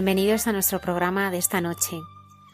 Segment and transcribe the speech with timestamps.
[0.00, 2.00] Bienvenidos a nuestro programa de esta noche.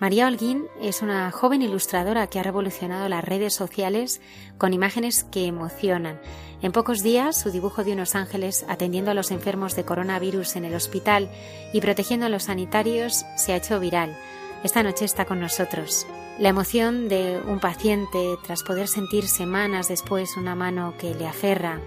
[0.00, 4.20] María Holguín es una joven ilustradora que ha revolucionado las redes sociales
[4.58, 6.20] con imágenes que emocionan.
[6.60, 10.64] En pocos días, su dibujo de unos ángeles atendiendo a los enfermos de coronavirus en
[10.64, 11.30] el hospital
[11.72, 14.18] y protegiendo a los sanitarios se ha hecho viral.
[14.64, 16.04] Esta noche está con nosotros.
[16.40, 21.80] La emoción de un paciente tras poder sentir semanas después una mano que le aferra,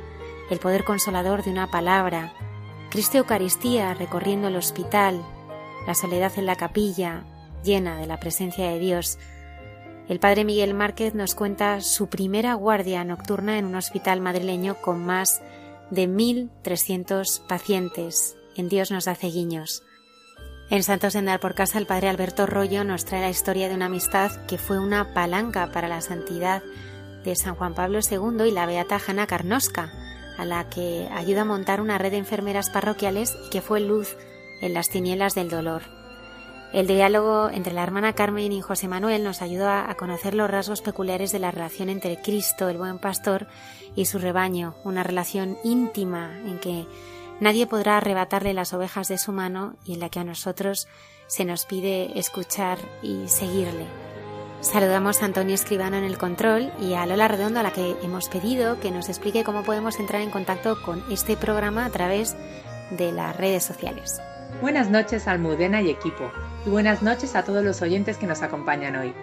[0.50, 2.34] el poder consolador de una palabra,
[2.90, 5.22] Cristo Eucaristía recorriendo el hospital,
[5.90, 7.24] la soledad en la capilla,
[7.64, 9.18] llena de la presencia de Dios.
[10.08, 15.04] El padre Miguel Márquez nos cuenta su primera guardia nocturna en un hospital madrileño con
[15.04, 15.42] más
[15.90, 18.38] de 1.300 pacientes.
[18.56, 19.82] En Dios nos hace guiños.
[20.70, 23.74] En Santos de Andar por Casa, el padre Alberto Rollo nos trae la historia de
[23.74, 26.62] una amistad que fue una palanca para la santidad
[27.24, 29.92] de San Juan Pablo II y la beata Jana Carnosca,
[30.38, 34.16] a la que ayuda a montar una red de enfermeras parroquiales y que fue luz
[34.62, 35.84] en las tinieblas del dolor.
[36.72, 40.82] El diálogo entre la hermana Carmen y José Manuel nos ayudó a conocer los rasgos
[40.82, 43.48] peculiares de la relación entre Cristo, el buen pastor,
[43.96, 46.86] y su rebaño, una relación íntima en que
[47.40, 50.88] nadie podrá arrebatarle las ovejas de su mano y en la que a nosotros
[51.26, 53.88] se nos pide escuchar y seguirle.
[54.62, 58.30] Saludamos a Antonio Escribano en el control y a Lola Redondo a la que hemos
[58.30, 62.36] pedido que nos explique cómo podemos entrar en contacto con este programa a través
[62.92, 64.22] de las redes sociales.
[64.62, 66.30] Buenas noches Almudena y equipo,
[66.66, 69.14] y buenas noches a todos los oyentes que nos acompañan hoy.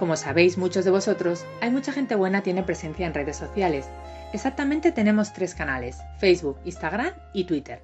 [0.00, 3.86] Como sabéis muchos de vosotros, hay mucha gente buena tiene presencia en redes sociales.
[4.32, 7.80] Exactamente tenemos tres canales, Facebook, Instagram y Twitter.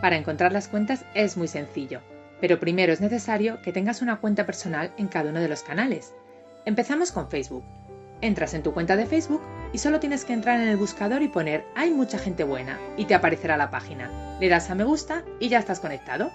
[0.00, 2.00] Para encontrar las cuentas es muy sencillo,
[2.40, 6.14] pero primero es necesario que tengas una cuenta personal en cada uno de los canales.
[6.64, 7.64] Empezamos con Facebook.
[8.22, 9.42] Entras en tu cuenta de Facebook
[9.74, 13.04] y solo tienes que entrar en el buscador y poner Hay mucha gente buena y
[13.04, 14.27] te aparecerá la página.
[14.40, 16.30] Le das a me gusta y ya estás conectado.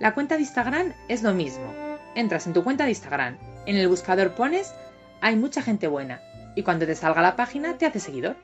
[0.00, 1.72] La cuenta de Instagram es lo mismo.
[2.16, 4.74] Entras en tu cuenta de Instagram, en el buscador pones
[5.20, 6.20] Hay mucha gente buena
[6.56, 8.36] y cuando te salga la página te hace seguidor.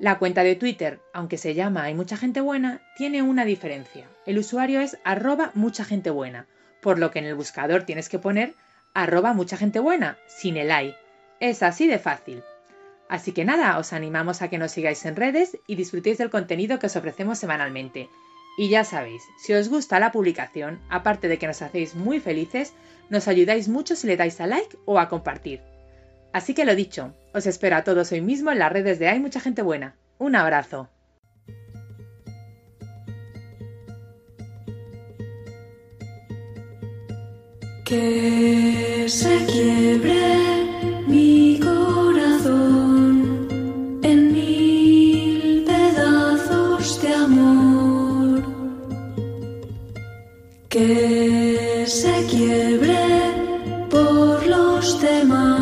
[0.00, 4.08] La cuenta de Twitter, aunque se llama Hay mucha gente buena, tiene una diferencia.
[4.26, 6.46] El usuario es arroba mucha gente buena,
[6.80, 8.54] por lo que en el buscador tienes que poner
[8.94, 10.96] arroba mucha gente buena, sin el hay.
[11.38, 12.42] Es así de fácil.
[13.08, 16.78] Así que nada, os animamos a que nos sigáis en redes y disfrutéis del contenido
[16.78, 18.08] que os ofrecemos semanalmente.
[18.56, 22.74] Y ya sabéis, si os gusta la publicación, aparte de que nos hacéis muy felices,
[23.08, 25.60] nos ayudáis mucho si le dais a like o a compartir.
[26.32, 29.20] Así que lo dicho, os espero a todos hoy mismo en las redes de Hay
[29.20, 29.96] mucha gente buena.
[30.18, 30.88] Un abrazo.
[50.72, 52.96] Que se quiebre
[53.90, 55.61] por los demás.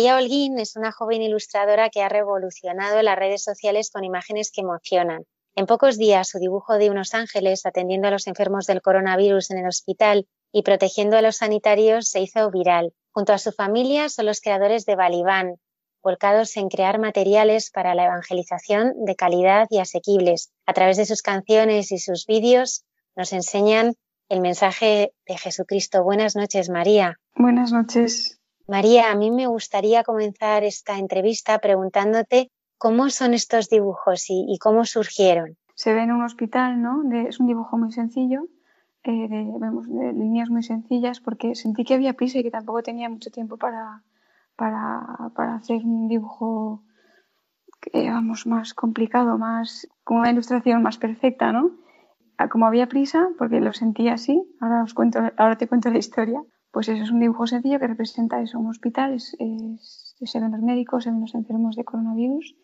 [0.00, 4.62] María Holguín es una joven ilustradora que ha revolucionado las redes sociales con imágenes que
[4.62, 5.26] emocionan.
[5.54, 9.58] En pocos días, su dibujo de unos ángeles atendiendo a los enfermos del coronavirus en
[9.58, 12.94] el hospital y protegiendo a los sanitarios se hizo viral.
[13.10, 15.56] Junto a su familia son los creadores de Balibán,
[16.02, 20.50] volcados en crear materiales para la evangelización de calidad y asequibles.
[20.64, 22.86] A través de sus canciones y sus vídeos
[23.16, 23.96] nos enseñan
[24.30, 26.02] el mensaje de Jesucristo.
[26.02, 27.18] Buenas noches, María.
[27.34, 28.39] Buenas noches.
[28.70, 34.84] María, a mí me gustaría comenzar esta entrevista preguntándote cómo son estos dibujos y, cómo
[34.84, 35.56] surgieron.
[35.74, 37.02] Se ve en un hospital, ¿no?
[37.26, 38.46] Es un dibujo muy sencillo,
[39.02, 43.32] eh, de, líneas muy sencillas, porque sentí que había prisa y que tampoco tenía mucho
[43.32, 44.04] tiempo para,
[44.54, 46.84] para, para hacer un dibujo,
[47.80, 51.72] que, vamos, más complicado, más, con una ilustración más perfecta, ¿no?
[52.38, 55.98] Ah, Como había prisa, porque lo sentí así, ahora, os cuento, ahora te cuento la
[55.98, 56.40] historia,
[56.72, 60.52] pues eso es un dibujo sencillo que representa eso, un hospital, es, es- se ven
[60.52, 62.54] los médicos, se ven los enfermos de coronavirus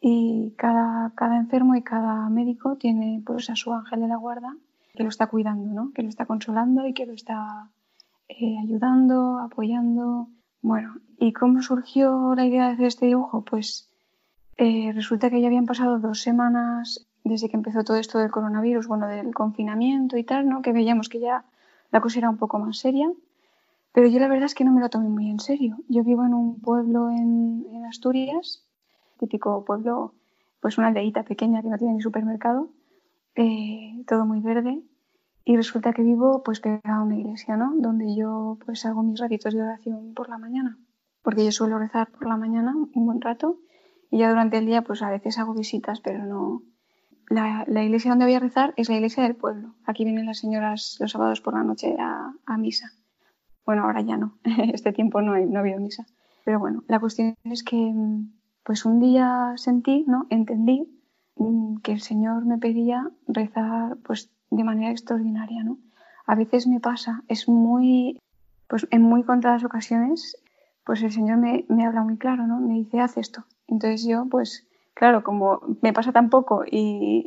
[0.00, 4.56] y cada, cada enfermo y cada médico tiene pues a su ángel de la guarda
[4.94, 5.92] que lo está cuidando, ¿no?
[5.92, 7.70] que lo está consolando y que lo está
[8.28, 10.28] eh, ayudando, apoyando.
[10.62, 13.42] Bueno, ¿y cómo surgió la idea de hacer este dibujo?
[13.44, 13.88] Pues
[14.56, 18.86] eh, resulta que ya habían pasado dos semanas desde que empezó todo esto del coronavirus,
[18.88, 20.62] bueno, del confinamiento y tal, ¿no?
[20.62, 21.44] Que veíamos que ya
[21.90, 23.10] la cosa era un poco más seria.
[23.96, 25.78] Pero yo la verdad es que no me lo tomé muy en serio.
[25.88, 28.62] Yo vivo en un pueblo en, Asturias,
[29.18, 30.12] típico pueblo,
[30.60, 32.68] pues una aldeíta pequeña que no tiene ni supermercado,
[33.36, 34.82] eh, todo muy verde.
[35.46, 37.72] Y resulta que vivo pues pegado a una iglesia, ¿no?
[37.74, 40.76] Donde yo pues hago mis ratitos de oración por la mañana.
[41.22, 43.60] Porque yo suelo rezar por la mañana un buen rato
[44.10, 46.60] y ya durante el día pues a veces hago visitas, pero no...
[47.30, 49.74] La, iglesia donde voy a rezar es la iglesia del pueblo.
[49.86, 52.92] Aquí vienen las señoras los sábados por la noche a misa.
[53.66, 54.38] Bueno, ahora ya no.
[54.72, 56.06] Este tiempo no, he- no ha habido misa.
[56.44, 57.92] Pero bueno, la cuestión es que
[58.62, 60.26] pues un día sentí, ¿no?
[60.30, 60.88] Entendí
[61.36, 65.78] mm, que el Señor me pedía rezar pues de manera extraordinaria, ¿no?
[66.26, 68.18] A veces me pasa, es muy,
[68.68, 70.36] pues en muy contadas ocasiones,
[70.84, 72.58] pues el Señor me, me habla muy claro, ¿no?
[72.60, 73.44] Me dice, haz esto.
[73.68, 77.24] Entonces yo, pues, claro, como me pasa tan poco y,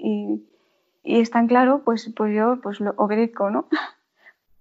[1.03, 3.67] y, y es tan claro, pues, pues yo pues lo obedezco, ¿no?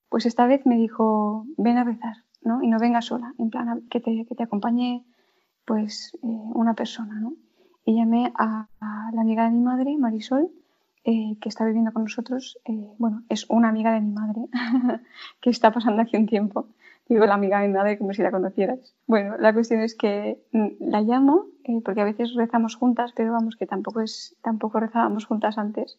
[0.09, 2.63] Pues esta vez me dijo, ven a rezar, ¿no?
[2.63, 5.05] Y no vengas sola, en plan, que te, que te acompañe,
[5.65, 7.35] pues, eh, una persona, ¿no?
[7.85, 8.69] Y llamé a,
[9.13, 10.51] la amiga de mi madre, Marisol,
[11.05, 12.59] eh, que está viviendo con nosotros.
[12.67, 14.43] eh, bueno, es una amiga de mi madre,
[15.41, 16.67] que está pasando aquí un tiempo.
[17.09, 18.95] Digo la amiga de mi madre como si la conocieras.
[19.07, 21.47] Bueno, la cuestión es que mm, la llamo,
[21.85, 25.99] porque a veces rezamos juntas, pero vamos, que tampoco, es, tampoco rezábamos juntas antes.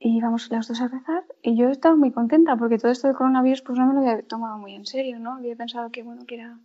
[0.00, 3.16] Y íbamos las dos a rezar y yo estaba muy contenta porque todo esto del
[3.16, 5.34] coronavirus pues no me lo había tomado muy en serio, ¿no?
[5.34, 6.56] Había pensado que, bueno, que era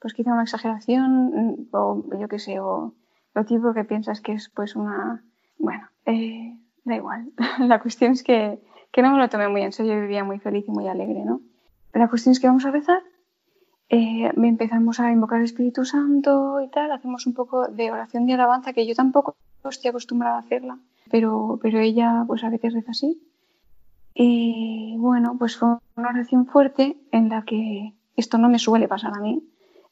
[0.00, 2.94] pues quizá una exageración mm, o yo qué sé, o
[3.34, 5.22] lo típico que piensas que es pues una...
[5.58, 7.32] Bueno, eh, da igual.
[7.60, 8.60] La cuestión es que,
[8.90, 11.24] que no me lo tomé muy en serio, yo vivía muy feliz y muy alegre,
[11.24, 11.40] ¿no?
[11.92, 13.02] La cuestión es que vamos a rezar,
[13.90, 18.32] eh, empezamos a invocar al Espíritu Santo y tal, hacemos un poco de oración de
[18.32, 19.36] alabanza que yo tampoco
[19.68, 20.78] estoy acostumbrada a hacerla,
[21.12, 23.22] pero, pero ella pues a veces reza así.
[24.14, 29.12] Y bueno, pues fue una oración fuerte en la que esto no me suele pasar
[29.14, 29.44] a mí.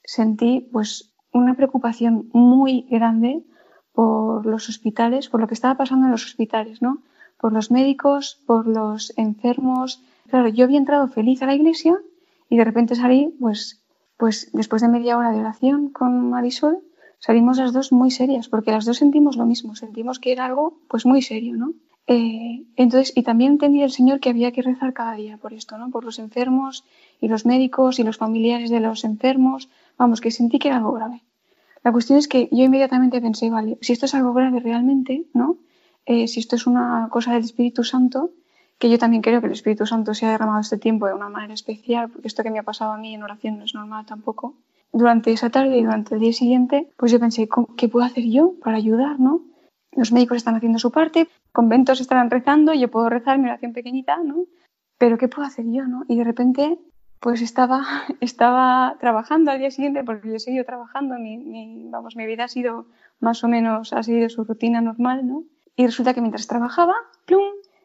[0.02, 3.44] Sentí pues una preocupación muy grande
[3.92, 7.02] por los hospitales, por lo que estaba pasando en los hospitales, ¿no?
[7.40, 10.02] por los médicos, por los enfermos.
[10.28, 11.96] Claro, yo había entrado feliz a la iglesia
[12.48, 13.82] y de repente salí, pues,
[14.18, 16.80] pues después de media hora de oración con Marisol,
[17.20, 20.80] salimos las dos muy serias, porque las dos sentimos lo mismo, sentimos que era algo
[20.88, 21.72] pues muy serio, ¿no?
[22.06, 25.78] Eh, entonces, y también entendí el Señor que había que rezar cada día por esto,
[25.78, 25.90] ¿no?
[25.90, 26.84] Por los enfermos
[27.20, 29.68] y los médicos y los familiares de los enfermos.
[29.96, 31.22] Vamos, que sentí que era algo grave.
[31.84, 35.58] La cuestión es que yo inmediatamente pensé, vale, si esto es algo grave realmente, ¿no?
[36.04, 38.30] Eh, si esto es una cosa del Espíritu Santo,
[38.78, 41.28] que yo también creo que el Espíritu Santo se ha derramado este tiempo de una
[41.28, 44.06] manera especial, porque esto que me ha pasado a mí en oración no es normal
[44.06, 44.54] tampoco.
[44.92, 48.54] Durante esa tarde y durante el día siguiente, pues yo pensé, ¿qué puedo hacer yo
[48.62, 49.42] para ayudar, no?
[49.92, 54.18] Los médicos están haciendo su parte, conventos estarán rezando, yo puedo rezar mi oración pequeñita,
[54.24, 54.46] ¿no?
[54.98, 56.04] Pero ¿qué puedo hacer yo, no?
[56.08, 56.78] Y de repente,
[57.20, 57.84] pues estaba,
[58.20, 62.48] estaba trabajando al día siguiente, porque yo he seguido trabajando, mi, vamos, mi vida ha
[62.48, 62.86] sido
[63.20, 65.44] más o menos, ha seguido su rutina normal, ¿no?
[65.76, 66.94] Y resulta que mientras trabajaba,
[67.26, 67.42] ¡plum!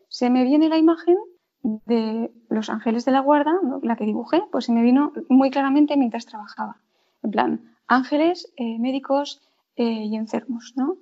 [0.09, 1.17] se me viene la imagen
[1.61, 5.97] de los ángeles de la guarda, la que dibujé, pues se me vino muy claramente
[5.97, 6.77] mientras trabajaba.
[7.25, 9.41] En plan, ángeles, eh, médicos
[9.77, 10.97] eh, y enfermos, ¿no?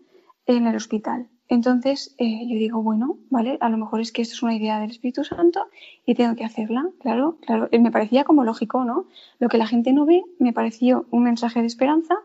[0.46, 1.28] En el hospital.
[1.50, 4.80] Entonces eh, yo digo, bueno, vale, a lo mejor es que esto es una idea
[4.80, 5.68] del Espíritu Santo
[6.06, 7.68] y tengo que hacerla, claro, claro.
[7.78, 9.06] Me parecía como lógico, ¿no?
[9.40, 12.16] Lo que la gente no ve me pareció un mensaje de esperanza.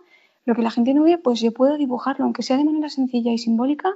[0.45, 3.33] Lo que la gente no ve, pues yo puedo dibujarlo, aunque sea de manera sencilla
[3.33, 3.91] y simbólica,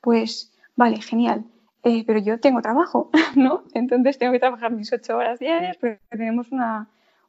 [0.00, 1.44] pues vale, genial.
[1.84, 3.64] Eh, pero yo tengo trabajo, ¿no?
[3.74, 6.50] Entonces tengo que trabajar mis ocho horas diarias, porque tenemos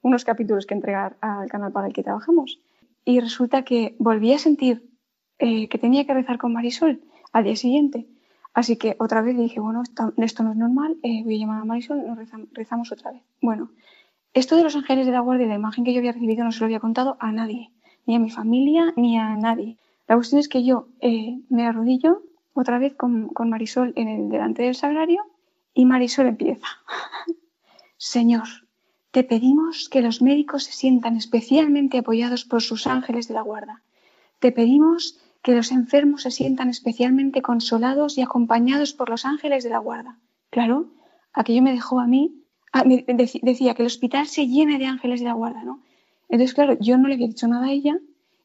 [0.03, 2.59] unos capítulos que entregar al canal para el que trabajamos.
[3.03, 4.87] Y resulta que volví a sentir
[5.39, 8.07] eh, que tenía que rezar con Marisol al día siguiente.
[8.53, 11.65] Así que otra vez dije, bueno, esto, no es normal, eh, voy a llamar a
[11.65, 12.19] Marisol nos
[12.51, 13.23] rezamos, otra vez.
[13.41, 13.71] Bueno,
[14.33, 16.59] esto de los ángeles de la guardia, la imagen que yo había recibido, no se
[16.59, 17.71] lo había contado a nadie,
[18.05, 19.77] ni a mi familia, ni a nadie.
[20.07, 22.21] La cuestión es que yo eh, me arrodillo
[22.53, 25.23] otra vez con, con Marisol en el delante del sagrario
[25.73, 26.67] y Marisol empieza.
[27.97, 28.47] Señor,
[29.13, 33.83] te pedimos que los médicos se sientan especialmente apoyados por sus ángeles de la guarda.
[34.39, 39.69] Te pedimos que los enfermos se sientan especialmente consolados y acompañados por los ángeles de
[39.69, 40.17] la guarda.
[40.49, 40.87] Claro,
[41.31, 42.41] aquello me dejó a mí,
[43.43, 45.81] decía que el hospital se llene de ángeles de la guarda, ¿no?
[46.27, 47.99] Entonces, claro, yo no le había dicho nada a ella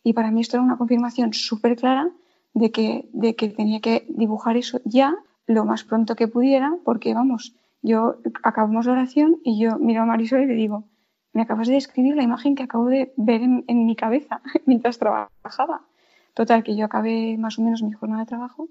[0.04, 2.10] y para mí esto era una confirmación súper clara
[2.52, 7.14] de que, de que tenía que dibujar eso ya lo más pronto que pudiera, porque
[7.14, 10.84] vamos, yo acabamos la oración y yo miro a Marisol y le digo,
[11.32, 15.86] me acabas de describir la imagen que acabo de ver en mi cabeza mientras trabajaba.
[16.34, 18.68] Total, que yo acabé más o menos mi jornada de trabajo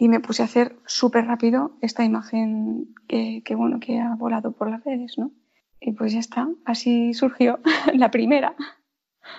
[0.00, 4.70] y me puse a hacer súper rápido esta imagen que, bueno, que ha volado por
[4.70, 5.30] las redes, ¿no?
[5.78, 7.58] Y pues ya está, así surgió
[7.94, 8.56] la primera.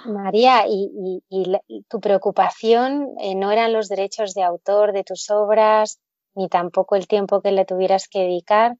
[0.05, 1.23] María, y,
[1.89, 5.99] tu preocupación eh, no eran los derechos de autor de tus obras,
[6.35, 8.77] ni tampoco el tiempo que le tuvieras que dedicar,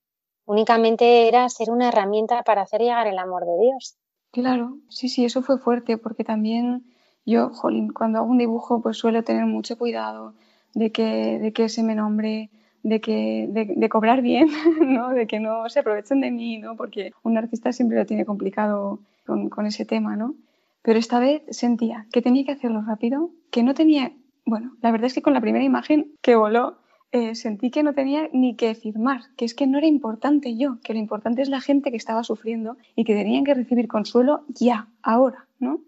[0.51, 3.95] únicamente era ser una herramienta para hacer llegar el amor de Dios.
[4.31, 6.83] Claro, sí, sí, eso fue fuerte, porque también
[7.25, 10.33] yo, jolín, cuando hago un dibujo, pues suelo tener mucho cuidado
[10.73, 12.49] de que, de que se me nombre,
[12.83, 14.49] de, que, de, cobrar bien,
[14.81, 15.09] ¿no?
[15.09, 16.75] de que no se aprovechen de mí, ¿no?
[16.75, 20.35] porque un artista siempre lo tiene complicado con, con ese tema, ¿no?
[20.81, 24.11] Pero esta vez sentía que tenía que hacerlo rápido, que no tenía,
[24.45, 26.80] bueno, la verdad es que con la primera imagen que voló,
[27.11, 30.79] eh, sentí que no tenía ni que firmar, que es que no era importante yo,
[30.81, 34.45] que lo importante es la gente que estaba sufriendo y que tenían que recibir consuelo
[34.47, 35.81] ya, ahora, ¿no?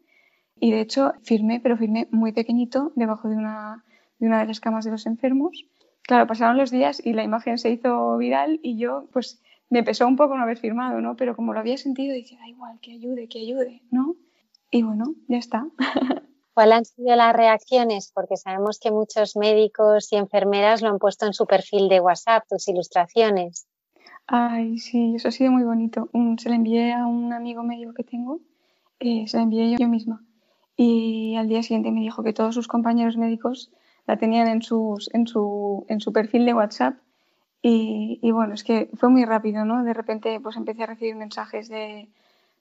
[0.59, 3.85] Y de hecho firmé, pero firmé muy pequeñito, debajo de una,
[4.19, 5.65] de una de las camas de los enfermos.
[6.01, 10.07] Claro, pasaron los días y la imagen se hizo viral y yo, pues, me pesó
[10.07, 11.15] un poco no haber firmado, ¿no?
[11.15, 14.15] Pero como lo había sentido, dije, da igual, que ayude, que ayude, ¿no?
[14.71, 15.67] Y bueno, ya está.
[16.53, 18.11] ¿Cuáles han sido las reacciones?
[18.13, 22.43] Porque sabemos que muchos médicos y enfermeras lo han puesto en su perfil de WhatsApp,
[22.47, 23.67] tus ilustraciones.
[24.27, 26.09] Ay, sí, eso ha sido muy bonito.
[26.37, 28.39] se lo envié a un amigo médico que tengo,
[28.99, 30.23] eh, se lo envié yo misma
[30.75, 33.71] y al día siguiente me dijo que todos sus compañeros médicos
[34.05, 36.97] la tenían en, sus, en, su, en su perfil de WhatsApp
[37.61, 39.83] y, y, bueno, es que fue muy rápido, ¿no?
[39.83, 42.09] De repente pues empecé a recibir mensajes de,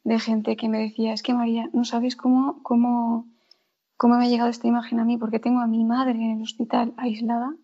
[0.05, 3.27] de gente que me decía, es que María, no sabes cómo, cómo,
[3.97, 6.43] cómo me ha llegado esta imagen a mí, porque tengo a mi madre en el
[6.43, 7.55] hospital aislada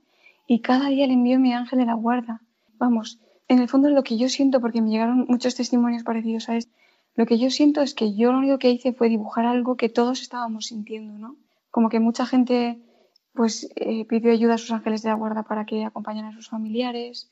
[0.46, 2.42] y cada día le envío mi ángel de la guarda.
[2.78, 6.56] Vamos, en el fondo lo que yo siento, porque me llegaron muchos testimonios parecidos a
[6.56, 6.72] este
[7.18, 9.88] lo que yo siento es que yo lo único que hice fue dibujar algo que
[9.88, 11.34] todos estábamos sintiendo, ¿no?
[11.72, 12.78] Como que mucha gente
[13.34, 16.48] pues eh, pidió ayuda a sus ángeles de la guarda para que acompañaran a sus
[16.48, 17.28] familiares.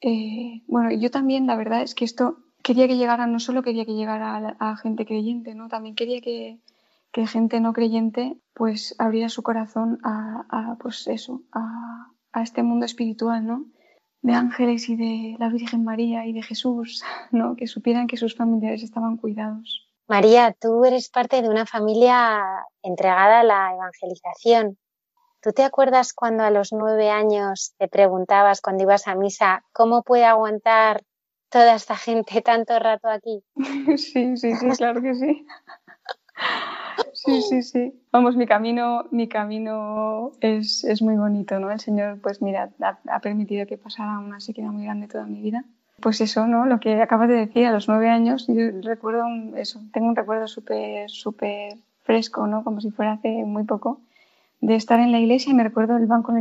[0.00, 3.84] Eh, bueno, yo también, la verdad es que esto quería que llegara, no solo quería
[3.84, 5.68] que llegara a, gente creyente, ¿no?
[5.68, 6.58] También quería que,
[7.16, 12.62] que, gente no creyente pues abriera su corazón a, a pues eso, a, a, este
[12.62, 13.66] mundo espiritual, ¿no?
[14.22, 17.56] de ángeles y de la Virgen María y de Jesús, ¿no?
[17.56, 19.88] que supieran que sus familiares estaban cuidados.
[20.08, 22.42] María, tú eres parte de una familia
[22.82, 24.78] entregada a la evangelización.
[25.40, 30.02] ¿Tú te acuerdas cuando a los nueve años te preguntabas cuando ibas a misa cómo
[30.02, 31.02] puede aguantar
[31.50, 33.42] toda esta gente tanto rato aquí?
[33.96, 35.46] Sí, sí, sí, claro que sí.
[37.12, 37.92] Sí, sí, sí.
[38.12, 41.70] Vamos, mi camino, mi camino es, es muy bonito, ¿no?
[41.70, 42.70] El Señor, pues mira,
[43.08, 45.64] ha, permitido que pasara una sequía muy grande toda mi vida.
[46.00, 46.66] Pues eso, ¿no?
[46.66, 49.24] Lo que acabas de decir, a los nueve años, yo recuerdo
[49.56, 52.62] eso, tengo un recuerdo súper, súper fresco, ¿no?
[52.64, 54.00] Como si fuera hace muy poco,
[54.60, 56.32] de estar en la iglesia y me recuerdo el banco,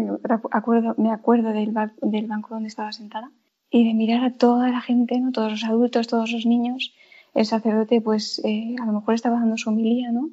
[0.51, 3.31] acuerdo, me acuerdo del, del banco donde estaba sentada
[3.69, 5.31] y de mirar a toda la gente, ¿no?
[5.31, 6.93] Todos los adultos, todos los niños.
[7.33, 10.29] El sacerdote, pues, eh, a lo mejor estaba dando su homilía, ¿no?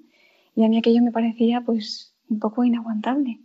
[0.54, 3.40] Y a mí aquello me parecía pues un poco inaguantable.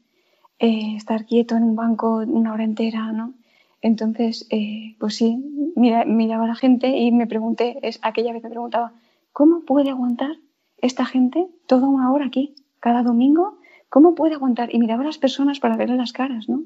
[0.60, 3.34] Eh, estar quieto en un banco una hora entera, ¿no?
[3.82, 5.38] Entonces, eh, pues sí,
[5.76, 8.94] miraba a la gente y me pregunté, es, aquella vez me preguntaba,
[9.34, 10.38] ¿cómo puede aguantar
[10.80, 13.60] esta gente toda una hora aquí, cada domingo?
[13.90, 14.74] ¿Cómo puede aguantar?
[14.74, 16.64] Y miraba a las personas para verle las caras, ¿no?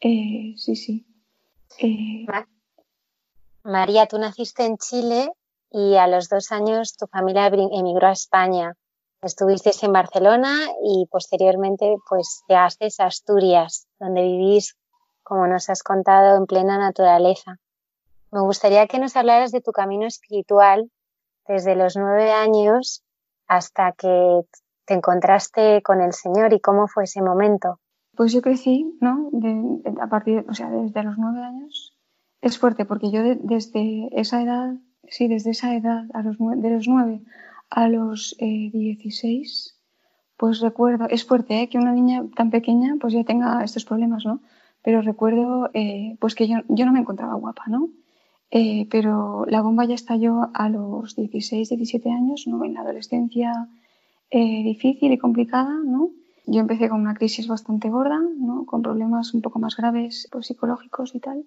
[0.00, 1.04] Eh, sí, sí.
[3.62, 5.30] María, tú naciste en Chile
[5.70, 8.74] y a los dos años tu familia emigró a España.
[9.20, 14.76] Estuvisteis en Barcelona y posteriormente pues llegaste a Asturias, donde vivís,
[15.24, 17.58] como nos has contado, en plena naturaleza.
[18.30, 20.90] Me gustaría que nos hablaras de tu camino espiritual
[21.48, 23.02] desde los nueve años
[23.48, 24.42] hasta que
[24.84, 27.80] te encontraste con el Señor y cómo fue ese momento.
[28.16, 29.30] Pues yo crecí, ¿no?
[30.00, 31.96] a partir, o sea, desde los nueve años.
[32.40, 34.74] Es fuerte porque yo desde esa edad,
[35.08, 37.22] sí, desde esa edad, de los nueve
[37.70, 39.78] a los 16, eh,
[40.36, 41.68] pues recuerdo, es fuerte ¿eh?
[41.68, 44.40] que una niña tan pequeña pues ya tenga estos problemas, ¿no?
[44.82, 47.90] Pero recuerdo eh, pues que yo, yo, no me encontraba guapa, ¿no?
[48.90, 52.64] pero la bomba ya estalló a los 16, 17 años, ¿no?
[52.64, 53.68] En la adolescencia
[54.30, 56.12] difícil y complicada, ¿no?
[56.46, 58.64] Yo empecé con una crisis bastante gorda, ¿no?
[58.64, 61.44] Con problemas un poco más graves, pues psicológicos y tal.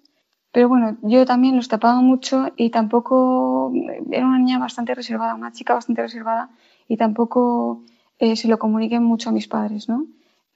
[0.52, 3.72] Pero bueno, yo también los tapaba mucho y tampoco
[4.10, 6.50] era una niña bastante reservada, una chica bastante reservada
[6.86, 7.82] y tampoco
[8.18, 10.06] eh, se lo comuniqué mucho a mis padres, ¿no?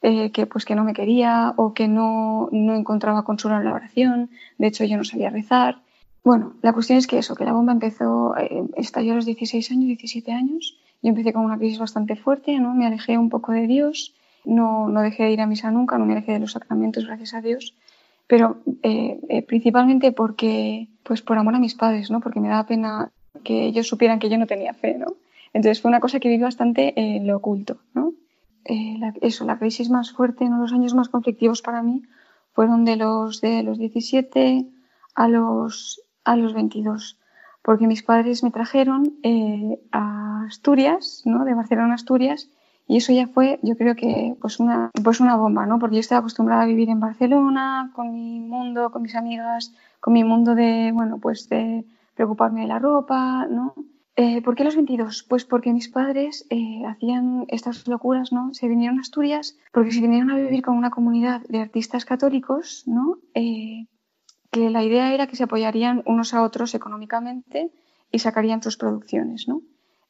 [0.02, 3.72] Eh, que pues que no me quería o que no, no encontraba consuelo en la
[3.72, 5.80] oración, de hecho yo no sabía rezar.
[6.22, 9.70] Bueno, la cuestión es que eso, que la bomba empezó, eh, estalló a los 16
[9.70, 12.74] años, 17 años, yo empecé con una crisis bastante fuerte, ¿no?
[12.74, 16.04] Me alejé un poco de Dios, no, no dejé de ir a misa nunca, no
[16.04, 17.74] me alejé de los sacramentos, gracias a Dios,
[18.26, 22.20] pero eh, eh, principalmente porque, pues por amor a mis padres, ¿no?
[22.20, 23.10] Porque me daba pena
[23.44, 25.14] que ellos supieran que yo no tenía fe, ¿no?
[25.52, 28.12] Entonces fue una cosa que viví bastante en lo oculto, ¿no?
[28.64, 30.58] Eh, eso, la crisis más fuerte, ¿no?
[30.58, 32.02] los años más conflictivos para mí
[32.52, 34.66] fueron de los, de los 17
[35.14, 37.16] a los, a los 22,
[37.62, 39.18] porque mis padres me trajeron
[39.92, 41.44] a Asturias, ¿no?
[41.44, 42.50] de Barcelona a Asturias,
[42.88, 45.78] y eso ya fue, yo creo que, pues una, pues una bomba, ¿no?
[45.78, 50.12] Porque yo estaba acostumbrada a vivir en Barcelona, con mi mundo, con mis amigas, con
[50.12, 53.74] mi mundo de, bueno, pues de preocuparme de la ropa, ¿no?
[54.14, 55.24] Eh, ¿Por qué los 22?
[55.28, 58.54] Pues porque mis padres eh, hacían estas locuras, ¿no?
[58.54, 62.84] Se vinieron a Asturias porque se vinieron a vivir con una comunidad de artistas católicos,
[62.86, 63.18] ¿no?
[63.34, 63.88] Eh,
[64.50, 67.72] que la idea era que se apoyarían unos a otros económicamente
[68.10, 69.60] y sacarían sus producciones, ¿no?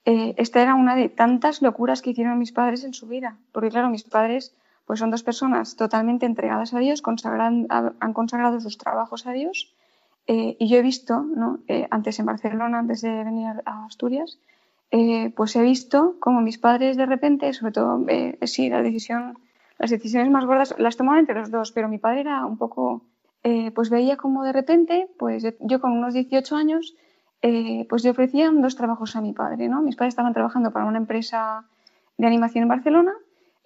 [0.08, 3.70] Eh, esta era una de tantas locuras que hicieron mis padres en su vida, porque
[3.70, 4.54] claro, mis padres
[4.86, 9.74] pues son dos personas totalmente entregadas a Dios, han consagrado sus trabajos a Dios,
[10.28, 11.58] eh, y yo he visto, ¿no?
[11.66, 14.38] Eh, antes en Barcelona, antes de venir a Asturias,
[15.34, 18.06] pues he visto como mis padres de repente, sobre todo,
[18.42, 19.36] sí, la decisión,
[19.76, 23.02] las decisiones más gordas las tomaban entre los dos, pero mi padre era un poco,
[23.74, 26.94] pues veía como de repente, pues yo con unos 18 años,
[27.42, 29.82] eh, pues le ofrecían dos trabajos a mi padre, ¿no?
[29.82, 31.66] Mis padres estaban trabajando para una empresa
[32.16, 33.12] de animación en Barcelona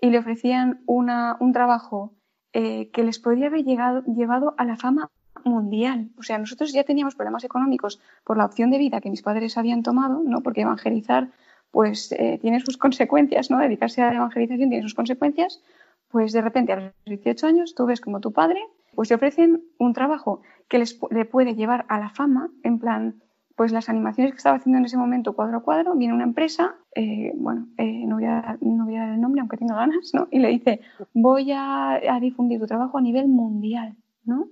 [0.01, 2.13] y le ofrecían un trabajo
[2.53, 5.11] eh, que les podría haber llevado a la fama
[5.45, 6.11] mundial.
[6.19, 9.57] O sea, nosotros ya teníamos problemas económicos por la opción de vida que mis padres
[9.57, 10.43] habían tomado, ¿no?
[10.43, 11.31] Porque evangelizar,
[11.71, 13.59] pues, eh, tiene sus consecuencias, ¿no?
[13.59, 15.63] Dedicarse a la evangelización tiene sus consecuencias.
[16.09, 18.61] Pues de repente a los 18 años tú ves como tu padre,
[18.95, 23.23] pues te ofrecen un trabajo que les, le puede llevar a la fama, en plan,
[23.61, 26.77] pues las animaciones que estaba haciendo en ese momento cuadro a cuadro, viene una empresa,
[26.95, 30.15] eh, bueno, eh, no, voy a, no, voy a, dar el nombre aunque tenga ganas,
[30.15, 30.29] ¿no?
[30.31, 30.81] Y le dice,
[31.13, 34.49] voy a, difundir tu trabajo a nivel mundial, ¿no?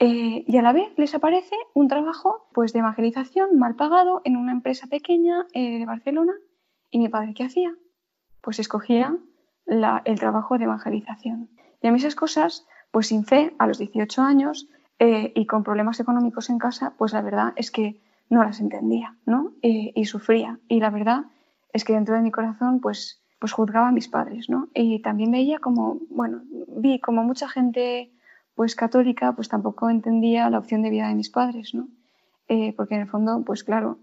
[0.00, 4.36] Eh, y a la vez les aparece un trabajo pues de evangelización mal pagado en
[4.36, 6.32] una empresa pequeña de Barcelona.
[6.90, 7.76] ¿Y mi padre qué hacía?
[8.40, 9.16] Pues escogía
[9.66, 11.48] el trabajo de evangelización.
[11.80, 14.68] Y a mí esas cosas, pues sin fe, a los 18 años,
[15.02, 19.16] eh, y con problemas económicos en casa, pues la verdad es que no las entendía,
[19.24, 19.52] ¿no?
[19.62, 20.60] Eh, y sufría.
[20.68, 21.24] Y la verdad
[21.72, 24.68] es que dentro de mi corazón, pues, pues juzgaba a mis padres, ¿no?
[24.74, 26.42] Y también veía como, bueno,
[26.76, 28.12] vi como mucha gente,
[28.54, 31.88] pues católica, pues tampoco entendía la opción de vida de mis padres, ¿no?
[32.48, 33.98] Eh, porque en el fondo, pues claro,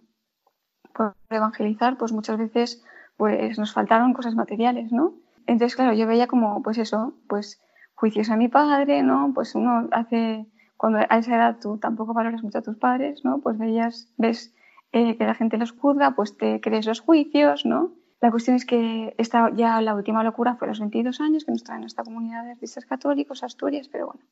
[0.94, 2.84] por evangelizar, pues muchas veces,
[3.18, 5.14] pues nos faltaron cosas materiales, ¿no?
[5.46, 7.62] Entonces, claro, yo veía como, pues eso, pues
[7.94, 9.32] juicios a mi padre, ¿no?
[9.36, 13.40] Pues uno hace, cuando a esa edad tú tampoco valoras mucho a tus padres, ¿no?
[13.40, 14.56] Pues veías, ves
[14.92, 17.92] eh, que la gente los juzga, pues te crees los juicios, ¿no?
[18.22, 21.52] La cuestión es que esta ya la última locura fue a los 22 años que
[21.52, 24.24] nos traen a esta comunidad de artistas católicos, Asturias, pero bueno.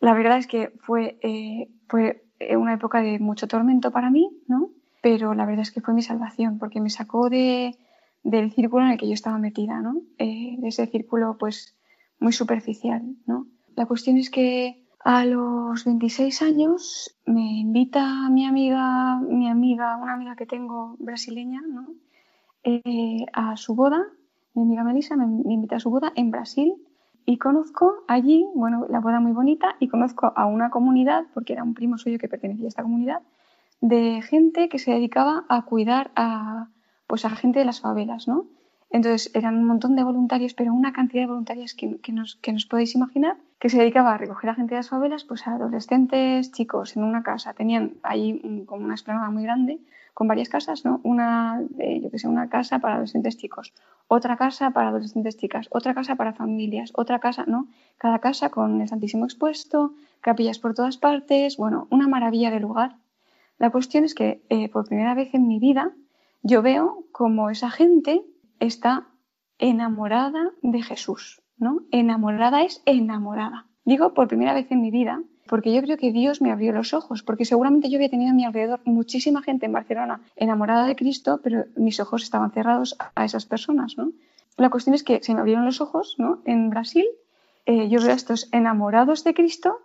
[0.00, 2.24] La verdad es que fue, eh, fue
[2.56, 4.70] una época de mucho tormento para mí, ¿no?
[5.02, 7.76] Pero la verdad es que fue mi salvación, porque me sacó de,
[8.22, 10.00] del círculo en el que yo estaba metida, ¿no?
[10.18, 11.76] Eh, de ese círculo, pues,
[12.18, 13.46] muy superficial, ¿no?
[13.76, 20.14] La cuestión es que a los 26 años me invita mi amiga, mi amiga, una
[20.14, 21.88] amiga que tengo brasileña, ¿no?
[22.64, 24.02] Eh, a su boda,
[24.54, 26.74] mi amiga Melissa me, invita a su boda en Brasil
[27.26, 31.64] y conozco allí, bueno, la boda muy bonita y conozco a una comunidad, porque era
[31.64, 33.20] un primo suyo que pertenecía a esta comunidad,
[33.82, 36.70] de gente que se dedicaba a cuidar a,
[37.06, 38.46] pues a gente de las favelas, ¿no?
[38.88, 42.52] Entonces eran un montón de voluntarios, pero una cantidad de voluntarios que, que, nos, que
[42.52, 45.54] nos podéis imaginar, que se dedicaba a recoger a gente de las favelas, pues a
[45.54, 47.54] adolescentes, chicos, en una casa.
[47.54, 49.80] Tenían ahí como una explanada muy grande
[50.12, 51.00] con varias casas, ¿no?
[51.02, 53.72] Una, yo que sé, una casa para adolescentes chicos,
[54.06, 57.66] otra casa para adolescentes chicas, otra casa para familias, otra casa, ¿no?
[57.96, 62.96] Cada casa con el Santísimo expuesto, capillas por todas partes, bueno, una maravilla de lugar.
[63.56, 65.92] La cuestión es que eh, por primera vez en mi vida
[66.42, 68.26] yo veo como esa gente
[68.60, 69.06] está
[69.56, 71.82] enamorada de Jesús, ¿no?
[71.90, 73.66] Enamorada es enamorada.
[73.84, 76.94] Digo por primera vez en mi vida, porque yo creo que Dios me abrió los
[76.94, 80.96] ojos, porque seguramente yo había tenido a mi alrededor muchísima gente en Barcelona enamorada de
[80.96, 84.12] Cristo, pero mis ojos estaban cerrados a esas personas, ¿no?
[84.56, 86.40] La cuestión es que se me abrieron los ojos, ¿no?
[86.44, 87.06] En Brasil,
[87.66, 89.80] eh, yo veo a estos enamorados de Cristo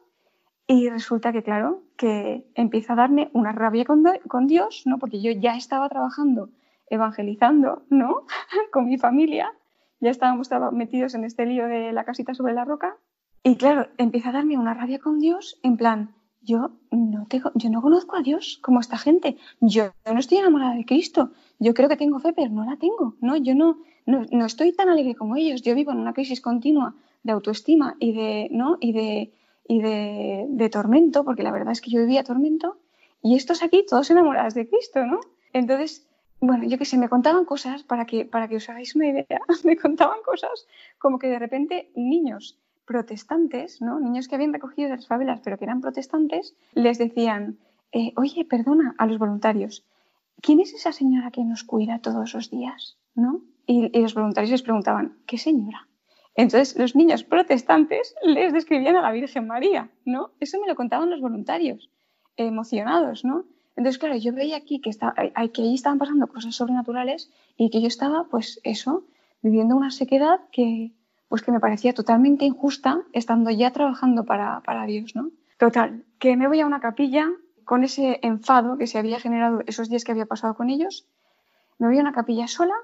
[0.68, 5.00] y resulta que, claro, que empieza a darme una rabia con, con, Dios, ¿no?
[5.00, 6.50] Porque yo ya estaba trabajando,
[6.88, 8.28] evangelizando, ¿no?
[8.72, 9.52] con mi familia,
[10.00, 12.98] ya estábamos metidos en este lío de la casita sobre la roca.
[13.44, 17.70] Y claro, empieza a darme una rabia con Dios, en plan, yo no, tengo, yo
[17.70, 21.90] no conozco a Dios como esta gente, yo no estoy enamorada de Cristo, yo creo
[21.90, 23.38] que tengo fe, pero no la tengo, ¿no?
[23.38, 26.96] Yo no, no, no estoy tan alegre como ellos, yo vivo en una crisis continua
[27.24, 28.78] de autoestima y de, ¿no?
[28.80, 29.34] y de
[29.70, 32.80] y de, de, tormento, porque la verdad es que yo vivía tormento,
[33.22, 35.20] y estos aquí todos enamorados de Cristo, ¿no?
[35.54, 36.09] Entonces,
[36.42, 39.42] bueno, yo qué sé, me contaban cosas, para que, para que os hagáis una idea,
[39.64, 44.00] me contaban cosas como que de repente niños protestantes, ¿no?
[44.00, 47.60] Niños que habían recogido de las favelas, pero que eran protestantes, les decían,
[47.92, 49.86] eh, oye, perdona a los voluntarios,
[50.42, 52.98] ¿quién es esa señora que nos cuida todos los días?
[53.14, 53.42] ¿No?
[53.68, 55.88] Y, y los voluntarios les preguntaban, ¿qué señora?
[56.36, 60.32] Entonces, los niños protestantes les describían a la Virgen María, ¿no?
[60.40, 61.90] Eso me lo contaban los voluntarios,
[62.38, 63.46] emocionados, ¿no?
[63.80, 67.88] Entonces, claro, yo veía aquí que, está, ahí estaban pasando cosas sobrenaturales y que yo
[67.88, 69.06] estaba, pues eso,
[69.42, 70.92] viviendo una sequedad que,
[71.30, 75.32] pues que me parecía totalmente injusta estando ya trabajando para, para Dios, ¿no?
[75.58, 77.30] Total, que me voy a una capilla
[77.64, 81.08] con ese enfado que se había generado esos días que había pasado con ellos,
[81.78, 82.76] me voy a una capilla sola,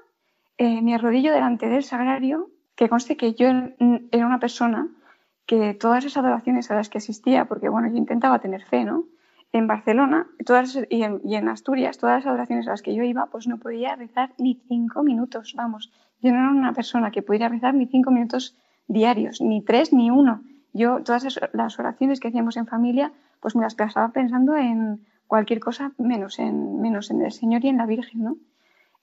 [0.56, 4.88] eh, me arrodillo delante del sagrario que conste que yo era una persona
[5.44, 9.04] que todas esas adoraciones a las que asistía, porque bueno, yo intentaba tener fe, ¿no?
[9.52, 13.02] En Barcelona todas, y, en, y en Asturias, todas las adoraciones a las que yo
[13.02, 15.92] iba, pues no podía rezar ni cinco minutos, vamos.
[16.20, 18.56] Yo no era una persona que pudiera rezar ni cinco minutos
[18.88, 20.42] diarios, ni tres, ni uno.
[20.72, 25.60] Yo, todas las oraciones que hacíamos en familia, pues me las pasaba pensando en cualquier
[25.60, 28.36] cosa menos en, menos en el Señor y en la Virgen, ¿no?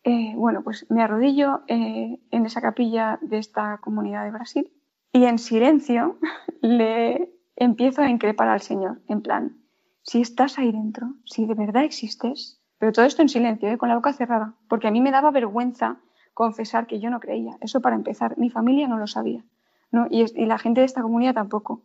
[0.03, 4.71] Eh, bueno, pues me arrodillo eh, en esa capilla de esta comunidad de Brasil
[5.13, 6.17] y en silencio
[6.61, 9.62] le empiezo a increpar al Señor, en plan,
[10.03, 13.77] si estás ahí dentro, si de verdad existes, pero todo esto en silencio, ¿eh?
[13.77, 15.97] con la boca cerrada, porque a mí me daba vergüenza
[16.33, 19.43] confesar que yo no creía, eso para empezar, mi familia no lo sabía,
[19.91, 20.07] ¿no?
[20.09, 21.83] Y, la gente de esta comunidad tampoco.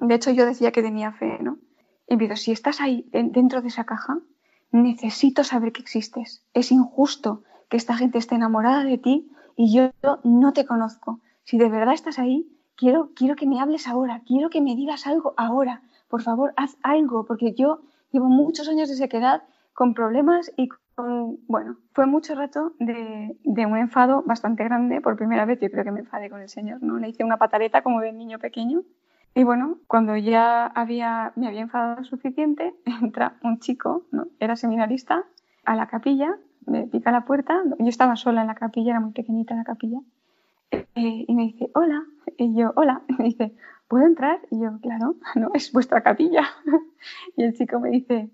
[0.00, 1.58] De hecho, yo decía que tenía fe, ¿no?
[2.06, 4.18] Y empiezo, si estás ahí dentro de esa caja,
[4.70, 6.44] necesito saber que existes.
[6.52, 9.90] Es injusto que esta gente esté enamorada de ti y yo
[10.24, 11.20] no te conozco.
[11.44, 15.06] Si de verdad estás ahí, quiero, quiero que me hables ahora, quiero que me digas
[15.06, 15.82] algo ahora.
[16.08, 19.42] Por favor, haz algo, porque yo llevo muchos años de sequedad
[19.74, 25.00] con problemas y con, bueno, fue mucho rato de, un enfado bastante grande.
[25.00, 26.98] Por primera vez yo creo que me enfadé con el Señor, ¿no?
[26.98, 28.82] Le hice una pataleta como de niño pequeño
[29.34, 34.26] Y bueno, cuando ya había, me había enfadado suficiente, entra un chico, ¿no?
[34.40, 35.24] era seminarista,
[35.64, 36.34] a la capilla,
[36.66, 40.00] me pica la puerta, yo estaba sola en la capilla, era muy pequeñita la capilla,
[40.70, 42.04] eh, y me dice, hola,
[42.36, 43.54] y yo, hola, y me dice,
[43.88, 44.40] ¿puedo entrar?
[44.50, 46.44] Y yo, claro, no, es vuestra capilla.
[47.36, 48.30] y el chico me dice,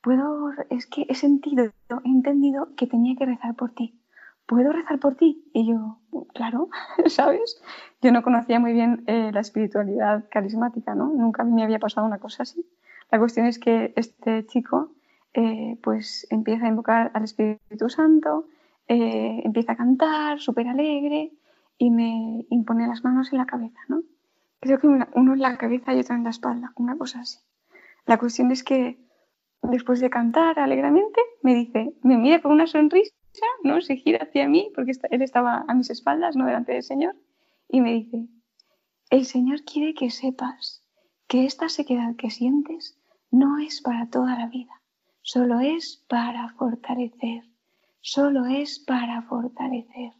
[0.00, 4.00] puedo, es que he sentido, he entendido que tenía que rezar por ti.
[4.46, 5.44] ¿Puedo rezar por ti?
[5.52, 5.98] Y yo,
[6.32, 6.68] claro,
[7.06, 7.60] ¿sabes?
[8.00, 11.08] Yo no conocía muy bien eh, la espiritualidad carismática, ¿no?
[11.08, 12.64] Nunca me había pasado una cosa así.
[13.10, 14.92] La cuestión es que este chico,
[15.34, 18.46] eh, pues empieza a invocar al Espíritu Santo,
[18.88, 21.32] eh, empieza a cantar, súper alegre,
[21.78, 24.02] y me impone las manos en la cabeza, ¿no?
[24.60, 27.38] Creo que uno en la cabeza y otro en la espalda, una cosa así.
[28.06, 28.98] La cuestión es que
[29.62, 33.12] después de cantar alegremente, me dice, me mira con una sonrisa,
[33.62, 33.80] ¿no?
[33.80, 37.16] Se gira hacia mí, porque él estaba a mis espaldas, no delante del Señor,
[37.68, 38.28] y me dice,
[39.10, 40.82] el Señor quiere que sepas
[41.26, 42.98] que esta sequedad que sientes
[43.30, 44.82] no es para toda la vida,
[45.20, 47.44] solo es para fortalecer,
[48.00, 50.12] solo es para fortalecer.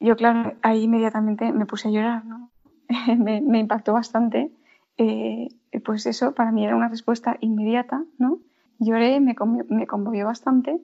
[0.00, 2.50] Yo, claro, ahí inmediatamente me puse a llorar, ¿no?
[3.18, 4.50] me, impactó bastante.
[4.98, 5.48] Eh,
[5.84, 8.40] pues eso, para mí era una respuesta inmediata, ¿no?
[8.78, 9.34] Lloré, me,
[9.68, 10.80] me conmovió bastante,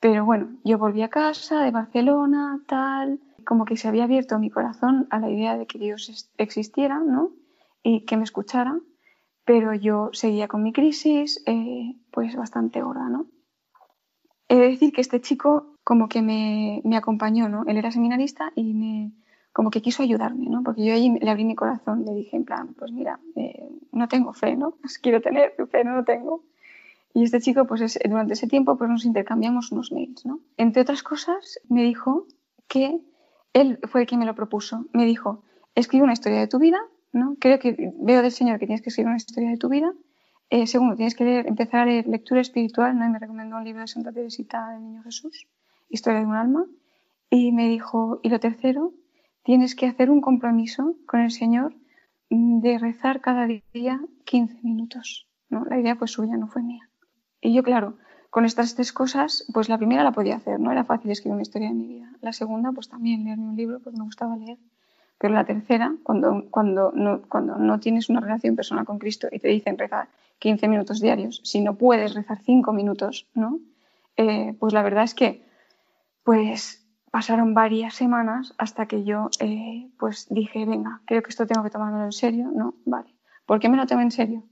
[0.00, 4.50] pero bueno, yo volví a casa de Barcelona, tal, como que se había abierto mi
[4.50, 7.30] corazón a la idea de que Dios existiera, ¿no?
[7.82, 8.78] Y que me escuchara,
[9.44, 13.26] pero yo seguía con mi crisis, eh, pues bastante gorda, ¿no?
[14.48, 17.64] He de decir que este chico como que me, me, acompañó, ¿no?
[17.66, 19.12] Él era seminarista y me,
[19.52, 20.62] como que quiso ayudarme, ¿no?
[20.62, 24.08] Porque yo allí le abrí mi corazón, le dije en plan, pues mira, eh, no
[24.08, 24.72] tengo fe, ¿no?
[24.80, 26.44] Pues quiero tener fe, no lo tengo.
[27.14, 30.40] Y este chico, pues durante ese tiempo, pues nos intercambiamos unos mails, ¿no?
[30.56, 32.26] Entre otras cosas, me dijo
[32.68, 33.00] que
[33.52, 34.86] él fue el que me lo propuso.
[34.94, 35.42] Me dijo,
[35.74, 36.80] escribe una historia de tu vida,
[37.12, 37.36] ¿no?
[37.38, 39.92] Creo que veo del Señor que tienes que escribir una historia de tu vida.
[40.48, 43.04] Eh, segundo, tienes que empezar a leer lectura espiritual, ¿no?
[43.04, 45.46] Y me recomendó un libro de Santa Teresita del Niño Jesús,
[45.90, 46.64] Historia de un alma.
[47.28, 48.94] Y me dijo, y lo tercero,
[49.42, 51.74] tienes que hacer un compromiso con el Señor
[52.30, 55.26] de rezar cada día 15 minutos.
[55.48, 55.64] ¿no?
[55.64, 56.88] La idea fue suya, no fue mía.
[57.40, 57.98] Y yo, claro,
[58.30, 61.42] con estas tres cosas, pues la primera la podía hacer, no era fácil escribir una
[61.42, 62.12] historia de mi vida.
[62.22, 64.58] La segunda, pues también leerme un libro, pues me gustaba leer.
[65.18, 69.38] Pero la tercera, cuando, cuando, no, cuando no tienes una relación personal con Cristo y
[69.38, 73.60] te dicen rezar 15 minutos diarios, si no puedes rezar 5 minutos, ¿no?
[74.16, 75.44] Eh, pues la verdad es que,
[76.24, 76.81] pues
[77.12, 81.70] pasaron varias semanas hasta que yo, eh, pues dije, venga, creo que esto tengo que
[81.70, 82.74] tomármelo en serio, ¿no?
[82.86, 83.14] Vale.
[83.46, 84.42] ¿Por qué me lo tomo en serio?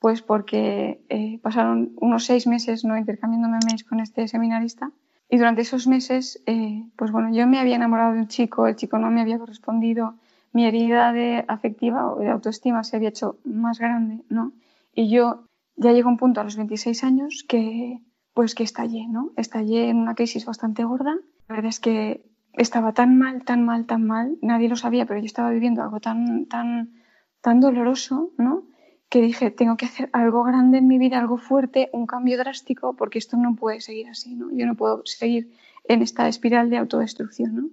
[0.00, 4.90] Pues porque eh, pasaron unos seis meses no intercambiándome mails con este seminarista
[5.28, 8.74] y durante esos meses, eh, pues bueno, yo me había enamorado de un chico, el
[8.74, 10.16] chico no me había correspondido,
[10.52, 14.52] mi herida de afectiva o de autoestima se había hecho más grande, ¿no?
[14.92, 15.44] Y yo
[15.76, 18.02] ya llegó un punto a los 26 años que,
[18.34, 19.30] pues que estallé, ¿no?
[19.36, 21.16] Estallé en una crisis bastante gorda.
[21.52, 25.26] Verdad es que estaba tan mal, tan mal, tan mal, nadie lo sabía, pero yo
[25.26, 26.92] estaba viviendo algo tan, tan,
[27.40, 28.64] tan doloroso, ¿no?
[29.12, 32.96] que dije, tengo que hacer algo grande en mi vida, algo fuerte, un cambio drástico,
[32.96, 34.50] porque esto no puede seguir así, ¿no?
[34.50, 35.52] Yo no puedo seguir
[35.84, 37.68] en esta espiral de autodestrucción, ¿no?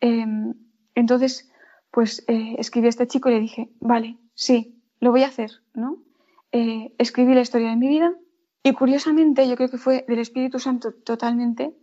[0.00, 0.54] Em,
[0.94, 1.52] entonces,
[1.90, 5.50] pues eh, escribí a este chico y le dije, vale, sí, lo voy a hacer,
[5.74, 5.98] ¿no?
[6.50, 8.14] Eh, escribí la historia de mi vida
[8.62, 11.76] y curiosamente yo creo que fue del Espíritu Santo totalmente,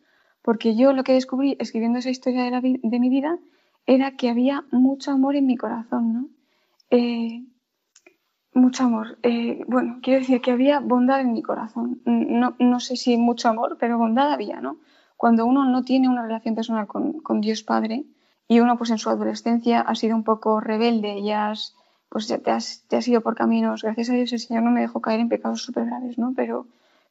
[0.47, 3.37] porque yo lo que descubrí escribiendo esa historia de, mi vida
[3.85, 6.29] era que había mucho amor en mi corazón, ¿no?
[6.89, 7.43] Eh,
[8.53, 9.17] mucho amor.
[9.23, 11.99] Eh, bueno, quiero decir que había bondad en mi corazón.
[12.05, 14.77] No, no, sé si mucho amor, pero bondad había, ¿no?
[15.17, 18.05] Cuando uno no tiene una relación personal con, Dios Padre
[18.47, 21.33] y uno pues en su adolescencia ha sido un poco rebelde y
[22.07, 24.71] pues ya te has, te has ido por caminos, gracias a Dios el Señor no
[24.71, 26.31] me dejó caer en pecados súper graves, ¿no?
[26.37, 26.67] Pero,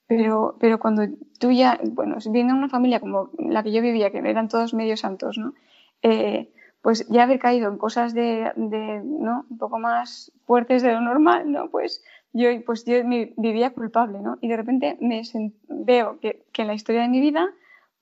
[0.07, 1.03] pero, pero cuando
[1.38, 4.97] tú ya, bueno, viendo una familia como la que yo vivía, que eran todos medio
[4.97, 5.55] santos, ¿no?
[6.03, 9.45] Eh, pues ya haber caído en cosas de, ¿no?
[9.51, 11.69] un poco más fuertes de lo normal, ¿no?
[11.69, 12.95] Pues yo, pues yo
[13.37, 14.38] vivía culpable, ¿no?
[14.40, 15.23] Y de repente me
[15.69, 17.49] veo que, en la historia de mi vida,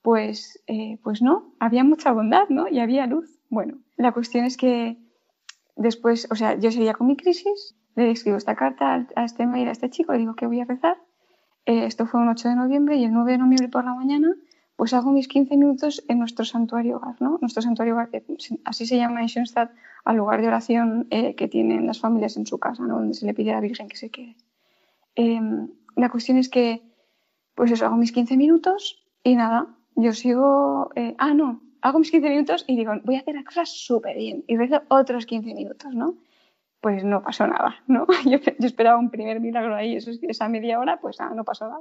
[0.03, 2.69] pues, eh, pues no, había mucha bondad, ¿no?
[2.69, 3.41] Y había luz.
[3.49, 4.99] Bueno, la cuestión es que
[5.77, 9.69] después, o sea, yo seguía con mi crisis, le escribo esta carta a este mail
[9.69, 10.99] a este chico, le digo que voy a rezar.
[11.67, 14.35] Eh, esto fue un 8 de noviembre y el 9 de noviembre por la mañana
[14.77, 17.39] pues hago mis 15 minutos en nuestro santuario hogar, ¿no?
[17.41, 18.11] Nuestro santuario hogar,
[18.65, 19.71] así se llama en Schoenstatt,
[20.05, 22.97] al lugar de oración eh, que tienen las familias en su casa, ¿no?
[22.97, 24.37] Donde se le pide a la Virgen que se quede.
[25.15, 26.83] Em, la cuestión es que,
[27.55, 32.11] pues eso, hago mis 15 minutos y nada, yo sigo, eh, ah, no, hago mis
[32.11, 35.55] 15 minutos y digo, voy a hacer las cosas súper bien y rezo otros 15
[35.55, 36.17] minutos, ¿no?
[36.85, 38.07] Pues no pasó nada, ¿no?
[38.27, 41.81] Yo, esperaba un primer milagro ahí, eso, esa media hora, pues nada, no pasó nada.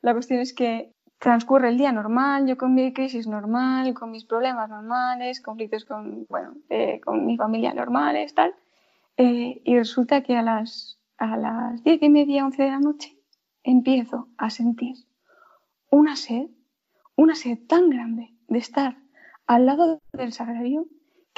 [0.00, 4.24] La cuestión es que transcurre el día normal, yo con mi crisis normal, con mis
[4.24, 8.54] problemas normales, conflictos con, bueno, eh, con mi familia normales, tal.
[9.16, 13.18] Eh, y resulta que a las, a las diez y media, once de la noche,
[13.64, 14.94] empiezo a sentir
[15.90, 16.46] una sed,
[17.16, 18.98] una sed tan grande de estar
[19.48, 20.86] al lado del sagrario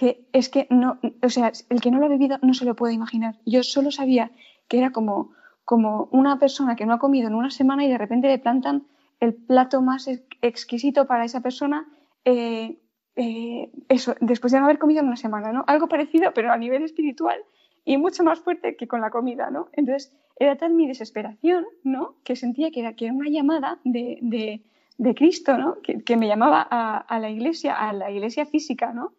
[0.00, 2.74] que es que no, o sea, el que no lo ha vivido no se lo
[2.74, 3.36] puede imaginar.
[3.44, 4.30] Yo solo sabía
[4.66, 5.32] que era como,
[5.66, 8.86] como una persona que no ha comido en una semana y de repente le plantan
[9.20, 10.08] el plato más
[10.40, 11.86] exquisito para esa persona,
[12.24, 12.78] eh,
[13.16, 15.64] eh, eso, después de no haber comido en una semana, ¿no?
[15.66, 17.38] Algo parecido, pero a nivel espiritual
[17.84, 19.68] y mucho más fuerte que con la comida, ¿no?
[19.74, 22.14] Entonces, era tal mi desesperación, ¿no?
[22.24, 24.62] Que sentía que era, que era una llamada de, de,
[24.96, 25.76] de Cristo, ¿no?
[25.82, 29.12] Que, me llamaba a, a, la iglesia, a la iglesia física, ¿no?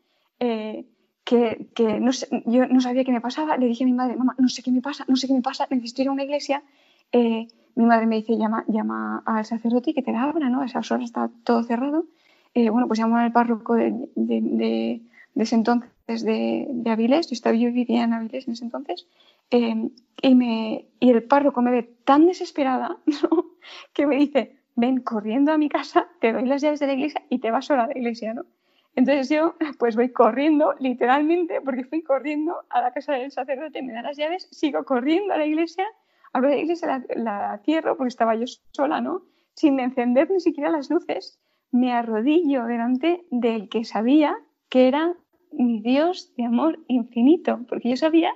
[0.44, 0.86] Eh,
[1.24, 4.16] que, que no sé, yo no sabía qué me pasaba, le dije a mi madre,
[4.16, 6.24] mamá, no sé qué me pasa, no sé qué me pasa, necesito ir a una
[6.24, 6.64] iglesia.
[7.12, 10.62] Eh, mi madre me dice, llama, llama al sacerdote y que te la abra, ¿no?
[10.62, 12.06] A esas horas está todo cerrado.
[12.56, 15.02] Eh, bueno, pues llamo al párroco de, de, de,
[15.36, 19.08] ese entonces de, Avilés, yo, estaba, yo vivía en Avilés en ese entonces,
[19.52, 22.98] y, me, y el párroco me ve tan desesperada
[23.94, 27.22] que me dice, ven corriendo a mi casa, te doy las llaves de la iglesia
[27.30, 28.46] y te vas sola a la iglesia, ¿no?
[28.96, 33.94] Entonces yo pues voy corriendo, literalmente, porque fui corriendo a la casa del sacerdote, me
[33.94, 35.86] da las llaves, sigo corriendo a la iglesia
[36.34, 39.24] Abro la iglesia, la, la cierro porque estaba yo sola, ¿no?
[39.54, 41.40] Sin encender ni siquiera las luces,
[41.72, 44.38] me arrodillo delante del que sabía
[44.70, 45.14] que era
[45.52, 48.34] mi Dios de amor infinito, porque yo sabía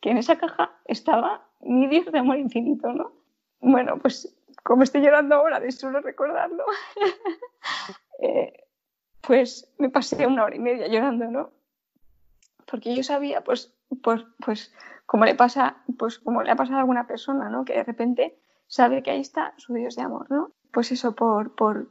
[0.00, 3.12] que en esa caja estaba mi Dios de amor infinito, ¿no?
[3.60, 6.64] Bueno, pues como estoy llorando ahora de solo recordarlo,
[8.22, 8.63] eh,
[9.26, 11.50] pues me pasé una hora y media llorando, ¿no?
[12.70, 14.72] Porque yo sabía, pues, pues, pues
[15.06, 17.64] como le pasa, pues como le ha pasado a alguna persona, ¿no?
[17.64, 20.52] Que de repente sabe que ahí está su Dios de amor, ¿no?
[20.72, 21.90] Pues eso por, por,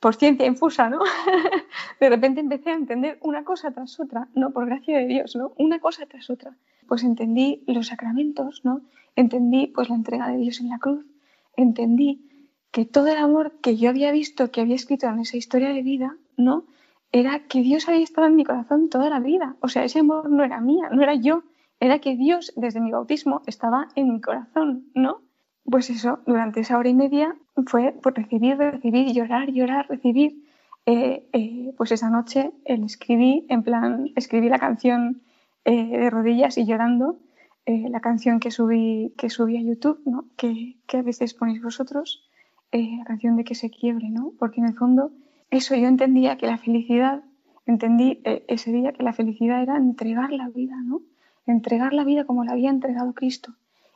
[0.00, 1.00] por ciencia infusa, ¿no?
[2.00, 4.50] de repente empecé a entender una cosa tras otra, ¿no?
[4.50, 5.52] Por gracia de Dios, ¿no?
[5.56, 6.56] Una cosa tras otra.
[6.88, 8.82] Pues entendí los sacramentos, ¿no?
[9.14, 11.04] Entendí pues la entrega de Dios en la cruz,
[11.56, 12.28] entendí
[12.70, 15.82] que todo el amor que yo había visto, que había escrito en esa historia de
[15.82, 16.64] vida, ¿no?
[17.12, 19.56] Era que Dios había estado en mi corazón toda la vida.
[19.60, 21.42] O sea, ese amor no era mía, no era yo,
[21.78, 25.20] era que Dios desde mi bautismo estaba en mi corazón, ¿no?
[25.64, 30.42] Pues eso, durante esa hora y media fue por recibir, recibir, llorar, llorar, recibir.
[30.86, 35.22] Eh, eh, pues esa noche escribí, en plan, escribí la canción
[35.64, 37.18] eh, de rodillas y llorando,
[37.64, 40.24] la canción que subí, que subí a YouTube, ¿no?
[40.36, 42.28] que, que a veces ponéis vosotros,
[42.72, 44.32] la canción de que se quiebre, ¿no?
[44.36, 45.12] porque en el fondo
[45.52, 47.22] eso yo entendía que la felicidad,
[47.66, 51.02] entendí eh, ese día que la felicidad era entregar la vida, ¿no?
[51.46, 53.54] entregar la vida como la había entregado Cristo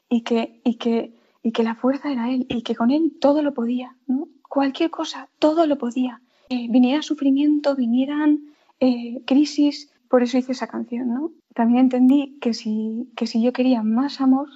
[0.09, 3.43] y que, y que, y que la fuerza era Él y que con Él todo
[3.43, 4.29] lo podía, ¿no?
[4.49, 6.21] Cualquier cosa, todo lo podía.
[6.49, 8.41] Eh, viniera sufrimiento, vinieran
[8.81, 11.33] eh, crisis, por eso hice esa canción, ¿no?
[11.55, 14.49] También entendí que si, que si yo quería más amor,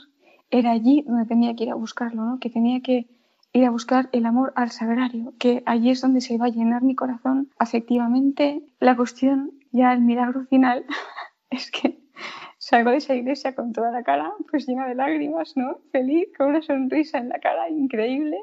[0.50, 2.38] era allí donde tenía que ir a buscarlo, ¿no?
[2.38, 3.06] Que tenía que
[3.52, 6.82] ir a buscar el amor al sagrario, que allí es donde se iba a llenar
[6.82, 8.62] mi corazón afectivamente.
[8.78, 10.84] La cuestión, ya el milagro final,
[11.50, 12.00] es que
[12.58, 15.78] salgo de esa iglesia con toda la cara pues llena de lágrimas, ¿no?
[15.90, 18.38] Feliz, con una sonrisa en la cara increíble.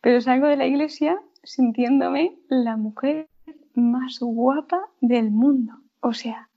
[0.00, 3.28] Pero salgo de la iglesia sintiéndome la mujer
[3.74, 5.74] más guapa del mundo.
[6.00, 6.48] O sea,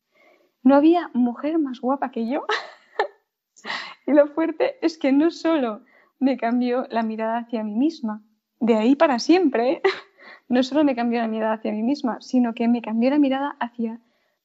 [0.64, 2.46] no había mujer más guapa que yo.
[4.08, 5.82] y lo fuerte es que no solo
[6.26, 8.22] me cambió la mirada hacia mí misma,
[8.60, 9.82] de ahí para siempre,
[10.50, 13.56] no solo me cambió la mirada hacia mí misma, sino que me cambió la mirada
[13.60, 14.02] hacia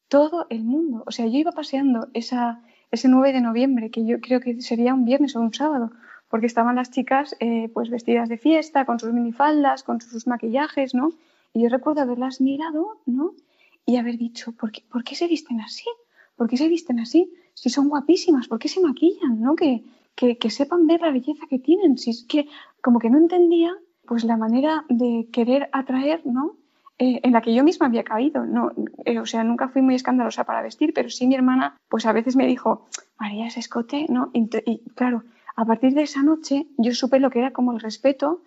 [0.08, 1.02] todo el mundo.
[1.06, 4.92] O sea, yo iba paseando esa, ese 9 de noviembre, que yo creo que sería
[4.92, 5.90] un viernes o un sábado,
[6.28, 10.94] porque estaban las chicas eh, pues vestidas de fiesta, con sus minifaldas, con sus maquillajes,
[10.94, 11.08] ¿no?
[11.54, 13.32] Y yo recuerdo haberlas mirado, ¿no?
[13.86, 15.88] Y haber dicho, ¿por qué, ¿por qué se visten así?
[16.36, 17.32] ¿Por qué se visten así?
[17.54, 19.40] Si son guapísimas, ¿por qué se maquillan?
[19.40, 19.56] ¿no?
[19.56, 19.82] Que,
[20.14, 21.96] que, sepan ver la belleza que tienen.
[21.96, 22.46] Si es que
[22.82, 23.74] como que no entendía
[24.06, 26.56] pues la manera de querer atraer, ¿no?
[27.00, 28.44] eh, en la que yo misma había caído.
[28.44, 28.72] No,
[29.06, 32.12] eh, o sea, nunca fui muy escandalosa para vestir, pero sí mi hermana, pues a
[32.12, 32.86] veces me dijo,
[33.18, 34.30] María, ese escote, ¿no?
[34.34, 34.48] Y,
[34.94, 35.24] claro,
[35.56, 38.42] a partir de esa noche yo supe lo que era como el respeto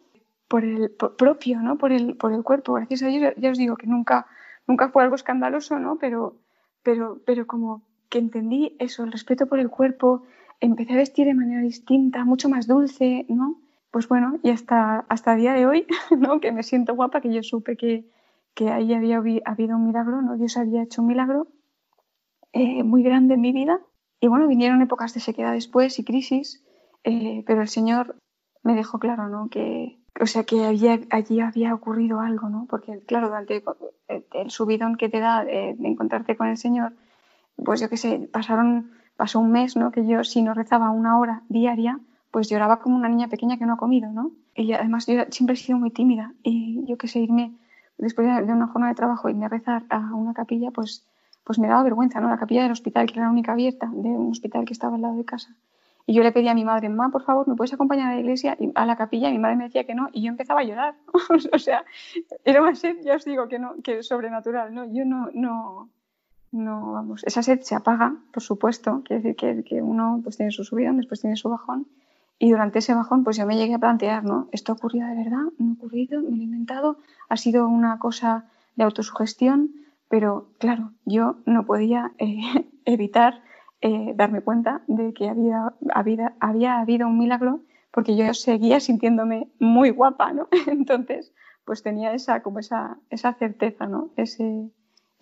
[0.47, 1.80] por el propio, ¿no?
[1.80, 2.74] Por el, por el cuerpo.
[2.74, 4.28] Gracias a Dios, ya os digo que nunca,
[4.68, 5.97] nunca fue algo escandaloso, ¿no?
[5.97, 6.36] Pero,
[6.84, 10.28] pero, pero como que entendí eso, el respeto por el cuerpo,
[10.66, 13.61] empecé a vestir de manera distinta, mucho más dulce, ¿no?
[13.91, 15.86] Pues bueno, y hasta, hasta día de hoy,
[16.18, 16.39] ¿no?
[16.39, 18.05] Que me siento guapa, que yo supe que,
[18.53, 20.38] que ahí había habido un milagro, ¿no?
[20.38, 21.47] Dios había hecho un milagro
[22.53, 23.82] eh, muy grande en mi vida
[24.22, 26.64] Y bueno, vinieron épocas de sequedad después y crisis,
[27.03, 28.16] eh, pero el Señor
[28.64, 29.49] me dejó claro, ¿no?
[29.49, 32.68] Que, o sea, que había, allí había ocurrido algo, ¿no?
[32.70, 33.64] Porque, claro, durante
[34.07, 36.93] el subidón que te da de, encontrarte con el Señor,
[37.57, 39.91] pues yo qué sé, pasaron, pasó un mes, ¿no?
[39.91, 41.99] Que yo, si no rezaba una hora diaria,
[42.32, 44.32] pues lloraba como una niña pequeña que no ha comido, ¿no?
[44.55, 47.53] Y además yo siempre he sido muy tímida y yo qué sé, irme
[47.97, 51.05] después de una jornada de trabajo, irme a rezar a una capilla, pues,
[51.43, 52.30] pues me daba vergüenza, ¿no?
[52.30, 55.01] La capilla del hospital, que era la única abierta, de un hospital que estaba al
[55.01, 55.55] lado de casa.
[56.05, 58.20] Y yo le pedía a mi madre, mamá, por favor, ¿me puedes acompañar a la
[58.20, 59.30] iglesia, y a la capilla?
[59.30, 60.95] Y mi madre me decía que no, y yo empezaba a llorar.
[61.53, 61.86] o sea,
[62.43, 64.86] era una sed, ya os digo, que, no, que sobrenatural, ¿no?
[64.91, 65.89] Yo no, no,
[66.53, 70.63] no, vamos, esa sed se apaga, por supuesto, quiere decir que, uno pues tiene su
[70.63, 71.87] subida, después tiene su bajón,
[72.37, 74.49] y durante ese bajón, pues yo me llegué a plantear, ¿no?
[74.51, 75.45] ¿Esto ha ocurrido de verdad?
[75.57, 76.21] ¿No ha ocurrido?
[76.21, 76.97] ¿Me lo he inventado?
[77.29, 78.45] ¿Ha sido una cosa
[78.75, 79.71] de autosugestión?
[80.09, 82.37] Pero claro, yo no podía eh,
[82.85, 83.41] evitar
[83.81, 89.47] eh, darme cuenta de que había, había, había habido un milagro porque yo seguía sintiéndome
[89.59, 90.47] muy guapa, ¿no?
[90.67, 91.33] Entonces,
[91.65, 94.11] pues tenía esa, como esa, esa certeza, ¿no?
[94.17, 94.69] Ese,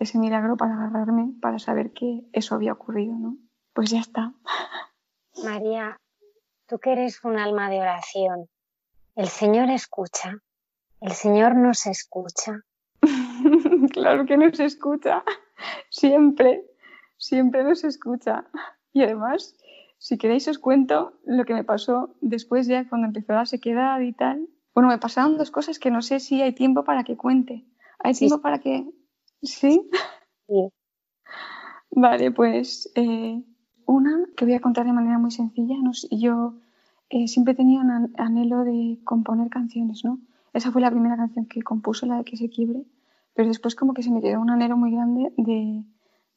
[0.02, 3.36] ese milagro para agarrarme, para saber que eso había ocurrido, ¿no?
[3.72, 4.34] Pues ya está.
[5.44, 5.96] María,
[6.66, 8.48] tú que eres un alma de oración,
[9.16, 10.38] ¿el Señor escucha?
[11.00, 12.60] ¿El Señor nos escucha?
[13.92, 15.24] claro que nos escucha,
[15.90, 16.64] siempre
[17.22, 18.44] siempre nos escucha.
[18.92, 19.56] Y además,
[19.98, 24.12] si queréis os cuento lo que me pasó después ya cuando empezó la sequedad y
[24.12, 24.48] tal.
[24.74, 27.64] Bueno, me pasaron dos cosas que no sé si hay tiempo para que cuente.
[28.00, 28.86] ¿Hay tiempo para que...?
[29.42, 29.88] ¿Sí?
[30.48, 30.68] Sí.
[31.90, 33.42] Vale, pues eh,
[33.86, 35.76] una que voy a contar de manera muy sencilla.
[35.82, 36.54] No yo
[37.10, 40.18] eh, siempre he tenido un anhelo de componer canciones, ¿no?
[40.52, 42.84] Esa fue la primera canción que compuse, la de Que se quiebre.
[43.34, 45.84] Pero después como que se me quedó un anhelo muy grande de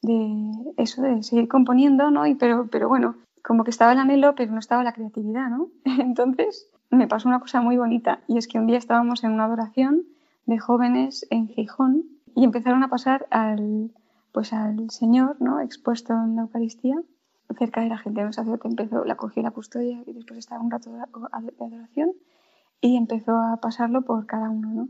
[0.06, 2.26] de eso, de seguir componiendo, ¿no?
[2.26, 5.70] Y pero, pero bueno, como que estaba el anhelo, pero no estaba la creatividad, ¿no?
[6.00, 9.46] Entonces me pasó una cosa muy bonita y es que un día estábamos en una
[9.46, 10.04] adoración
[10.46, 12.04] de jóvenes en Gijón
[12.36, 13.92] y empezaron a pasar al,
[14.32, 15.62] pues al Señor, ¿no?
[15.62, 17.02] Expuesto en la Eucaristía
[17.58, 18.26] cerca de la gente.
[18.26, 21.00] Un sacerdote empezó, la cogió la custodia y después estaba un rato de
[21.32, 22.12] adoración
[22.82, 24.90] y empezó a pasarlo por cada uno, ¿no?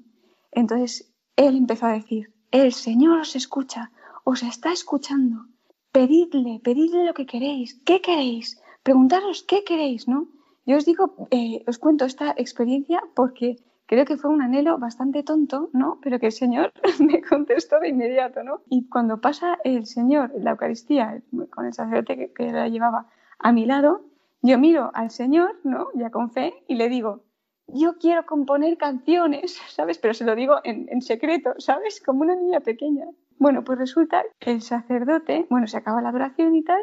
[0.51, 3.91] Entonces él empezó a decir, el Señor os escucha,
[4.23, 5.45] os está escuchando.
[5.91, 7.79] Pedidle, pedidle lo que queréis.
[7.85, 8.61] ¿Qué queréis?
[8.83, 10.27] Preguntaros qué queréis, ¿no?
[10.65, 15.23] Yo os digo, eh, os cuento esta experiencia porque creo que fue un anhelo bastante
[15.23, 15.99] tonto, ¿no?
[16.01, 18.61] Pero que el Señor me contestó de inmediato, ¿no?
[18.69, 21.21] Y cuando pasa el Señor, la Eucaristía,
[21.51, 23.07] con el sacerdote que, la llevaba
[23.39, 24.05] a mi lado,
[24.41, 25.87] yo miro al Señor, ¿no?
[25.95, 27.23] Ya con fe, y le digo,
[27.67, 29.97] yo quiero componer canciones, ¿sabes?
[29.97, 32.01] Pero se lo digo en secreto, ¿sabes?
[32.01, 33.05] Como una niña pequeña.
[33.37, 36.81] Bueno, pues resulta que el sacerdote, bueno, se acaba la adoración y tal,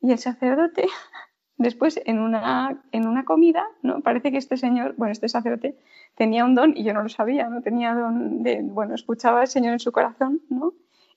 [0.00, 0.86] y el sacerdote,
[1.58, 4.00] después en una, en una comida, ¿no?
[4.00, 5.76] Parece que este señor, bueno, este sacerdote
[6.14, 9.48] tenía un don y yo no lo sabía, no tenía don de, bueno, escuchaba al
[9.48, 10.72] Señor en su corazón, ¿no?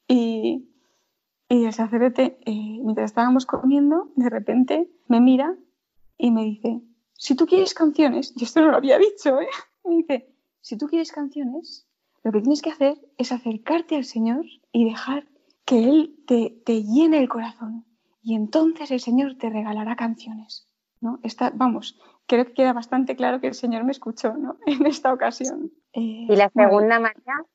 [0.08, 0.68] Y,
[1.48, 5.56] y el sacerdote, eh, mientras estábamos comiendo, de repente me mira
[6.18, 6.82] y me dice,
[7.14, 9.48] si tú quieres canciones, y esto no lo había dicho, ¿eh?
[9.86, 10.28] Me dice,
[10.62, 11.88] si tú quieres canciones,
[12.24, 15.28] lo que tienes que hacer es acercarte al Señor y dejar
[15.66, 17.86] que Él te, te llene el corazón.
[18.22, 20.68] Y entonces el Señor te regalará canciones.
[21.00, 21.20] ¿no?
[21.24, 24.58] Esta, vamos, creo que queda bastante claro que el Señor me escuchó ¿no?
[24.66, 25.72] en esta ocasión.
[25.94, 27.46] Eh, ¿Y la segunda, María?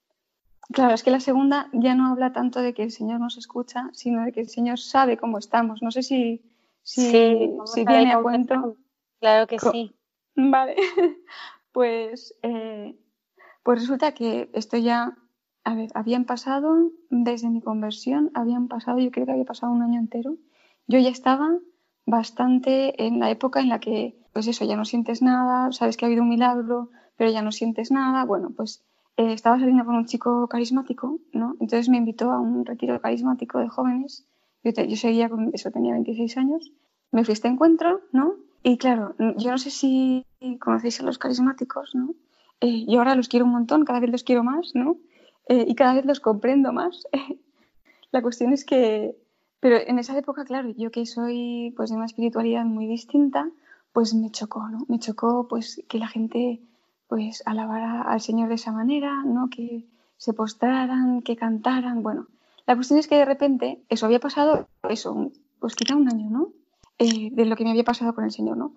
[0.72, 3.88] Claro, es que la segunda ya no habla tanto de que el Señor nos escucha,
[3.92, 5.80] sino de que el Señor sabe cómo estamos.
[5.80, 6.42] No sé si,
[6.82, 8.76] si, si viene a cuento.
[9.20, 9.94] Claro que sí.
[10.34, 10.76] Vale,
[11.72, 12.98] pues eh,
[13.66, 15.16] pues resulta que esto ya,
[15.64, 19.82] a ver, habían pasado, desde mi conversión, habían pasado, yo creo que había pasado un
[19.82, 20.36] año entero.
[20.86, 21.58] Yo ya estaba
[22.04, 26.04] bastante en la época en la que, pues eso, ya no sientes nada, sabes que
[26.04, 28.24] ha habido un milagro, pero ya no sientes nada.
[28.24, 28.84] Bueno, pues
[29.16, 31.56] eh, estaba saliendo con un chico carismático, ¿no?
[31.60, 34.26] Entonces me invitó a un retiro carismático de jóvenes.
[34.62, 36.72] Yo, yo seguía con eso, tenía 26 años.
[37.10, 38.34] Me fui a este encuentro, ¿no?
[38.62, 40.26] Y claro, yo no sé si
[40.60, 42.14] conocéis a los carismáticos, ¿no?
[42.60, 44.96] Eh, yo ahora los quiero un montón, cada vez los quiero más, ¿no?
[45.48, 47.06] Eh, y cada vez los comprendo más.
[48.10, 49.16] la cuestión es que,
[49.60, 53.50] pero en esa época, claro, yo que soy pues de una espiritualidad muy distinta,
[53.92, 54.84] pues me chocó, ¿no?
[54.88, 56.60] Me chocó pues que la gente
[57.08, 59.48] pues alabara al Señor de esa manera, ¿no?
[59.48, 59.86] Que
[60.16, 62.26] se postraran, que cantaran, bueno.
[62.66, 65.30] La cuestión es que de repente eso había pasado, eso,
[65.60, 66.52] pues quizá un año, ¿no?
[66.98, 68.72] Eh, de lo que me había pasado con el Señor, ¿no?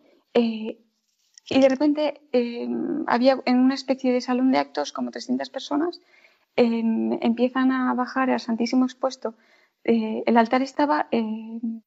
[1.51, 5.99] Y de repente em, había en una especie de salón de actos como 300 personas,
[6.55, 9.33] em, empiezan a bajar al Santísimo expuesto.
[9.83, 11.81] Eh, el altar estaba em,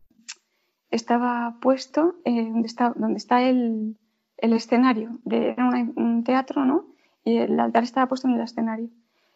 [0.90, 3.96] estaba puesto eh, está, donde está el,
[4.36, 6.86] el escenario, de, era un teatro, ¿no?
[7.24, 8.90] Y el altar estaba puesto en el escenario.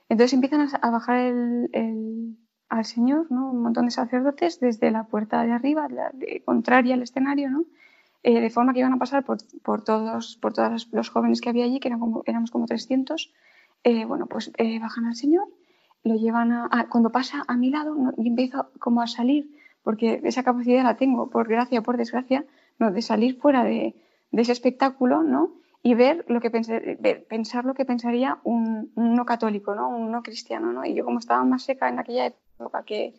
[0.08, 2.36] Entonces empiezan a, bajar el,
[2.68, 3.50] al Señor, ¿no?
[3.50, 7.64] Un montón de sacerdotes desde la puerta de arriba, de, contraria al escenario, ¿no?
[8.22, 11.48] Eh, de forma que iban a pasar por, por todos, por todos los jóvenes que
[11.48, 13.32] había allí, que eran como, éramos como 300.
[13.84, 15.46] Eh, bueno, pues eh, bajan al Señor,
[16.04, 19.50] lo llevan a, cuando pasa a mi lado y empiezo como a salir,
[19.82, 22.44] porque esa capacidad la tengo, por gracia por desgracia,
[22.78, 22.90] ¿no?
[22.92, 23.94] de salir fuera de,
[24.30, 25.52] de ese espectáculo, ¿no?
[25.86, 29.88] y ver lo que pensar lo que pensaría un, no católico, ¿no?
[29.88, 30.84] Un no cristiano, ¿no?
[30.84, 33.14] Y yo como estaba más seca en aquella época que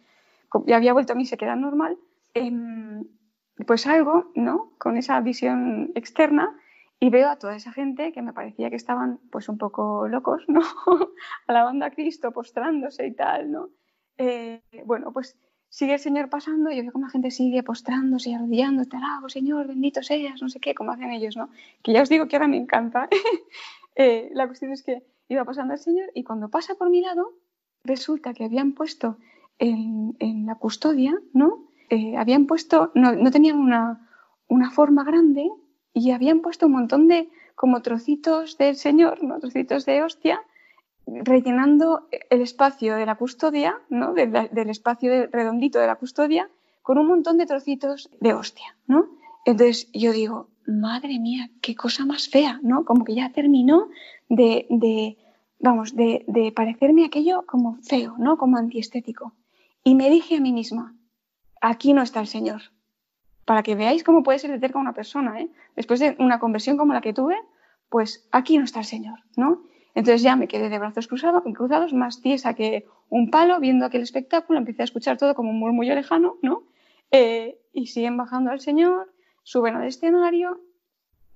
[0.65, 1.97] ya había vuelto a mí se queda normal,
[2.33, 3.05] em,
[3.65, 4.73] pues algo, ¿no?
[4.79, 6.57] Con esa visión externa
[6.99, 10.43] y veo a toda esa gente que me parecía que estaban pues un poco locos,
[10.47, 10.61] ¿no?
[11.47, 13.69] Alabando a Cristo, postrándose y tal, ¿no?
[14.17, 15.37] Eh, bueno, pues
[15.69, 18.97] sigue el Señor pasando y yo veo como la gente sigue postrándose y arrodillando, te
[18.97, 21.49] alabo, Señor, bendito seas, no sé qué, como hacen ellos, ¿no?
[21.83, 23.09] Que ya os digo que ahora me encanta.
[23.95, 27.33] eh, la cuestión es que iba pasando el Señor y cuando pasa por mi lado,
[27.83, 29.17] resulta que habían puesto
[29.59, 31.67] en, en la custodia, ¿no?
[31.89, 34.09] Eh, habían puesto, no, no tenían una,
[34.47, 35.49] una, forma grande
[35.97, 39.39] y habían puesto un montón de como trocitos del Señor, ¿no?
[39.39, 40.41] trocitos de hostia,
[41.07, 44.13] rellenando el espacio de la custodia, ¿no?
[44.13, 46.49] del, espacio redondito de la custodia,
[46.83, 49.07] con un montón de trocitos de hostia, ¿no?
[49.43, 52.85] Entonces yo digo, madre mía, qué cosa más fea, ¿no?
[52.85, 53.89] Como que ya terminó
[54.29, 55.17] de, de
[55.59, 58.37] vamos, de, de, parecerme aquello como feo, ¿no?
[58.37, 59.33] Como antiestético.
[59.83, 60.95] Y me dije a mí misma,
[61.61, 62.61] aquí no está el Señor.
[63.47, 65.49] Para que veáis cómo puede ser de cerca una persona, ¿eh?
[65.75, 67.37] Después de una conversión como la que tuve,
[67.89, 69.63] pues aquí no está el Señor, ¿no?
[69.95, 74.01] Entonces ya me quedé de brazos cruzados, cruzados, más tiesa que un palo, viendo aquel
[74.01, 76.63] espectáculo, empecé a escuchar todo como un murmullo lejano, ¿no?
[77.09, 80.59] Eh, y siguen bajando al Señor, suben al escenario,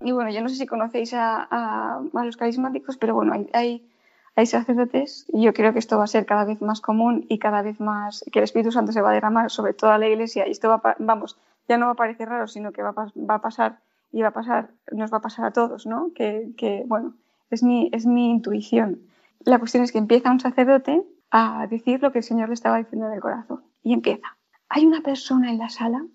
[0.02, 3.90] y bueno, yo no sé si conocéis a, a, a los carismáticos, pero bueno, hay,
[4.36, 7.40] hay, sacerdotes, y yo creo que esto va a ser cada vez más común y
[7.40, 10.48] cada vez más, que el Espíritu Santo se va a derramar sobre toda la iglesia,
[10.48, 11.40] y esto va, vamos,
[11.72, 13.80] ya no va a parecer raro, sino que va, a pasar,
[14.12, 16.12] y va a pasar, nos va a pasar a todos, ¿no?
[16.14, 17.14] Que, bueno,
[17.50, 19.00] es mi, es mi intuición.
[19.46, 22.78] La cuestión es que empieza un sacerdote a decir lo que el Señor le estaba
[22.78, 23.64] diciendo en el corazón.
[23.84, 24.36] Y empieza.
[24.68, 26.06] Hay una persona en la sala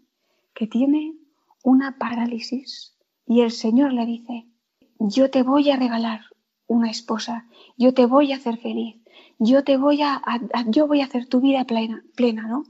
[0.52, 1.14] que tiene
[1.64, 2.94] una parálisis
[3.26, 4.46] y el Señor le dice,
[4.98, 6.20] yo te voy a regalar
[6.66, 7.46] una esposa,
[7.78, 8.96] yo te voy a hacer feliz,
[9.38, 10.20] yo te voy a,
[10.66, 12.64] yo voy a hacer tu vida plena, plena, ¿no?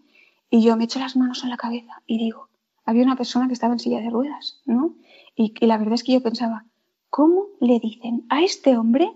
[0.51, 2.49] Y yo me echo las manos en la cabeza y digo,
[2.87, 4.95] había una persona que estaba en silla de ruedas, ¿no?
[5.35, 6.65] Y, la verdad es que yo pensaba,
[7.11, 9.13] ¿cómo le dicen a este hombre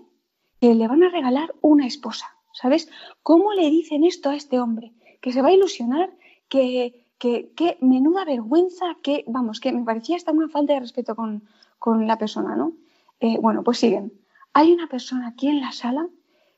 [0.59, 2.27] que le van a regalar una esposa?
[2.53, 2.89] ¿Sabes?
[3.23, 4.91] ¿Cómo le dicen esto a este hombre?
[5.21, 6.11] Que se va a ilusionar,
[6.49, 11.15] que, que, que menuda vergüenza, que, vamos, que me parecía hasta una falta de respeto
[11.15, 11.43] con,
[11.79, 12.73] con la persona, ¿no?
[13.21, 14.11] Eh, bueno, pues siguen.
[14.53, 16.07] Hay una persona aquí en la sala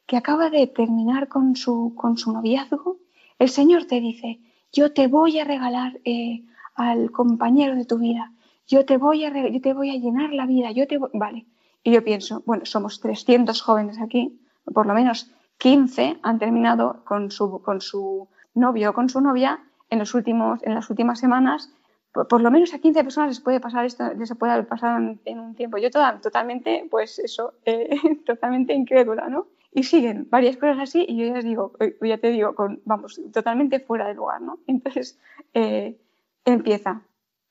[0.07, 2.97] que acaba de terminar con su, con su noviazgo.
[3.37, 4.39] El Señor te dice,
[4.71, 6.43] yo te voy a regalar eh,
[6.75, 8.31] al compañero de tu vida
[8.67, 11.45] yo te voy a, yo te voy a llenar la vida, yo te Vale.
[11.83, 14.39] Y yo pienso, bueno, somos 300 jóvenes aquí,
[14.73, 19.59] por lo menos 15 han terminado con su, con su novio o con su novia
[19.89, 21.73] en, los últimos, en las últimas semanas.
[22.13, 25.55] Por, lo menos a 15 personas les puede pasar esto, les puede pasar en, un
[25.55, 25.77] tiempo.
[25.77, 27.89] Yo toda, totalmente, pues eso, eh,
[28.25, 29.47] totalmente incrédula, ¿no?
[29.73, 32.81] Y siguen varias cosas así y yo ya les digo, eh, ya te digo, con,
[32.85, 34.59] vamos, totalmente fuera de lugar, ¿no?
[34.67, 35.19] Entonces,
[35.53, 35.97] eh,
[36.45, 37.03] empieza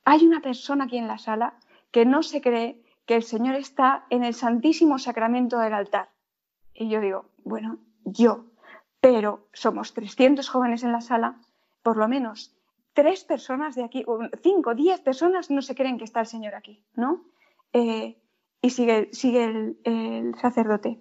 [0.04, 1.54] hay una persona aquí en la sala
[1.90, 6.10] que no se cree que el Señor está en el Santísimo Sacramento del altar.
[6.74, 8.46] Y yo digo, bueno, yo,
[9.00, 11.40] pero somos 300 jóvenes en la sala,
[11.82, 12.56] por lo menos
[12.94, 14.04] tres personas de aquí,
[14.42, 17.24] cinco, diez personas no se creen que está el Señor aquí, ¿no?
[17.72, 18.18] Eh,
[18.60, 21.00] y sigue, sigue el, el sacerdote.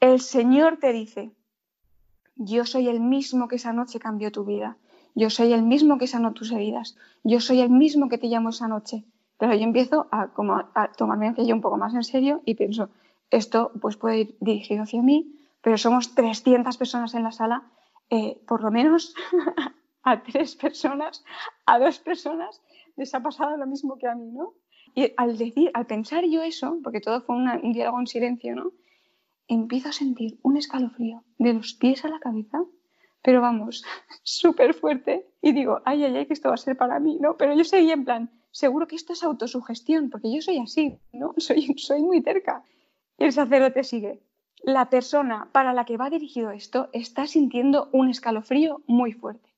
[0.00, 1.32] El Señor te dice,
[2.36, 4.76] yo soy el mismo que esa noche cambió tu vida.
[5.18, 6.96] Yo soy el mismo que sanó tus heridas.
[7.24, 9.04] Yo soy el mismo que te llamo esa noche.
[9.36, 12.90] Pero yo empiezo a, como a tomarme aquello un poco más en serio y pienso,
[13.28, 17.64] esto pues puede ir dirigido hacia mí, pero somos 300 personas en la sala,
[18.10, 19.12] eh, por lo menos
[20.04, 21.24] a tres personas,
[21.66, 22.62] a dos personas
[22.94, 24.54] les ha pasado lo mismo que a mí, ¿no?
[24.94, 28.70] Y al pensar yo eso, porque todo fue un diálogo en silencio, ¿no?
[29.48, 32.62] Empiezo a sentir un escalofrío de los pies a la cabeza
[33.28, 33.84] pero vamos,
[34.22, 35.26] súper fuerte.
[35.42, 37.36] Y digo, ay, ay, ay, que esto va a ser para mí, ¿no?
[37.36, 41.34] Pero yo seguía en plan, seguro que esto es autosugestión, porque yo soy así, ¿no?
[41.36, 42.64] Soy, soy muy terca.
[43.18, 44.22] Y el sacerdote sigue.
[44.62, 49.50] La persona para la que va dirigido esto está sintiendo un escalofrío muy fuerte.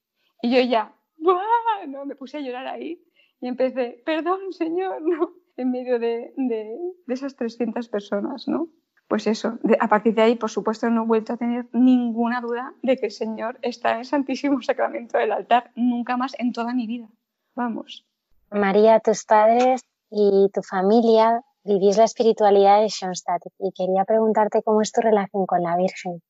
[0.42, 1.86] Y yo ya, ¡buah!
[1.86, 3.00] No, me puse a llorar ahí.
[3.40, 5.30] Y empecé, perdón, Señor, ¿no?
[5.56, 8.68] En medio de, de, de esas 300 personas, ¿no?
[9.11, 12.74] Pues eso, a partir de ahí, por supuesto, no he vuelto a tener ninguna duda
[12.80, 16.72] de que el Señor está en el Santísimo Sacramento del altar, nunca más en toda
[16.74, 17.08] mi vida.
[17.56, 18.06] Vamos.
[18.52, 19.80] María, tus padres
[20.12, 25.44] y tu familia vivís la espiritualidad de Schoenstatt y quería preguntarte cómo es tu relación
[25.44, 26.22] con la Virgen.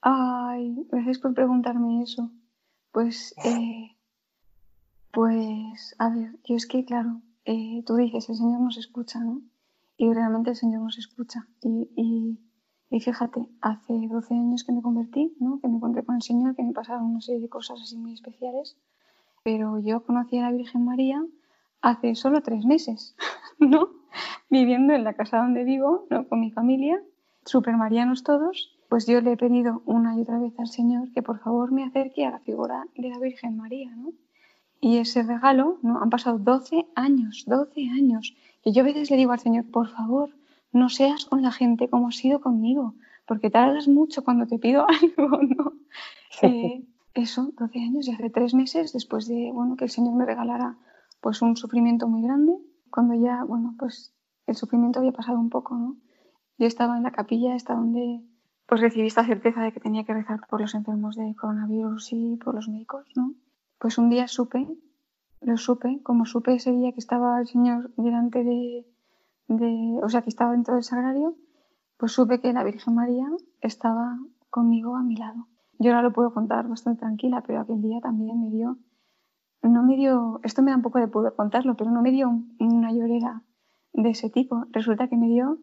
[0.00, 2.30] Ay, gracias por preguntarme eso.
[2.92, 3.96] Pues, eh,
[5.10, 9.42] pues, a ver, yo es que, claro, eh, tú dices, el Señor nos escucha, ¿no?
[9.96, 11.46] Y realmente el Señor nos escucha.
[11.62, 12.38] Y, y,
[12.90, 15.60] y, fíjate, hace 12 años que me convertí, ¿no?
[15.60, 18.14] Que me encontré con el Señor, que me pasaron una serie de cosas así muy
[18.14, 18.76] especiales.
[19.44, 21.24] Pero yo conocí a la Virgen María
[21.80, 23.16] hace solo tres meses,
[23.58, 23.88] ¿no?
[24.50, 26.28] Viviendo en la casa donde vivo, ¿no?
[26.28, 27.02] Con mi familia,
[27.44, 31.22] super marianos todos, pues yo le he pedido una y otra vez al Señor que
[31.22, 34.12] por favor me acerque a la figura de la Virgen María, ¿no?
[34.80, 36.02] Y ese regalo, ¿no?
[36.02, 38.36] Han pasado 12 años, 12 años.
[38.64, 40.30] Y yo a veces le digo al Señor, por favor,
[40.72, 42.94] no seas con la gente como has sido conmigo,
[43.26, 45.72] porque tardas mucho cuando te pido algo, ¿no?
[46.42, 46.84] Eh,
[47.14, 50.76] eso, 12 años y hace tres meses, después de, bueno, que el Señor me regalara
[51.20, 52.56] pues un sufrimiento muy grande,
[52.90, 54.14] cuando ya, bueno, pues
[54.46, 55.96] el sufrimiento había pasado un poco, ¿no?
[56.58, 58.22] Yo estaba en la capilla, hasta donde
[58.66, 62.36] pues recibí esta certeza de que tenía que rezar por los enfermos de coronavirus y
[62.36, 63.34] por los médicos, ¿no?
[63.78, 64.66] Pues un día supe,
[65.44, 68.86] lo supe, como supe ese día que estaba el Señor delante de,
[70.02, 71.36] o sea, que estaba dentro del sagrario,
[71.96, 73.26] pues supe que la Virgen María
[73.60, 74.18] estaba
[74.50, 75.46] conmigo a mi lado.
[75.78, 78.78] Yo ahora lo puedo contar bastante tranquila, pero aquel día también me dio,
[79.62, 82.30] no me dio, esto me da un poco de poder contarlo, pero no me dio
[82.58, 83.42] una llorera
[83.92, 84.64] de ese tipo.
[84.70, 85.58] Resulta que me dio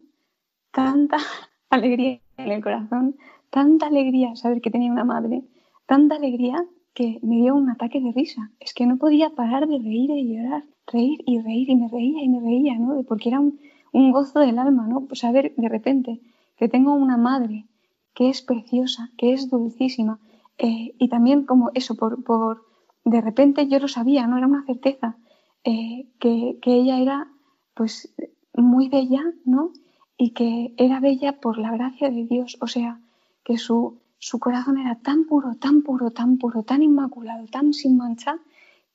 [0.72, 1.16] tanta
[1.70, 3.16] alegría en el corazón,
[3.50, 5.44] tanta alegría saber que tenía una madre,
[5.86, 6.64] tanta alegría
[6.94, 8.50] que me dio un ataque de risa.
[8.60, 12.22] Es que no podía parar de reír y llorar, reír y reír y me reía
[12.22, 13.02] y me reía, ¿no?
[13.04, 13.58] Porque era un,
[13.92, 15.02] un gozo del alma, ¿no?
[15.02, 16.20] Pues saber de repente
[16.56, 17.66] que tengo una madre
[18.14, 20.18] que es preciosa, que es dulcísima.
[20.58, 22.66] Eh, y también como eso, por, por,
[23.04, 25.16] de repente yo lo sabía, no era una certeza,
[25.64, 27.28] eh, que, que, ella era
[27.74, 28.14] pues
[28.54, 29.72] muy bella, ¿no?
[30.18, 33.00] Y que era bella por la gracia de Dios, o sea,
[33.42, 37.96] que su, su corazón era tan puro, tan puro, tan puro, tan inmaculado, tan sin
[37.96, 38.38] mancha,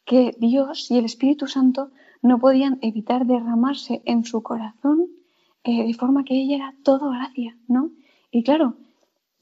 [0.05, 5.07] que Dios y el Espíritu Santo no podían evitar derramarse en su corazón
[5.63, 7.89] eh, de forma que ella era todo gracia, ¿no?
[8.32, 8.76] Y claro,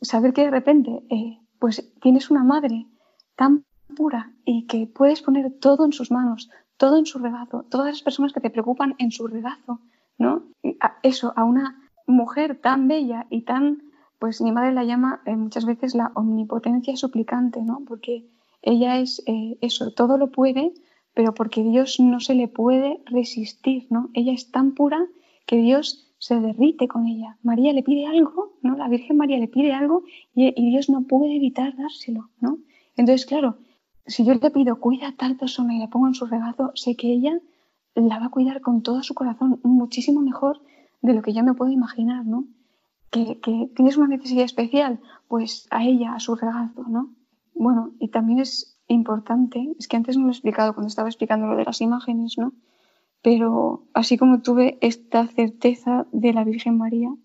[0.02, 2.88] saber que de repente eh, pues tienes una madre
[3.36, 3.66] tan
[3.96, 8.02] pura y que puedes poner todo en sus manos, todo en su regazo, todas las
[8.02, 9.80] personas que te preocupan en su regazo,
[10.18, 10.44] ¿no?
[10.80, 13.84] A eso, a una mujer tan bella y tan,
[14.24, 17.82] pues mi madre la llama eh, muchas veces la omnipotencia suplicante, ¿no?
[17.86, 18.24] Porque
[18.62, 20.72] ella es eh, eso, todo lo puede,
[21.14, 24.12] pero porque Dios no se le puede resistir, ¿no?
[24.14, 25.06] Ella es tan pura
[25.46, 27.38] que Dios se derrite con ella.
[27.44, 28.78] María le pide algo, ¿no?
[28.78, 30.04] La Virgen María le pide algo
[30.34, 32.60] y, Dios no puede evitar dárselo, ¿no?
[32.96, 33.58] Entonces, claro,
[34.06, 36.96] si yo le pido, cuida a tal persona y la pongo en su regazo, sé
[36.96, 37.42] que ella
[37.94, 40.62] la va a cuidar con todo su corazón, muchísimo mejor
[41.02, 42.46] de lo que yo me puedo imaginar, ¿no?
[43.14, 47.14] Que, que tienes una necesidad especial, pues a ella, a su regazo, ¿no?
[47.54, 51.46] Bueno, y también es importante, es que antes no lo he explicado cuando estaba explicando
[51.46, 52.54] lo de las imágenes, ¿no?
[53.22, 57.16] Pero así como tuve esta certeza de la Virgen María,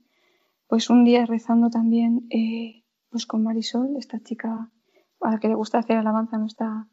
[0.69, 4.71] pues un día rezando también eh, pues con Marisol, esta chica
[5.21, 6.87] a la que le gusta hacer alabanza, nuestra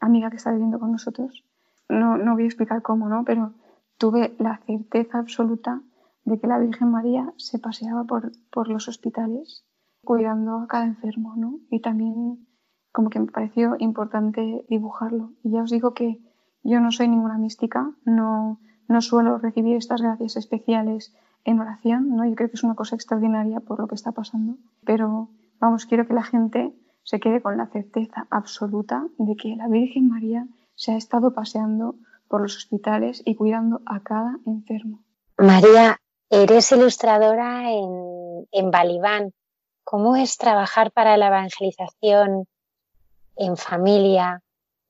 [0.00, 1.44] amiga que está viviendo con nosotros.
[1.88, 3.24] No, no voy a explicar cómo, ¿no?
[3.24, 3.54] Pero
[3.98, 5.82] tuve la certeza absoluta
[6.24, 9.64] de que la Virgen María se paseaba por, por los hospitales
[10.04, 11.60] cuidando a cada enfermo, ¿no?
[11.70, 12.46] Y también
[12.92, 15.32] como que me pareció importante dibujarlo.
[15.42, 16.20] Y ya os digo que
[16.62, 21.14] yo no soy ninguna mística, no, no suelo recibir estas gracias especiales
[21.44, 22.24] en oración, ¿no?
[22.24, 26.06] Yo creo que es una cosa extraordinaria por lo que está pasando, pero vamos, quiero
[26.06, 30.92] que la gente se quede con la certeza absoluta de que la Virgen María se
[30.92, 31.96] ha estado paseando
[32.28, 35.00] por los hospitales y cuidando a cada enfermo.
[35.36, 35.98] María,
[36.32, 39.32] eres ilustradora en, en Balibán.
[39.84, 42.46] ¿Cómo es trabajar para la evangelización
[43.36, 44.42] en familia,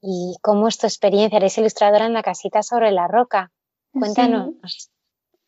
[0.03, 1.37] ¿Y cómo es tu experiencia?
[1.39, 3.53] Eres ilustradora en la casita sobre la roca.
[3.93, 4.91] Cuéntanos,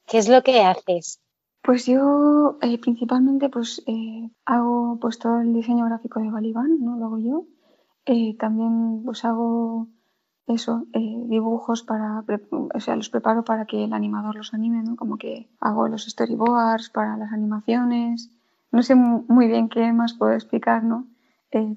[0.06, 1.20] ¿qué es lo que haces?
[1.60, 6.96] Pues yo eh, principalmente pues eh, hago pues todo el diseño gráfico de Balibán, ¿no?
[6.96, 7.46] Lo hago yo.
[8.06, 9.88] Eh, también pues hago
[10.46, 14.96] eso, dibujos para, o sea, los preparo para que el animador los anime, ¿no?
[14.96, 18.30] Como que hago los storyboards para las animaciones.
[18.70, 21.06] No sé muy bien qué más puedo explicar, ¿no?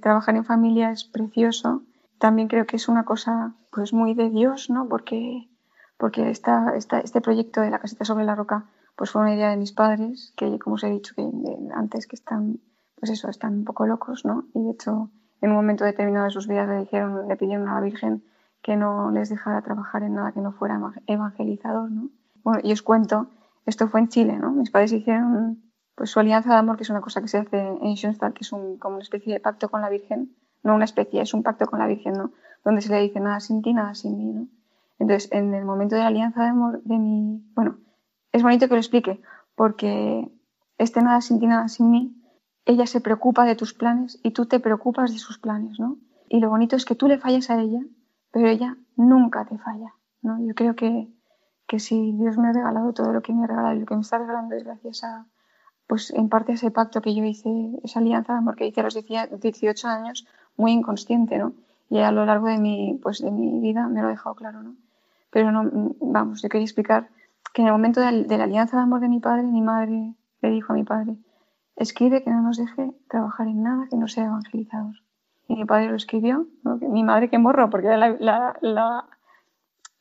[0.01, 1.83] trabajar en familia es precioso
[2.17, 4.87] también creo que es una cosa pues muy de Dios, ¿no?
[4.87, 5.47] Porque,
[5.97, 8.65] porque esta, esta, este proyecto de la casita sobre la roca
[8.95, 11.29] pues fue una idea de mis padres, que como os he dicho que
[11.75, 12.59] antes que están,
[12.99, 14.45] pues eso, están un poco locos, ¿no?
[14.55, 15.11] Y de hecho,
[15.41, 18.23] en un momento determinado de sus vidas le dijeron, le pidieron a la Virgen
[18.67, 22.09] que no les dejara trabajar en nada que no fuera evangelizador, ¿no?
[22.63, 23.27] Y os cuento,
[23.65, 24.51] esto fue en Chile, ¿no?
[24.51, 25.63] Mis padres hicieron
[25.95, 28.41] pues su alianza de amor, que es una cosa que se hace en Schoenstatt, que
[28.41, 31.65] es como una especie de pacto con la Virgen, no una especie, es un pacto
[31.67, 32.33] con la Virgen, ¿no?
[32.65, 34.47] Donde se le dice nada sin ti, nada sin mí, ¿no?
[34.99, 37.77] Entonces, en el momento de la alianza de amor de mi, bueno,
[38.33, 39.21] es bonito que lo explique,
[39.55, 40.29] porque
[40.77, 42.21] este nada sin ti, nada sin mí,
[42.65, 45.99] ella se preocupa de tus planes y tú te preocupas de sus planes, ¿no?
[46.27, 47.79] Y lo bonito es que tú le fallas a ella,
[48.31, 50.39] pero ella nunca te falla, ¿no?
[50.39, 51.07] Yo creo que,
[51.67, 53.95] que si Dios me ha regalado todo lo que me ha regalado y lo que
[53.95, 55.27] me está regalando es gracias a,
[55.87, 57.49] pues en parte ese pacto que yo hice,
[57.83, 61.53] esa alianza de amor que hice a los 18 años, muy inconsciente, ¿no?
[61.89, 64.61] Y a lo largo de mi, pues de mi vida me lo he dejado claro,
[64.61, 64.75] ¿no?
[65.31, 67.09] Pero no, vamos, yo quería explicar
[67.53, 70.49] que en el momento de, la alianza de amor de mi padre, mi madre le
[70.51, 71.17] dijo a mi padre,
[71.75, 74.95] escribe que no nos deje trabajar en nada que no sea evangelizador.
[75.47, 76.47] Y mi padre lo escribió,
[76.81, 78.17] mi madre que morro, porque era la,
[78.61, 79.05] la,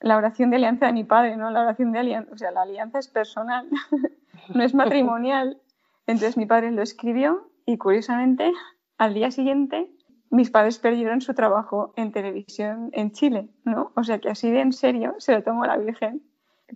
[0.01, 1.51] la, oración de alianza de mi padre, ¿no?
[1.51, 3.69] La oración de alianza, o sea, la alianza es personal,
[4.55, 5.61] no es matrimonial.
[6.07, 8.53] Entonces mi padre lo escribió y curiosamente
[8.99, 9.91] al día siguiente
[10.31, 13.93] mis padres perdieron su trabajo en televisión en Chile, ¿no?
[13.95, 16.23] O sea que así de en serio se lo tomó la Virgen.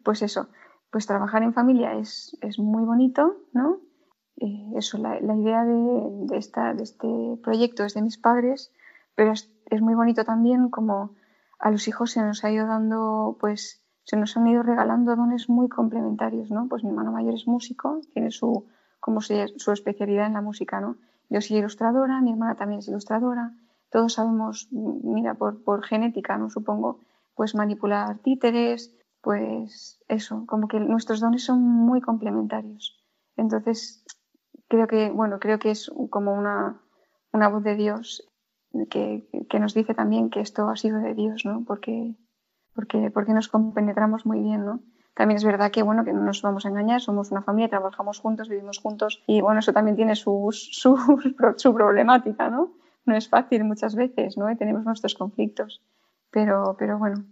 [0.04, 0.48] Pues eso,
[0.90, 3.80] pues trabajar en familia es, es muy bonito, ¿no?
[4.40, 8.72] Eh, eso, la, la idea de, de, esta, de este proyecto es de mis padres,
[9.14, 11.14] pero es, es, muy bonito también como
[11.58, 15.50] a los hijos se nos ha ido dando, pues se nos han ido regalando dones
[15.50, 16.68] muy complementarios, ¿no?
[16.68, 18.66] Pues mi hermano mayor es músico, tiene su,
[18.98, 20.96] como su, su especialidad en la música, ¿no?
[21.28, 23.52] Yo soy ilustradora, mi hermana también es ilustradora,
[23.90, 26.48] todos sabemos, mira, por, por genética, ¿no?
[26.48, 27.00] Supongo,
[27.34, 32.98] pues manipular títeres, pues eso, como que nuestros dones son muy complementarios.
[33.36, 34.04] Entonces,
[34.70, 36.80] creo que, bueno, creo que es como una,
[37.32, 38.26] una voz de Dios
[38.88, 41.64] que, que, nos dice también que esto ha sido de Dios, ¿no?
[41.66, 42.14] Porque,
[42.72, 44.80] porque, porque nos compenetramos muy bien, ¿no?
[45.14, 48.20] También es verdad que, bueno, que no nos vamos a engañar, somos una familia, trabajamos
[48.20, 50.96] juntos, vivimos juntos y, bueno, eso también tiene su, su,
[51.56, 52.70] su problemática, ¿no?
[53.04, 54.48] No es fácil muchas veces, ¿no?
[54.50, 55.82] Y tenemos nuestros conflictos.
[56.30, 57.24] Pero, pero bueno,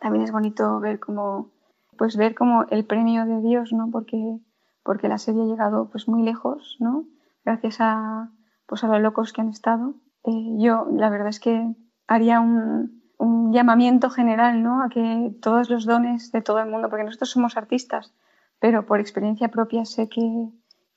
[0.00, 1.52] también es bonito ver cómo,
[1.96, 3.88] pues ver como el premio de Dios, ¿no?
[3.88, 4.40] Porque,
[4.82, 7.04] porque la serie ha llegado pues muy lejos, ¿no?
[7.44, 8.30] Gracias a,
[8.66, 9.94] pues a los locos que han estado.
[10.24, 11.74] Eh, yo, la verdad es que
[12.06, 12.98] haría un,
[13.52, 14.82] llamamiento general, ¿no?
[14.82, 18.14] A que todos los dones de todo el mundo, porque nosotros somos artistas,
[18.60, 20.48] pero por experiencia propia sé que,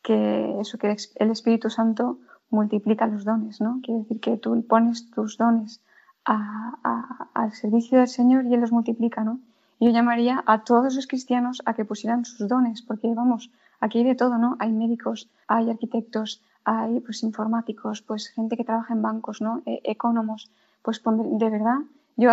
[0.03, 2.19] que eso, que el Espíritu Santo
[2.49, 3.79] multiplica los dones, ¿no?
[3.83, 5.81] Quiere decir que tú pones tus dones
[6.25, 9.39] al servicio del Señor y Él los multiplica, ¿no?
[9.79, 13.51] Yo llamaría a todos los cristianos a que pusieran sus dones, porque vamos,
[13.83, 14.55] aquí hay de todo, ¿no?
[14.59, 19.61] Hay médicos, hay arquitectos, hay pues informáticos, pues gente que trabaja en bancos, ¿no?
[19.65, 20.49] E ecónomos,
[20.81, 21.79] pues de verdad,
[22.15, 22.31] yo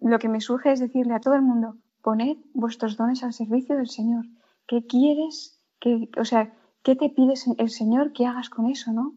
[0.00, 3.76] lo que me surge es decirle a todo el mundo, poned vuestros dones al servicio
[3.76, 4.26] del Señor.
[4.68, 5.60] ¿Qué quieres?
[5.80, 9.14] Que, o sea, ¿qué te pides el Señor que hagas con eso, no?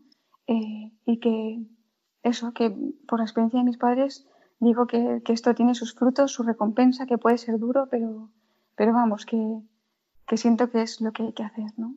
[0.47, 1.63] Eh, y que
[2.24, 2.76] eso, que
[3.07, 4.28] por la experiencia de mis padres
[4.59, 8.32] digo que, que, esto tiene sus frutos, su recompensa, que puede ser duro, pero,
[8.76, 9.38] pero vamos, que,
[10.30, 11.95] que siento que es lo que hay que hacer, ¿no?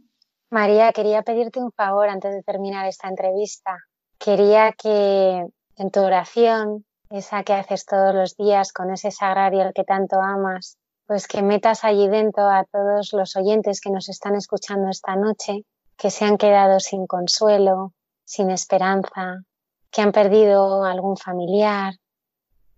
[0.51, 3.76] María, quería pedirte un favor antes de terminar esta entrevista.
[4.18, 9.74] Quería que en tu oración, esa que haces todos los días con ese sagrario al
[9.74, 14.35] que tanto amas, pues que metas allí dentro a todos los oyentes que nos están
[14.35, 15.66] escuchando esta noche,
[15.97, 17.93] que se han quedado sin consuelo,
[18.24, 19.43] sin esperanza,
[19.91, 21.95] que han perdido algún familiar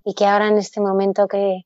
[0.04, 1.62] y que ahora en este momento que,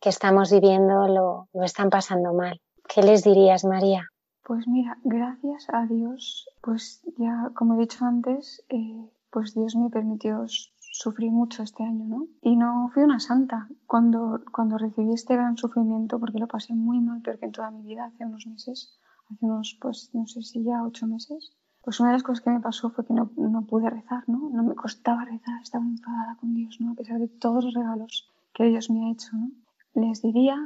[0.00, 2.60] estamos viviendo lo, están pasando mal.
[2.88, 4.08] ¿Qué les dirías, María?
[4.44, 9.88] Pues mira, gracias a Dios, pues ya como he dicho antes, eh, pues Dios me
[9.88, 12.26] permitió sufrir mucho este año, ¿no?
[12.42, 17.00] Y no fui una santa cuando, cuando recibí este gran sufrimiento, porque lo pasé muy
[17.00, 18.98] mal, peor que en toda mi vida, hace unos meses,
[19.30, 22.50] hace unos, pues no sé si ya ocho meses, pues una de las cosas que
[22.50, 24.50] me pasó fue que no, no, pude rezar, ¿no?
[24.50, 26.92] No me costaba rezar, estaba enfadada con Dios, ¿no?
[26.92, 29.50] A pesar de todos los regalos que Dios me ha hecho, ¿no?
[29.94, 30.56] Les diría,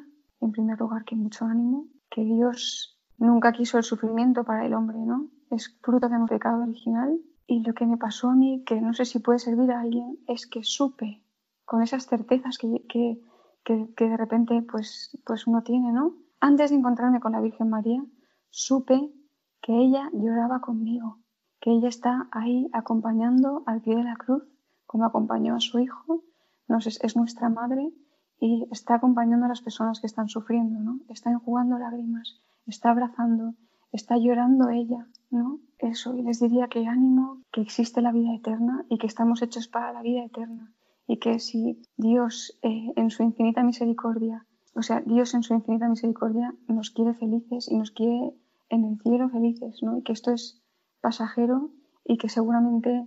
[0.41, 4.99] en primer lugar, que mucho ánimo, que Dios nunca quiso el sufrimiento para el hombre,
[4.99, 5.29] ¿no?
[5.51, 7.19] Es fruto de un pecado original.
[7.47, 10.19] Y lo que me pasó a mí, que no sé si puede servir a alguien,
[10.27, 11.23] es que supe,
[11.65, 13.21] con esas certezas que, que,
[13.65, 16.15] que, de repente pues, pues uno tiene, ¿no?
[16.41, 18.05] Antes de encontrarme con la Virgen María,
[18.51, 19.13] supe
[19.61, 21.19] que ella lloraba conmigo,
[21.61, 24.43] que ella está ahí acompañando al pie de la cruz,
[24.87, 26.25] como acompañó a su hijo,
[26.69, 27.93] nos es, es nuestra madre
[28.41, 31.01] y está acompañando a las personas que están sufriendo, ¿no?
[31.09, 33.55] Está enjugando lágrimas, está abrazando,
[33.93, 35.61] está llorando ella, ¿no?
[35.79, 39.69] Eso, y les diría que ánimo, que existe la vida eterna y que estamos hechos
[39.69, 40.73] para la vida eterna
[41.07, 45.89] y que si Dios eh, en su infinita misericordia, o sea, Dios en su infinita
[45.89, 48.35] misericordia nos quiere felices y nos quiere
[48.69, 49.97] en el cielo felices, ¿no?
[49.99, 50.61] Y que esto es
[51.01, 51.71] pasajero
[52.05, 53.07] y que seguramente,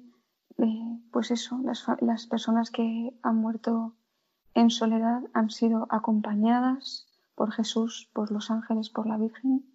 [0.57, 3.95] eh, pues eso, las, las personas que han muerto
[4.53, 9.65] en soledad han sido acompañadas por Jesús, por los ángeles, por la Virgen.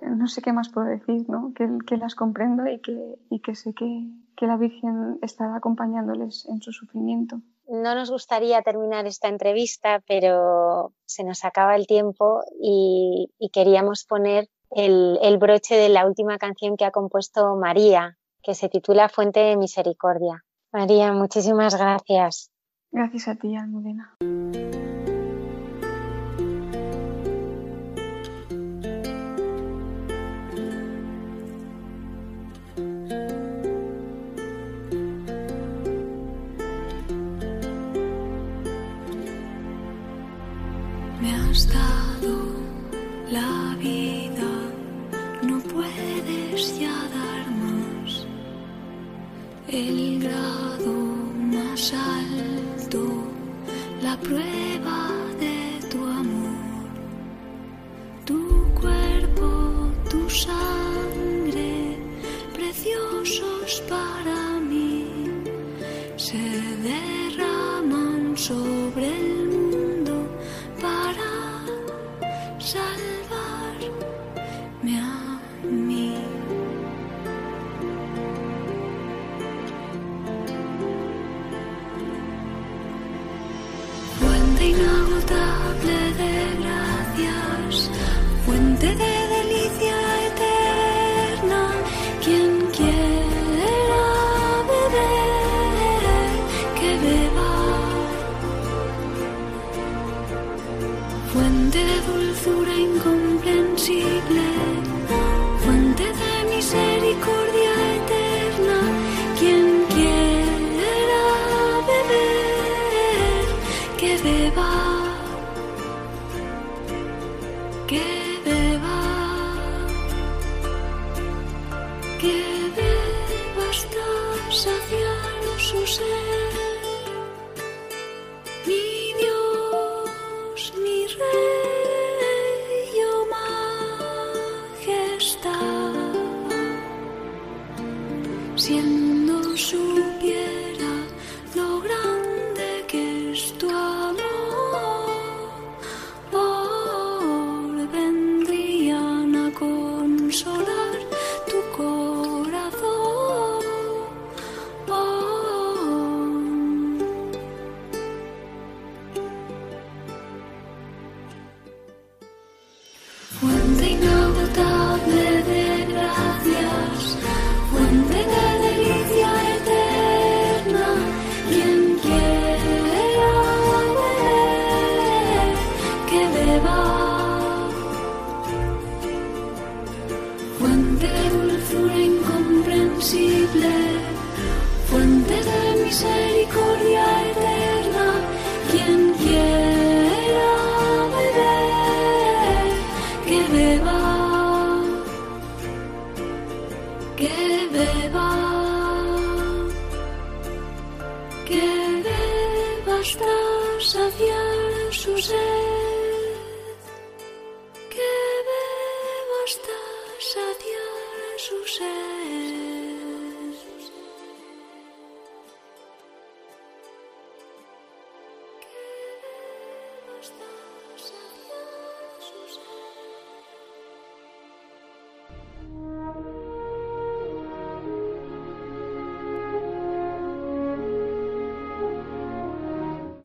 [0.00, 1.52] No sé qué más puedo decir, ¿no?
[1.54, 6.60] que, las comprendo y que, y que sé que, que la Virgen está acompañándoles en
[6.60, 7.40] su sufrimiento.
[7.66, 14.48] No nos gustaría terminar esta entrevista, pero se nos acaba el tiempo y, queríamos poner
[14.70, 19.56] el, broche de la última canción que ha compuesto María, que se titula Fuente de
[19.56, 20.44] Misericordia.
[20.72, 22.50] María, muchísimas gracias.
[22.94, 24.14] Gracias a ti, Almudena.
[54.30, 54.73] La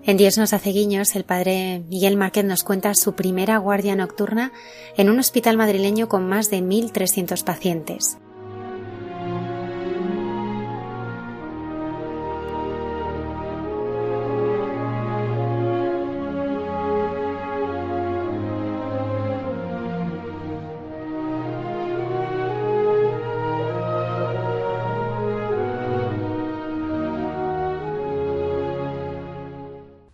[0.10, 0.74] En Dios nos hace
[1.16, 4.51] el padre Miguel Márquez nos cuenta su primera guardia nocturna
[4.97, 8.18] en un hospital madrileño con más de 1.300 pacientes.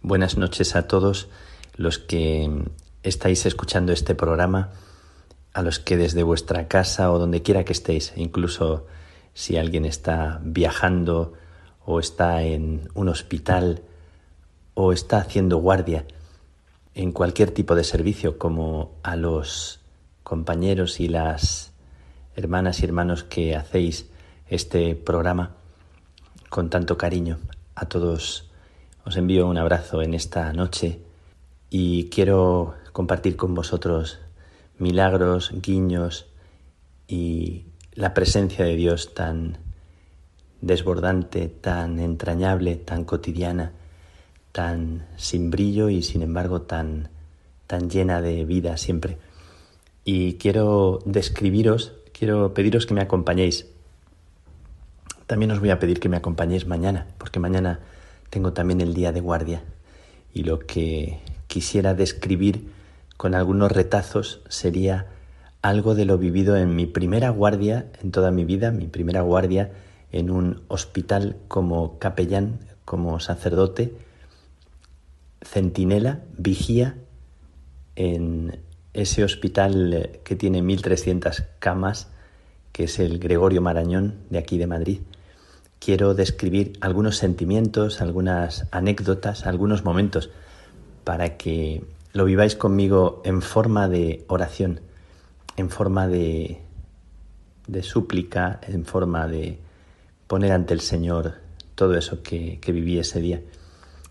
[0.08, 1.30] Buenas noches a todos
[1.78, 2.47] los que
[3.01, 4.70] estáis escuchando este programa,
[5.51, 8.86] a los que desde vuestra casa o donde quiera que estéis, incluso
[9.34, 11.34] si alguien está viajando
[11.88, 13.82] o está en un hospital
[14.76, 16.06] o está haciendo guardia
[16.93, 19.80] en cualquier tipo de servicio, como a los
[20.22, 21.72] compañeros y las
[22.36, 24.06] hermanas y hermanos que hacéis
[24.49, 25.56] este programa
[26.51, 27.39] con tanto cariño.
[27.74, 28.45] A todos
[29.06, 30.99] os envío un abrazo en esta noche
[31.70, 34.20] y quiero compartir con vosotros
[34.80, 36.26] milagros, guiños
[37.08, 39.60] y la presencia de Dios tan
[40.62, 43.74] desbordante, tan entrañable, tan cotidiana,
[44.51, 47.10] tan sin brillo y sin embargo tan,
[47.68, 49.20] tan llena de vida siempre.
[50.03, 53.68] Y quiero describiros, quiero pediros que me acompañéis.
[55.28, 57.82] También os voy a pedir que me acompañéis mañana, porque mañana
[58.30, 59.63] tengo también el día de guardia.
[60.34, 62.69] Y lo que quisiera describir
[63.17, 65.07] con algunos retazos sería
[65.61, 69.71] algo de lo vivido en mi primera guardia en toda mi vida, mi primera guardia
[70.11, 73.93] en un hospital como capellán, como sacerdote,
[75.41, 76.95] centinela, vigía
[77.95, 78.59] en
[78.93, 82.09] ese hospital que tiene 1.300 camas,
[82.71, 84.99] que es el Gregorio Marañón de aquí de Madrid.
[85.86, 90.31] Quiero describir algunos sentimientos, algunas anécdotas, algunos momentos,
[91.03, 94.79] para que lo viváis conmigo en forma de oración
[95.57, 96.59] en forma de,
[97.67, 99.59] de súplica, en forma de
[100.27, 101.36] poner ante el Señor
[101.75, 103.41] todo eso que, que viví ese día.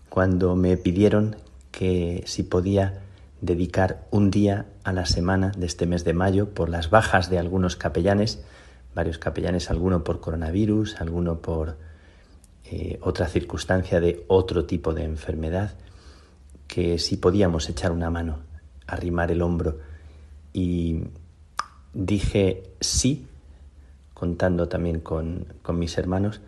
[0.09, 1.35] Cuando me pidieron
[1.71, 3.01] que si podía
[3.41, 7.37] dedicar un día a la semana de este mes de mayo por las bajas de
[7.37, 8.41] algunos capellanes,
[8.95, 11.77] varios capellanes, alguno por coronavirus, alguno por
[12.63, 15.75] eh, otra circunstancia de otro tipo de enfermedad,
[16.67, 18.39] que si podíamos echar una mano,
[18.87, 19.77] arrimar el hombro.
[20.53, 21.01] Y
[21.93, 23.27] dije sí,
[24.13, 26.39] contando también con, mis hermanos,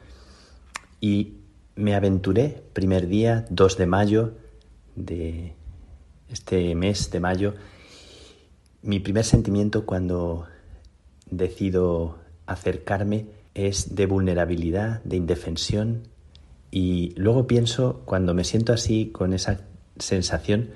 [1.02, 1.34] y
[1.76, 4.34] me aventuré, primer día, 2 de mayo
[4.96, 5.54] de
[6.30, 7.54] este mes de mayo,
[8.82, 10.48] mi primer sentimiento cuando
[11.30, 12.18] decido
[12.48, 16.04] acercarme es de vulnerabilidad, de indefensión,
[16.72, 19.62] y luego pienso, cuando me siento así, con esa
[19.98, 20.70] sensación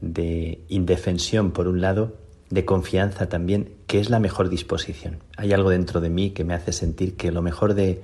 [0.00, 2.16] de indefensión por un lado,
[2.50, 5.18] de confianza también, que es la mejor disposición.
[5.36, 8.02] Hay algo dentro de mí que me hace sentir que lo mejor de,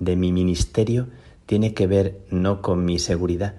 [0.00, 1.08] de mi ministerio
[1.46, 3.54] tiene que ver no con mi seguridad,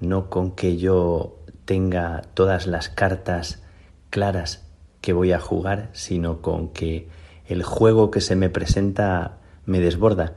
[0.00, 3.62] no con que yo tenga todas las cartas
[4.10, 4.64] claras
[5.00, 7.08] que voy a jugar, sino con que
[7.46, 10.34] el juego que se me presenta me desborda.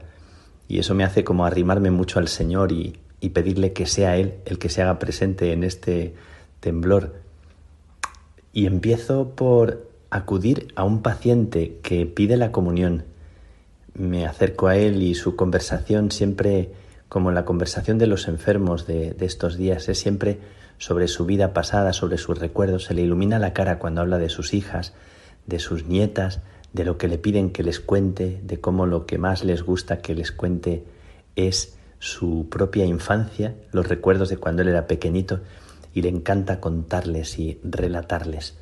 [0.68, 4.34] Y eso me hace como arrimarme mucho al Señor y, y pedirle que sea Él
[4.44, 6.14] el que se haga presente en este
[6.60, 7.28] temblor
[8.58, 13.04] y empiezo por acudir a un paciente que pide la comunión.
[13.94, 16.72] Me acerco a él y su conversación siempre,
[17.08, 20.38] como la conversación de los enfermos de, estos días, es siempre
[20.78, 22.84] sobre su vida pasada, sobre sus recuerdos.
[22.84, 24.92] Se le ilumina la cara cuando habla de sus hijas,
[25.46, 26.40] de sus nietas,
[26.72, 29.98] de lo que le piden que les cuente, de cómo lo que más les gusta
[29.98, 30.84] que les cuente
[31.36, 35.40] es su propia infancia, los recuerdos de cuando él era pequeñito
[35.94, 38.56] y le encanta contarles y relatarles.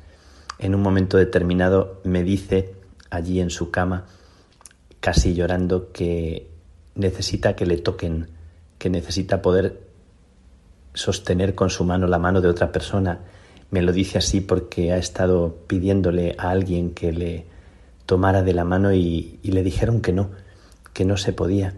[0.59, 2.73] En un momento determinado me dice
[3.09, 4.05] allí en su cama,
[4.99, 6.49] casi llorando, que
[6.95, 8.29] necesita que le toquen,
[8.79, 9.81] que necesita poder
[10.93, 13.19] sostener con su mano la mano de otra persona.
[13.69, 17.45] Me lo dice así porque ha estado pidiéndole a alguien que le
[18.07, 20.31] tomara de la mano y, le dijeron que no,
[20.93, 21.75] que no se podía.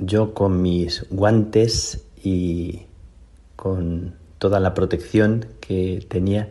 [0.00, 2.86] Yo con mis guantes y
[3.54, 6.48] con toda la protección que tenía,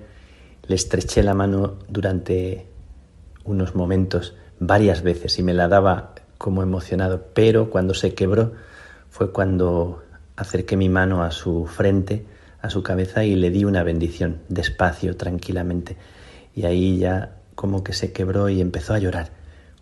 [0.67, 2.67] le estreché la mano durante
[3.45, 8.51] unos momentos, varias veces, y me la daba como emocionado, pero cuando se quebró
[9.09, 10.03] fue cuando
[10.35, 12.25] acerqué mi mano a su frente,
[12.61, 15.97] a su cabeza, y le di una bendición, despacio, tranquilamente.
[16.53, 19.31] Y ahí ya como que se quebró y empezó a llorar,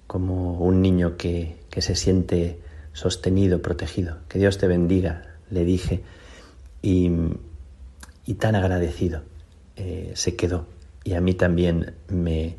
[0.08, 2.60] como un niño que, que se siente
[2.94, 4.18] sostenido, protegido.
[4.30, 6.02] Que Dios te bendiga, le dije.
[6.82, 7.12] Y
[8.26, 9.22] y tan agradecido
[9.76, 10.66] eh, se quedó.
[11.04, 12.56] Y a mí también me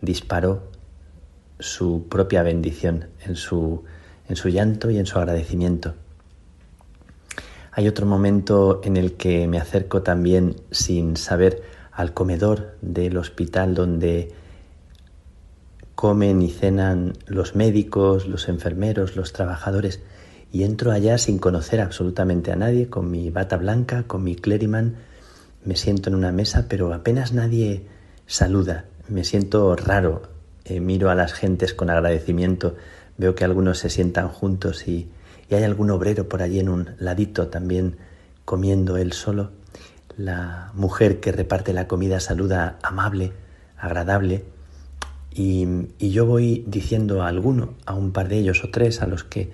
[0.00, 0.70] disparó
[1.58, 3.84] su propia bendición en su,
[4.28, 5.94] en su llanto y en su agradecimiento.
[7.72, 13.74] Hay otro momento en el que me acerco también sin saber al comedor del hospital
[13.74, 14.32] donde
[15.94, 20.00] comen y cenan los médicos, los enfermeros, los trabajadores,
[20.52, 24.96] y entro allá sin conocer absolutamente a nadie, con mi bata blanca, con mi clériman,
[25.64, 27.86] me siento en una mesa, pero apenas nadie
[28.26, 30.22] saluda, me siento raro,
[30.64, 32.76] eh, miro a las gentes con agradecimiento,
[33.16, 35.10] veo que algunos se sientan juntos y,
[35.48, 37.96] y hay algún obrero por allí en un ladito también
[38.44, 39.50] comiendo él solo.
[40.16, 43.32] La mujer que reparte la comida saluda amable,
[43.78, 44.44] agradable,
[45.34, 49.24] y, yo voy diciendo a alguno, a un par de ellos o tres, a los
[49.24, 49.50] que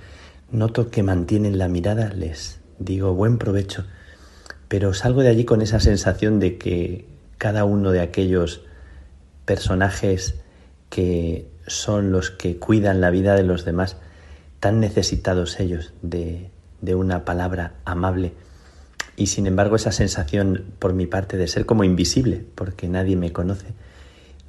[0.50, 3.84] noto que mantienen la mirada, les digo buen provecho,
[4.68, 7.06] pero salgo de allí con esa sensación de que
[7.38, 8.62] cada uno de aquellos
[9.44, 10.34] personajes
[10.90, 13.96] que son los que cuidan la vida de los demás,
[14.60, 16.50] tan necesitados ellos de,
[16.80, 18.32] de una palabra amable,
[19.16, 23.32] y sin embargo esa sensación por mi parte de ser como invisible, porque nadie me
[23.32, 23.66] conoce,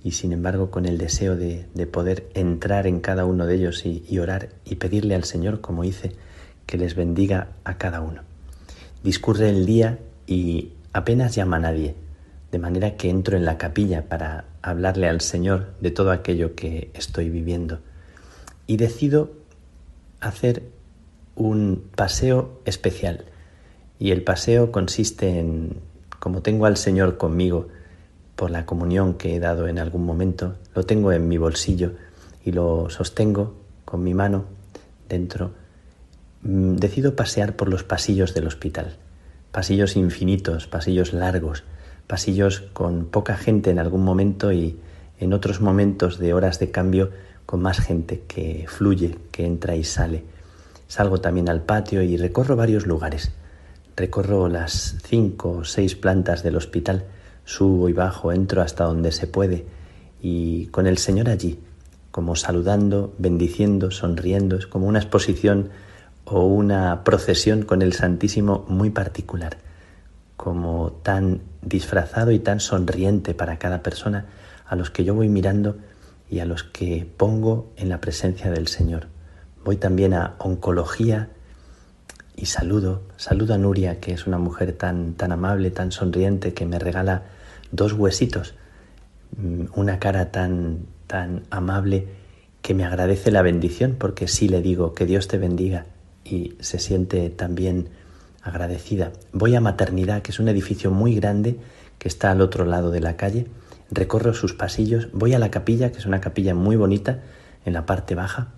[0.03, 3.85] y sin embargo con el deseo de, de poder entrar en cada uno de ellos
[3.85, 6.13] y, y, orar y pedirle al Señor, como hice,
[6.65, 8.21] que les bendiga a cada uno.
[9.03, 11.95] Discurre el día y apenas llama a nadie,
[12.51, 16.91] de manera que entro en la capilla para hablarle al Señor de todo aquello que
[16.93, 17.79] estoy viviendo.
[18.67, 19.31] Y decido
[20.19, 20.63] hacer
[21.35, 23.25] un paseo especial.
[23.97, 25.77] Y el paseo consiste en,
[26.19, 27.67] como tengo al Señor conmigo,
[28.39, 31.91] por la comunión que he dado en algún momento, lo tengo en mi bolsillo
[32.45, 34.45] y lo sostengo con mi mano
[35.09, 35.51] dentro,
[36.43, 38.95] mm, decido pasear por los pasillos del hospital,
[39.51, 41.65] pasillos infinitos, pasillos largos,
[42.07, 44.79] pasillos con poca gente en algún momento y
[45.19, 47.11] en otros momentos de horas de cambio
[47.45, 50.23] con más gente que fluye, que entra y sale.
[50.87, 53.33] Salgo también al patio y recorro varios lugares.
[53.97, 57.03] Recorro las cinco o seis plantas del hospital
[57.49, 59.65] Subo y bajo, entro hasta donde se puede
[60.21, 61.59] y con el Señor allí,
[62.11, 65.71] como saludando, bendiciendo, sonriendo, es como una exposición
[66.25, 69.57] o una procesión con el Santísimo muy particular,
[70.37, 74.27] como tan disfrazado y tan sonriente para cada persona
[74.67, 75.77] a los que yo voy mirando
[76.29, 79.07] y a los que pongo en la presencia del Señor.
[79.65, 81.29] Voy también a oncología
[82.35, 86.67] y saludo, saludo a Nuria, que es una mujer tan, tan amable, tan sonriente, que
[86.67, 87.38] me regala
[87.71, 88.55] dos huesitos,
[89.37, 92.07] mm, una cara tan, tan amable
[92.61, 95.85] que me agradece la bendición, porque sí le digo que Dios te bendiga
[96.23, 97.89] y se siente también
[98.41, 99.11] agradecida.
[99.31, 101.57] Voy a Maternidad, que es un edificio muy grande
[101.97, 103.47] que está al otro lado de la calle,
[103.91, 107.19] recorro sus pasillos, voy a la capilla, que es una capilla muy bonita,
[107.65, 108.53] en la parte baja,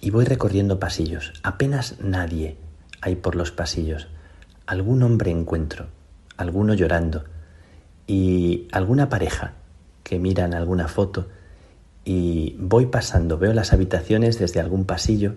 [0.00, 1.32] y voy recorriendo pasillos.
[1.42, 2.56] Apenas nadie
[3.00, 4.08] hay por los pasillos.
[4.66, 5.86] Algún hombre encuentro,
[6.36, 7.24] alguno llorando,
[8.10, 9.52] y alguna pareja
[10.02, 11.28] que miran alguna foto
[12.04, 15.36] y voy pasando, veo las habitaciones desde algún pasillo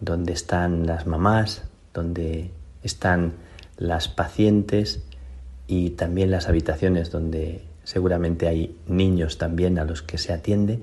[0.00, 1.62] donde están las mamás,
[1.94, 2.50] donde
[2.82, 3.32] están
[3.78, 5.02] las pacientes
[5.66, 10.80] y también las habitaciones donde seguramente hay niños también a los que se atiende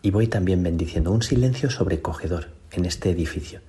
[0.00, 1.10] y voy también bendiciendo.
[1.10, 3.62] Un silencio sobrecogedor en este edificio,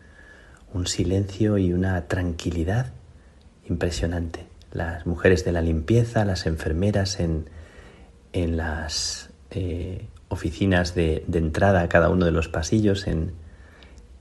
[0.75, 2.91] un silencio y una tranquilidad
[3.67, 7.49] impresionante las mujeres de la limpieza, las enfermeras en,
[8.33, 13.33] en las eh, oficinas de, de, entrada a cada uno de los pasillos, en,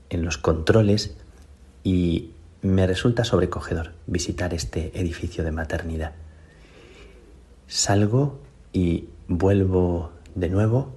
[0.09, 1.17] en los controles,
[1.83, 2.31] y
[2.61, 6.13] me resulta sobrecogedor visitar este edificio de maternidad.
[7.67, 8.39] Salgo
[8.71, 10.95] y vuelvo de nuevo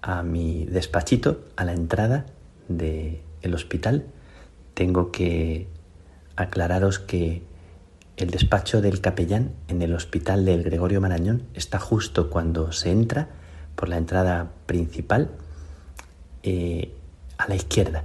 [0.00, 2.26] a mi despachito, a la entrada
[2.68, 4.06] del el hospital.
[4.74, 5.66] Tengo que
[6.36, 7.42] aclararos que
[8.22, 13.28] el despacho del capellán en el hospital del Gregorio Marañón está justo cuando se entra
[13.74, 15.32] por la entrada principal
[16.44, 16.94] eh,
[17.36, 18.04] a la izquierda.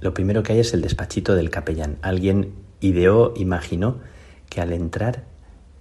[0.00, 1.96] Lo primero que hay es el despachito del capellán.
[2.02, 4.00] Alguien ideó, imaginó
[4.50, 5.22] que al entrar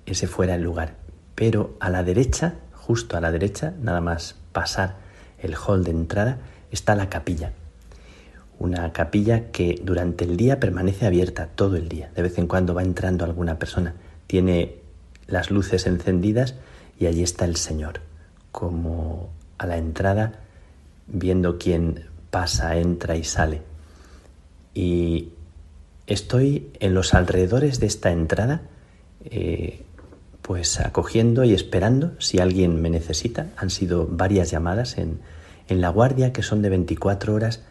[0.05, 0.97] ese fuera el lugar.
[1.33, 4.97] Pero a la derecha, justo a la derecha, nada más pasar
[5.39, 6.37] el hall de entrada,
[6.69, 7.51] está la capilla
[8.61, 12.11] una capilla que durante el día permanece abierta todo el día.
[12.15, 13.95] De vez en cuando va entrando alguna persona.
[14.27, 14.75] Tiene
[15.25, 16.53] las luces encendidas
[16.99, 18.01] y allí está el Señor,
[18.51, 20.41] como a la entrada,
[21.07, 23.63] viendo quién pasa, entra y sale.
[24.75, 25.29] Y
[26.05, 28.61] estoy en los alrededores de esta entrada,
[29.25, 29.81] eh,
[30.43, 33.47] pues acogiendo y esperando si alguien me necesita.
[33.57, 35.19] Han sido varias llamadas en,
[35.67, 37.61] en la guardia que son de 24 horas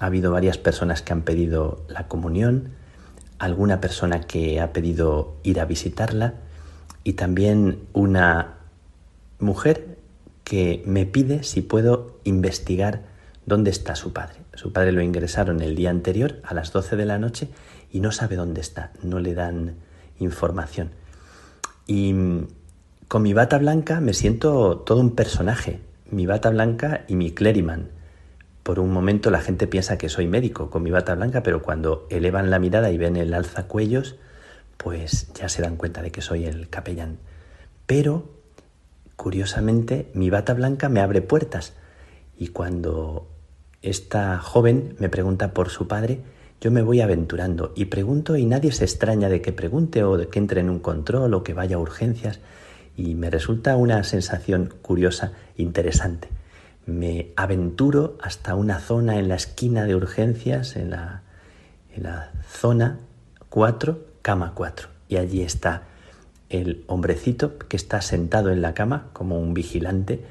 [0.00, 2.70] ha habido varias personas que han pedido la comunión,
[3.38, 6.34] alguna persona que ha pedido ir a visitarla
[7.02, 8.54] y también una
[9.38, 9.98] mujer
[10.44, 13.14] que me pide si puedo investigar
[13.46, 14.36] ¿Dónde está su padre?
[14.54, 17.48] Su padre lo ingresaron el día anterior a las 12 de la noche
[17.92, 19.74] y no sabe dónde está, no le dan
[20.18, 20.90] información.
[21.86, 22.48] Y mm,
[23.06, 25.80] con mi bata blanca me siento todo un personaje,
[26.10, 27.90] mi bata blanca y mi clériman.
[28.64, 32.06] Por un momento la gente piensa que soy médico con mi bata blanca, pero cuando
[32.08, 34.16] elevan la mirada y ven el alzacuellos,
[34.78, 37.18] pues ya se dan cuenta de que soy el capellán.
[37.84, 38.24] Pero,
[39.16, 41.74] curiosamente, mi bata blanca me abre puertas
[42.38, 43.28] y cuando
[43.82, 46.20] esta joven me pregunta por su padre,
[46.58, 50.28] yo me voy aventurando y pregunto y nadie se extraña de que pregunte o de
[50.28, 52.40] que entre en un control o que vaya a urgencias
[52.96, 56.28] y me resulta una sensación curiosa, interesante.
[56.86, 61.22] Me aventuro hasta una zona en la esquina de urgencias, en la,
[62.46, 62.98] zona
[63.48, 64.88] 4, cama 4.
[65.08, 65.84] Y allí está
[66.50, 70.24] el hombrecito que está sentado en la cama como un vigilante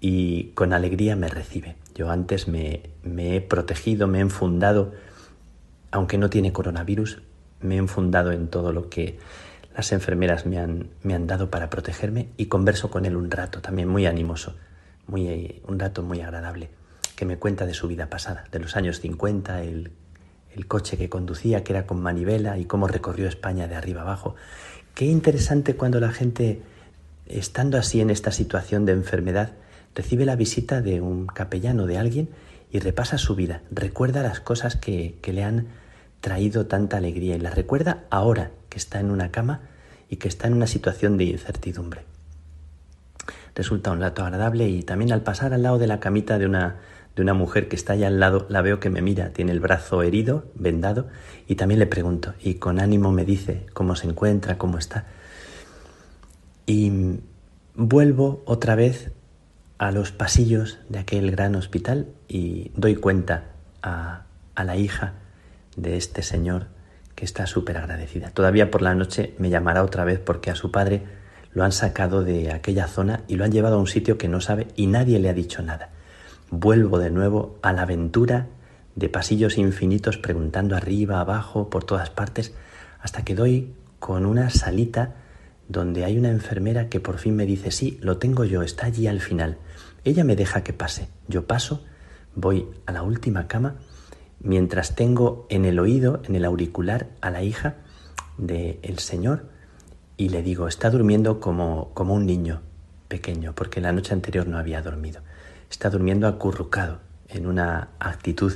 [0.00, 1.76] y con alegría me recibe.
[1.94, 2.82] Yo antes me,
[3.16, 4.92] he protegido, me he enfundado,
[5.90, 7.22] aunque no tiene coronavirus,
[7.60, 9.18] me he enfundado en todo lo que
[9.74, 13.60] las enfermeras me han, me han dado para protegerme y converso con él un rato,
[13.60, 14.54] también muy animoso,
[15.06, 16.70] muy, un rato muy agradable,
[17.16, 19.92] que me cuenta de su vida pasada, de los años 50, el,
[20.54, 24.34] el coche que conducía, que era con manivela y cómo recorrió España de arriba abajo.
[24.94, 26.62] Qué interesante cuando la gente,
[27.26, 29.52] estando así en esta situación de enfermedad,
[29.94, 32.28] recibe la visita de un capellano, de alguien,
[32.70, 35.66] y repasa su vida, recuerda las cosas que, que le han
[36.22, 39.60] traído tanta alegría y las recuerda ahora que está en una cama
[40.08, 42.11] y que está en una situación de incertidumbre.
[43.54, 46.76] Resulta un rato agradable y también al pasar al lado de la camita de una,
[47.16, 49.60] de una mujer que está allá al lado, la veo que me mira, tiene el
[49.60, 51.08] brazo herido, vendado,
[51.46, 55.06] y también le pregunto, y con ánimo me dice cómo se encuentra, cómo está.
[56.66, 57.20] Y
[57.74, 59.12] vuelvo otra vez
[59.78, 63.46] a los pasillos de aquel gran hospital y doy cuenta
[63.82, 64.26] a,
[64.56, 65.14] la hija
[65.76, 66.66] de este señor
[67.16, 68.30] que está súper agradecida.
[68.30, 71.02] Todavía por la noche me llamará otra vez porque a su padre
[71.54, 74.40] lo han sacado de aquella zona y lo han llevado a un sitio que no
[74.40, 75.90] sabe y nadie le ha dicho nada.
[76.50, 78.48] Vuelvo de nuevo a la aventura
[78.94, 82.54] de pasillos infinitos preguntando arriba, abajo, por todas partes,
[83.00, 85.14] hasta que doy con una salita
[85.68, 89.06] donde hay una enfermera que por fin me dice, sí, lo tengo yo, está allí
[89.06, 89.58] al final.
[90.04, 91.08] Ella me deja que pase.
[91.28, 91.84] Yo paso,
[92.34, 93.76] voy a la última cama,
[94.40, 97.76] mientras tengo en el oído, en el auricular, a la hija
[98.36, 99.51] del Señor
[100.16, 102.60] y le digo, está durmiendo como, como un niño
[103.08, 105.20] pequeño, porque la noche anterior no había dormido.
[105.70, 108.52] Está durmiendo acurrucado, en una actitud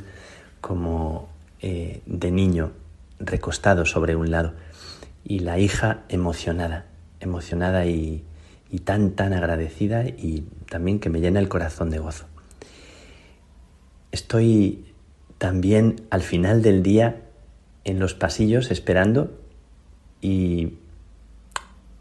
[0.61, 1.29] como
[1.61, 2.73] eh, de niño,
[3.19, 4.53] recostado sobre un lado.
[5.25, 6.87] Y la hija emocionada,
[7.21, 8.25] emocionada y,
[8.71, 12.27] y tan, tan agradecida y también que me llena el corazón de gozo.
[14.13, 14.93] Estoy
[15.39, 17.23] también al final del día
[17.85, 19.39] en los pasillos esperando
[20.21, 20.79] y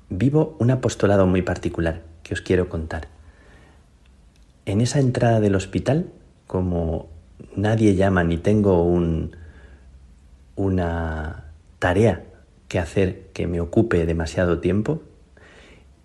[0.10, 3.07] vivo un apostolado muy particular que os quiero contar.
[4.65, 6.07] En esa entrada del hospital,
[6.48, 7.07] como
[7.56, 9.36] nadie llama ni tengo un,
[10.56, 11.45] una
[11.80, 12.23] tarea
[12.68, 15.02] que hacer que me ocupe demasiado tiempo,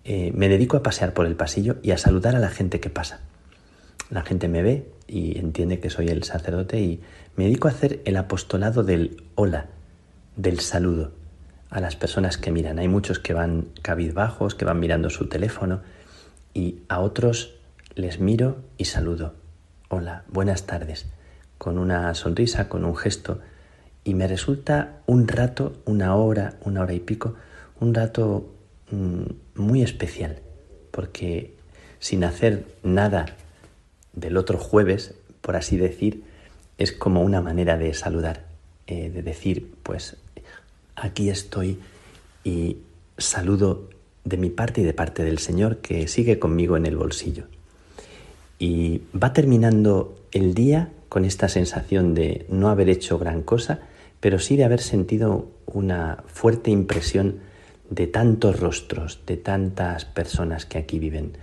[0.03, 2.89] eh, me dedico a pasear por el pasillo y a saludar a la gente que
[2.89, 3.21] pasa.
[4.09, 7.01] La gente me ve y entiende que soy el sacerdote y
[7.35, 9.67] me dedico a hacer el apostolado del hola,
[10.35, 11.20] del saludo
[11.71, 12.77] a las personas que miran.
[12.77, 15.81] Hay muchos que van cabizbajos, que van mirando su teléfono
[16.53, 17.55] y a otros
[17.95, 19.33] les miro y saludo.
[19.89, 21.07] Hola, buenas tardes,
[21.57, 23.39] con una sonrisa, con un gesto
[24.03, 27.33] y me resulta un rato, una hora, una hora y pico,
[27.79, 28.51] un rato
[28.91, 29.23] Mm,
[29.55, 30.39] muy especial,
[30.91, 31.53] porque
[31.99, 33.37] sin hacer nada
[34.11, 36.25] del otro jueves, por así decir,
[36.77, 38.43] es como una manera de saludar,
[38.87, 40.17] eh, de decir, pues
[40.95, 41.79] aquí estoy
[42.43, 42.77] y
[43.17, 43.89] saludo
[44.23, 47.45] de mi parte y de parte del Señor que sigue conmigo en el bolsillo.
[48.59, 53.79] Y va terminando el día con esta sensación de no haber hecho gran cosa,
[54.19, 57.39] pero sí de haber sentido una fuerte impresión
[57.89, 61.33] de tantos rostros, de tantas personas que aquí viven.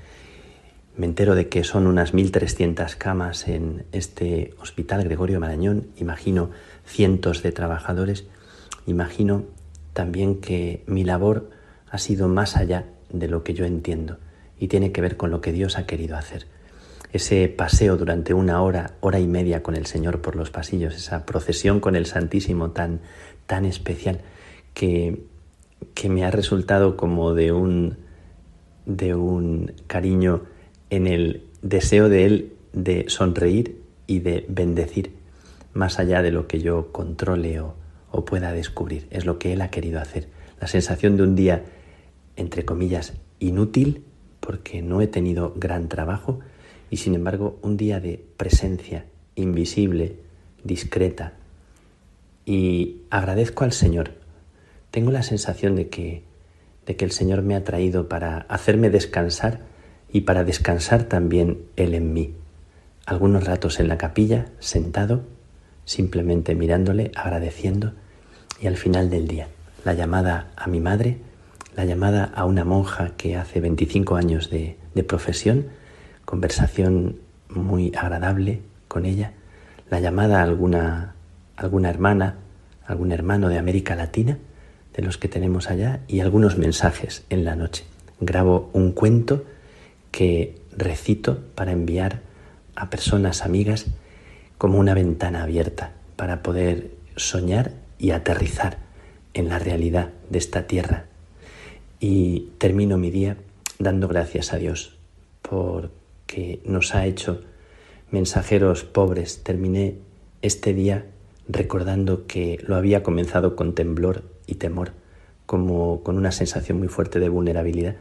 [0.97, 6.51] Me entero de que son unas 1.300 camas en este hospital Gregorio Marañón, imagino
[6.87, 8.27] cientos de trabajadores,
[8.91, 9.45] imagino
[9.93, 11.51] también que mi labor
[11.91, 14.19] ha sido más allá de lo que yo entiendo
[14.59, 16.47] y tiene que ver con lo que Dios ha querido hacer.
[17.13, 21.25] Ese paseo durante una hora, hora y media con el Señor por los pasillos, esa
[21.25, 23.01] procesión con el Santísimo tan,
[23.47, 24.21] tan especial
[24.75, 25.23] que
[25.95, 27.99] que me ha resultado como de un,
[28.87, 30.43] de un cariño
[30.91, 35.13] en el deseo de él de sonreír y de bendecir
[35.73, 37.75] más allá de lo que yo controle o,
[38.11, 39.07] o pueda descubrir.
[39.11, 40.29] Es lo que Él ha querido hacer.
[40.61, 41.65] La sensación de un día,
[42.37, 44.05] entre comillas, inútil,
[44.41, 46.41] porque no he tenido gran trabajo,
[46.91, 49.05] y sin embargo un día de presencia
[49.35, 50.17] invisible,
[50.65, 51.35] discreta.
[52.45, 54.13] Y agradezco al Señor.
[54.91, 56.23] Tengo la sensación de que,
[56.87, 59.61] de que el Señor me ha traído para hacerme descansar
[60.11, 62.35] y para descansar también Él en mí.
[63.05, 65.25] Algunos ratos en la capilla, sentado,
[65.89, 67.95] simplemente mirándole, agradeciendo,
[68.61, 69.49] y al final del día,
[69.87, 71.17] la llamada a mi madre,
[71.77, 75.69] la llamada a una monja que hace 25 años de, de profesión,
[76.27, 77.17] conversación
[77.49, 79.33] muy agradable con ella,
[79.89, 81.15] la llamada a alguna,
[81.57, 82.37] alguna hermana,
[82.87, 84.37] algún hermano de América Latina,
[84.95, 87.85] de los que tenemos allá, y algunos mensajes en la noche.
[88.21, 89.47] Grabo un cuento
[90.11, 92.21] que recito para enviar
[92.77, 93.87] a personas amigas
[94.59, 98.79] como una ventana abierta para poder soñar y aterrizar
[99.35, 101.07] en la realidad de esta tierra.
[102.01, 103.37] Y termino mi día
[103.79, 104.97] dando gracias a Dios
[105.43, 105.91] por
[106.27, 107.43] que nos ha hecho
[108.11, 109.43] mensajeros pobres.
[109.43, 109.97] Terminé
[110.43, 111.07] este día
[111.49, 114.93] recordando que lo había comenzado con temblor y temor,
[115.47, 117.97] como con una sensación muy fuerte de vulnerabilidad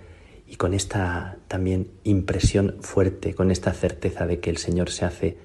[0.48, 5.38] y con esta también impresión fuerte, con esta certeza de que el Señor se hace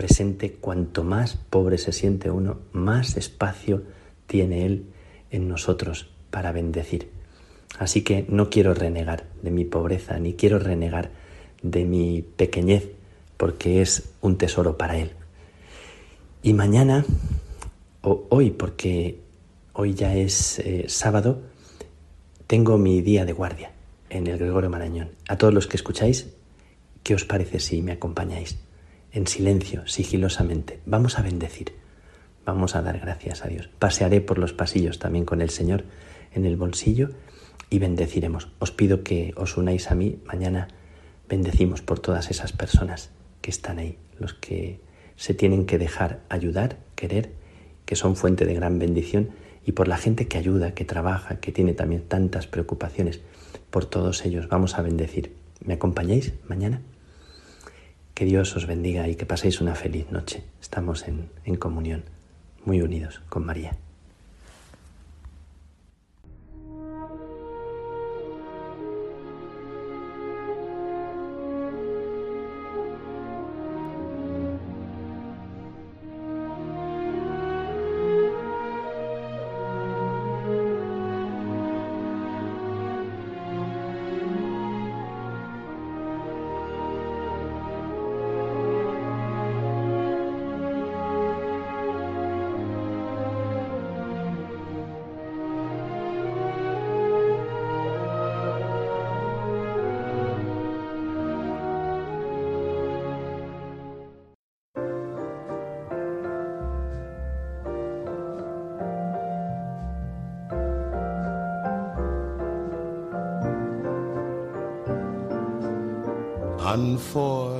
[0.00, 3.82] presente cuanto más pobre se siente uno, más espacio
[4.26, 4.86] tiene Él
[5.30, 7.10] en nosotros para bendecir.
[7.78, 11.10] Así que no quiero renegar de mi pobreza, ni quiero renegar
[11.62, 12.88] de mi pequeñez,
[13.36, 15.10] porque es un tesoro para Él.
[16.42, 17.04] Y mañana,
[18.00, 19.18] o hoy, porque
[19.74, 21.42] hoy ya es eh, sábado,
[22.46, 23.72] tengo mi día de guardia
[24.08, 25.10] en el Gregorio Marañón.
[25.28, 26.30] A todos los que escucháis,
[27.02, 28.56] ¿qué os parece si me acompañáis?
[29.12, 30.80] En silencio, sigilosamente.
[30.86, 31.72] Vamos a bendecir.
[32.44, 33.68] Vamos a dar gracias a Dios.
[33.78, 35.84] Pasearé por los pasillos también con el Señor
[36.32, 37.10] en el bolsillo
[37.70, 38.48] y bendeciremos.
[38.60, 40.68] Os pido que os unáis a mí mañana
[41.28, 43.10] bendecimos por todas esas personas
[43.40, 44.80] que están ahí, los que
[45.16, 47.32] se tienen que dejar ayudar, querer,
[47.86, 49.30] que son fuente de gran bendición,
[49.64, 53.20] y por la gente que ayuda, que trabaja, que tiene también tantas preocupaciones,
[53.70, 55.34] por todos ellos vamos a bendecir.
[55.64, 56.80] ¿Me acompañáis mañana?
[58.20, 60.44] Que Dios os bendiga y que paséis una feliz noche.
[60.60, 62.04] Estamos en, en comunión,
[62.66, 63.78] muy unidos con María.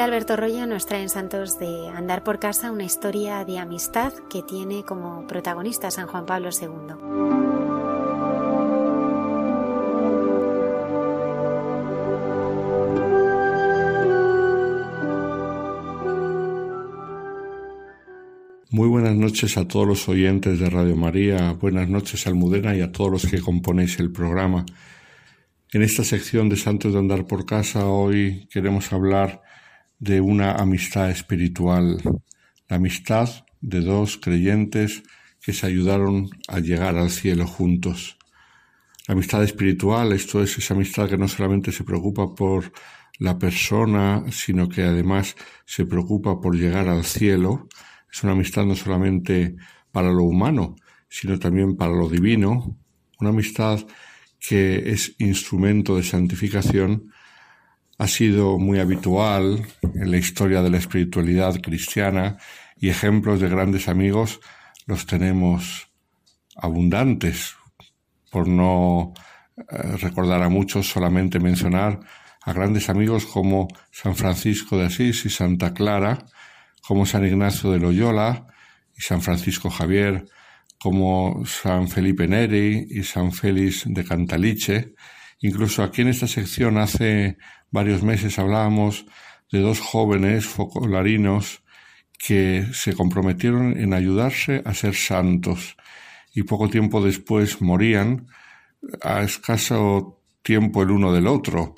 [0.00, 4.42] Alberto Rollo nos trae en Santos de Andar por Casa una historia de amistad que
[4.42, 6.94] tiene como protagonista San Juan Pablo II.
[18.70, 22.90] Muy buenas noches a todos los oyentes de Radio María, buenas noches Almudena y a
[22.90, 24.66] todos los que componéis el programa.
[25.72, 29.42] En esta sección de Santos de Andar por Casa hoy queremos hablar
[30.04, 31.98] de una amistad espiritual,
[32.68, 35.02] la amistad de dos creyentes
[35.40, 38.18] que se ayudaron a llegar al cielo juntos.
[39.08, 42.70] La amistad espiritual, esto es esa amistad que no solamente se preocupa por
[43.18, 47.66] la persona, sino que además se preocupa por llegar al cielo.
[48.12, 49.56] Es una amistad no solamente
[49.90, 50.76] para lo humano,
[51.08, 52.76] sino también para lo divino.
[53.20, 53.80] Una amistad
[54.38, 57.10] que es instrumento de santificación
[57.98, 62.38] ha sido muy habitual en la historia de la espiritualidad cristiana
[62.76, 64.40] y ejemplos de grandes amigos
[64.86, 65.88] los tenemos
[66.56, 67.54] abundantes.
[68.30, 69.14] Por no
[69.56, 72.00] eh, recordar a muchos, solamente mencionar
[72.42, 76.26] a grandes amigos como San Francisco de Asís y Santa Clara,
[76.86, 78.46] como San Ignacio de Loyola
[78.94, 80.26] y San Francisco Javier,
[80.78, 84.94] como San Felipe Neri y San Félix de Cantaliche.
[85.40, 87.36] Incluso aquí en esta sección hace
[87.70, 89.06] varios meses hablábamos
[89.50, 91.62] de dos jóvenes focolarinos
[92.18, 95.76] que se comprometieron en ayudarse a ser santos
[96.34, 98.26] y poco tiempo después morían
[99.02, 101.74] a escaso tiempo el uno del otro,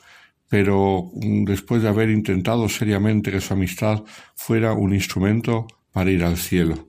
[0.48, 4.04] pero después de haber intentado seriamente que su amistad
[4.34, 6.88] fuera un instrumento para ir al cielo.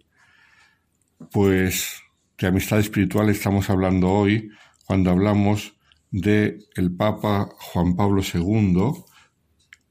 [1.32, 2.02] Pues
[2.38, 4.50] de amistad espiritual estamos hablando hoy
[4.86, 5.77] cuando hablamos
[6.12, 9.04] de el Papa Juan Pablo II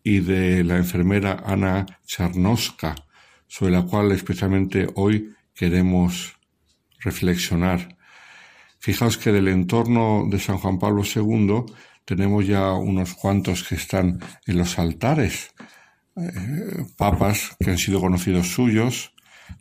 [0.02, 2.94] y de la enfermera Ana Charnoska,
[3.46, 6.36] sobre la cual especialmente hoy queremos
[7.00, 7.96] reflexionar.
[8.78, 11.64] Fijaos que del entorno de San Juan Pablo II
[12.04, 15.54] tenemos ya unos cuantos que están en los altares,
[16.16, 19.12] eh, papas que han sido conocidos suyos,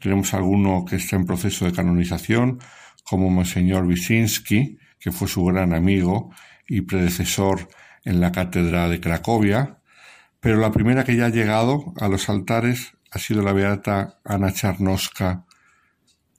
[0.01, 2.59] tenemos alguno que está en proceso de canonización,
[3.03, 6.31] como Monseñor Wyszynski, que fue su gran amigo
[6.67, 7.67] y predecesor
[8.03, 9.81] en la cátedra de Cracovia,
[10.39, 14.51] pero la primera que ya ha llegado a los altares ha sido la beata Ana
[14.51, 15.45] Charnoska,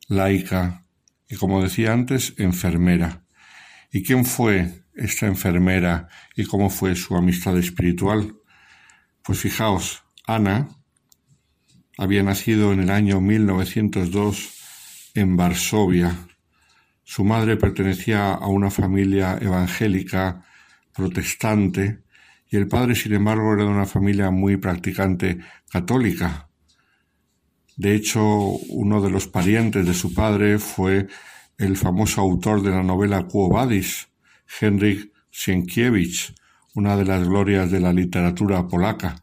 [0.08, 0.84] laica
[1.28, 3.24] y, como decía antes, enfermera.
[3.90, 8.36] ¿Y quién fue esta enfermera y cómo fue su amistad espiritual?
[9.22, 10.68] Pues fijaos, Ana
[11.98, 16.25] había nacido en el año 1902 en Varsovia,
[17.08, 20.44] su madre pertenecía a una familia evangélica
[20.92, 22.00] protestante
[22.50, 25.38] y el padre, sin embargo, era de una familia muy practicante
[25.70, 26.48] católica.
[27.76, 31.06] De hecho, uno de los parientes de su padre fue
[31.58, 34.08] el famoso autor de la novela Quo Vadis,
[34.60, 36.34] Henryk Sienkiewicz,
[36.74, 39.22] una de las glorias de la literatura polaca.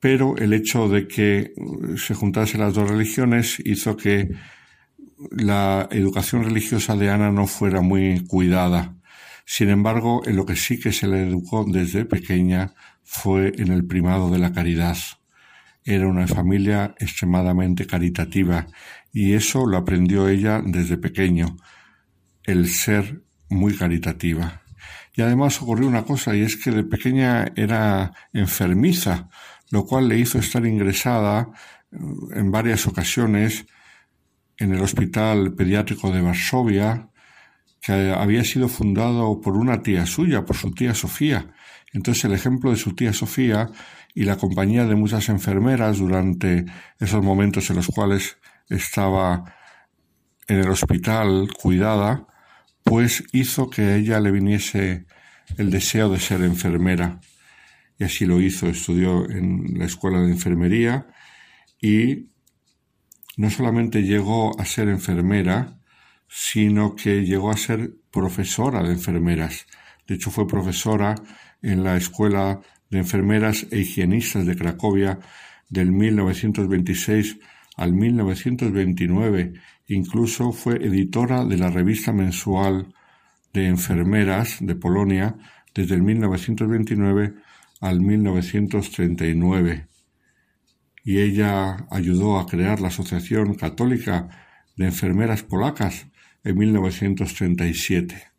[0.00, 1.52] Pero el hecho de que
[1.98, 4.30] se juntasen las dos religiones hizo que
[5.30, 8.96] la educación religiosa de Ana no fuera muy cuidada.
[9.46, 13.86] Sin embargo, en lo que sí que se le educó desde pequeña fue en el
[13.86, 14.96] primado de la caridad.
[15.84, 18.66] Era una familia extremadamente caritativa
[19.12, 21.56] y eso lo aprendió ella desde pequeño,
[22.44, 24.62] el ser muy caritativa.
[25.16, 29.28] Y además ocurrió una cosa, y es que de pequeña era enfermiza,
[29.70, 31.50] lo cual le hizo estar ingresada
[31.92, 31.96] eh,
[32.34, 33.66] en varias ocasiones
[34.58, 37.08] en el Hospital Pediátrico de Varsovia,
[37.80, 41.54] que había sido fundado por una tía suya, por su tía Sofía.
[41.92, 43.70] Entonces el ejemplo de su tía Sofía
[44.14, 46.64] y la compañía de muchas enfermeras durante
[46.98, 49.44] esos momentos en los cuales estaba
[50.46, 52.26] en el hospital cuidada,
[52.84, 55.06] pues hizo que a ella le viniese
[55.56, 57.20] el deseo de ser enfermera.
[57.98, 61.06] Y así lo hizo, estudió en la escuela de enfermería
[61.80, 62.30] y
[63.36, 65.78] no solamente llegó a ser enfermera,
[66.28, 69.66] sino que llegó a ser profesora de enfermeras.
[70.06, 71.14] De hecho, fue profesora
[71.62, 75.18] en la Escuela de Enfermeras e Higienistas de Cracovia
[75.68, 77.38] del 1926
[77.76, 79.54] al 1929.
[79.88, 82.94] Incluso fue editora de la revista mensual
[83.52, 85.36] de enfermeras de Polonia
[85.74, 87.34] desde el 1929
[87.80, 89.88] al 1939
[91.04, 94.28] y ella ayudó a crear la Asociación Católica
[94.74, 96.06] de Enfermeras Polacas
[96.42, 98.32] en 1937.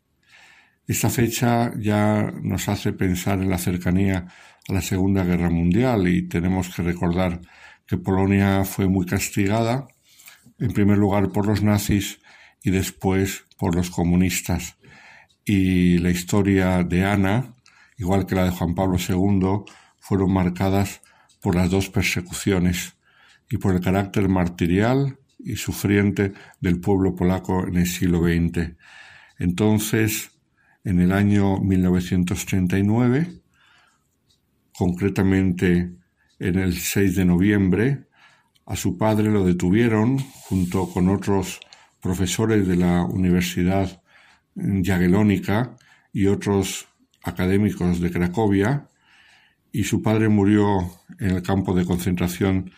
[0.88, 4.26] Esta fecha ya nos hace pensar en la cercanía
[4.68, 7.40] a la Segunda Guerra Mundial y tenemos que recordar
[7.86, 9.86] que Polonia fue muy castigada,
[10.58, 12.18] en primer lugar por los nazis
[12.62, 14.76] y después por los comunistas.
[15.44, 17.54] Y la historia de Ana,
[17.96, 21.00] igual que la de Juan Pablo II, fueron marcadas
[21.40, 22.96] por las dos persecuciones
[23.50, 28.74] y por el carácter martirial y sufriente del pueblo polaco en el siglo XX.
[29.38, 30.30] Entonces,
[30.84, 33.42] en el año 1939,
[34.76, 35.92] concretamente
[36.38, 38.06] en el 6 de noviembre,
[38.66, 41.60] a su padre lo detuvieron junto con otros
[42.00, 44.02] profesores de la Universidad
[44.56, 45.76] Jagiellónica
[46.12, 46.88] y otros
[47.22, 48.88] académicos de Cracovia
[49.72, 52.70] y su padre murió en el campo de concentración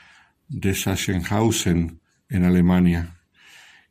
[0.48, 3.16] de Sachsenhausen, en Alemania,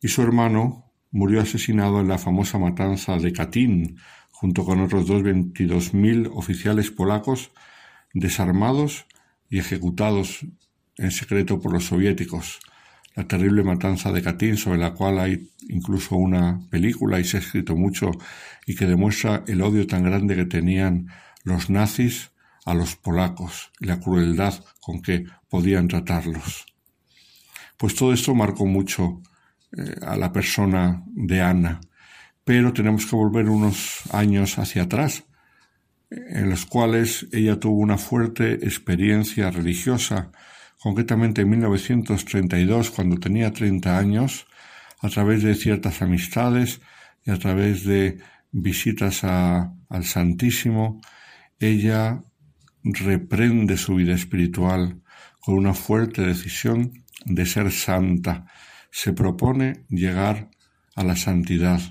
[0.02, 3.98] y su hermano murió asesinado en la famosa matanza de Katyn,
[4.32, 7.52] junto con otros dos veintidós mil oficiales polacos
[8.14, 9.08] desarmados
[9.50, 10.46] y ejecutados
[10.98, 12.60] en secreto por los soviéticos.
[13.16, 17.40] La terrible matanza de Katyn, sobre la cual hay incluso una película y se ha
[17.40, 18.12] escrito mucho
[18.68, 21.08] y que demuestra el odio tan grande que tenían
[21.44, 22.30] los nazis
[22.68, 26.66] a los polacos y la crueldad con que podían tratarlos.
[27.78, 29.22] Pues todo esto marcó mucho
[29.78, 31.80] eh, a la persona de Ana,
[32.44, 35.24] pero tenemos que volver unos años hacia atrás,
[36.10, 40.32] en los cuales ella tuvo una fuerte experiencia religiosa,
[40.78, 44.46] concretamente en 1932, cuando tenía 30 años,
[45.02, 46.82] a través de ciertas amistades
[47.26, 48.18] y a través de
[48.52, 51.00] visitas al Santísimo,
[51.60, 52.22] ella
[52.94, 55.02] reprende su vida espiritual
[55.40, 58.46] con una fuerte decisión de ser santa.
[58.92, 60.50] Se propone llegar
[60.96, 61.82] a la santidad.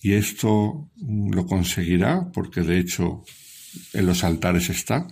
[0.00, 3.22] Y esto lo conseguirá porque de hecho
[3.92, 5.06] en los altares está,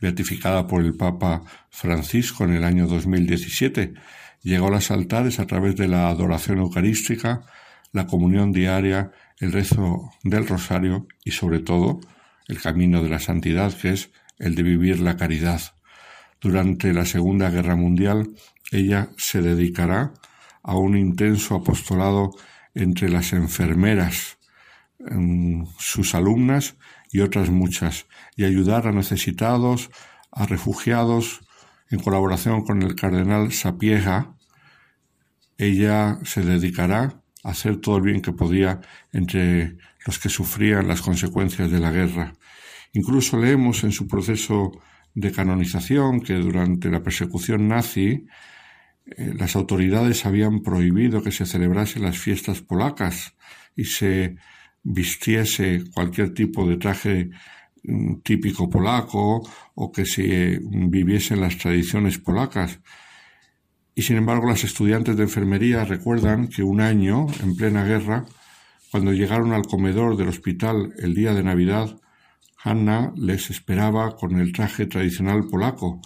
[0.00, 3.94] beatificada por el Papa Francisco en el año 2017.
[4.42, 7.42] Llegó a los altares a través de la adoración eucarística,
[7.92, 12.00] la comunión diaria, el rezo del rosario y sobre todo
[12.46, 15.60] el camino de la santidad que es el de vivir la caridad.
[16.40, 18.30] Durante la Segunda Guerra Mundial,
[18.70, 20.12] ella se dedicará
[20.62, 22.30] a un intenso apostolado
[22.74, 24.38] entre las enfermeras,
[25.78, 26.76] sus alumnas
[27.10, 28.06] y otras muchas,
[28.36, 29.90] y ayudar a necesitados,
[30.30, 31.40] a refugiados,
[31.90, 34.34] en colaboración con el cardenal Sapiega,
[35.56, 38.80] ella se dedicará a hacer todo el bien que podía
[39.12, 42.34] entre los que sufrían las consecuencias de la guerra.
[42.92, 44.72] Incluso leemos en su proceso
[45.14, 48.26] de canonización que durante la persecución nazi
[49.06, 53.34] eh, las autoridades habían prohibido que se celebrasen las fiestas polacas
[53.74, 54.36] y se
[54.82, 57.30] vistiese cualquier tipo de traje
[57.82, 59.42] mm, típico polaco
[59.74, 62.80] o que se viviesen las tradiciones polacas.
[63.94, 68.26] Y sin embargo, las estudiantes de enfermería recuerdan que un año, en plena guerra,
[68.92, 71.98] cuando llegaron al comedor del hospital el día de Navidad,
[72.62, 76.00] Hanna les esperaba con el traje tradicional polaco,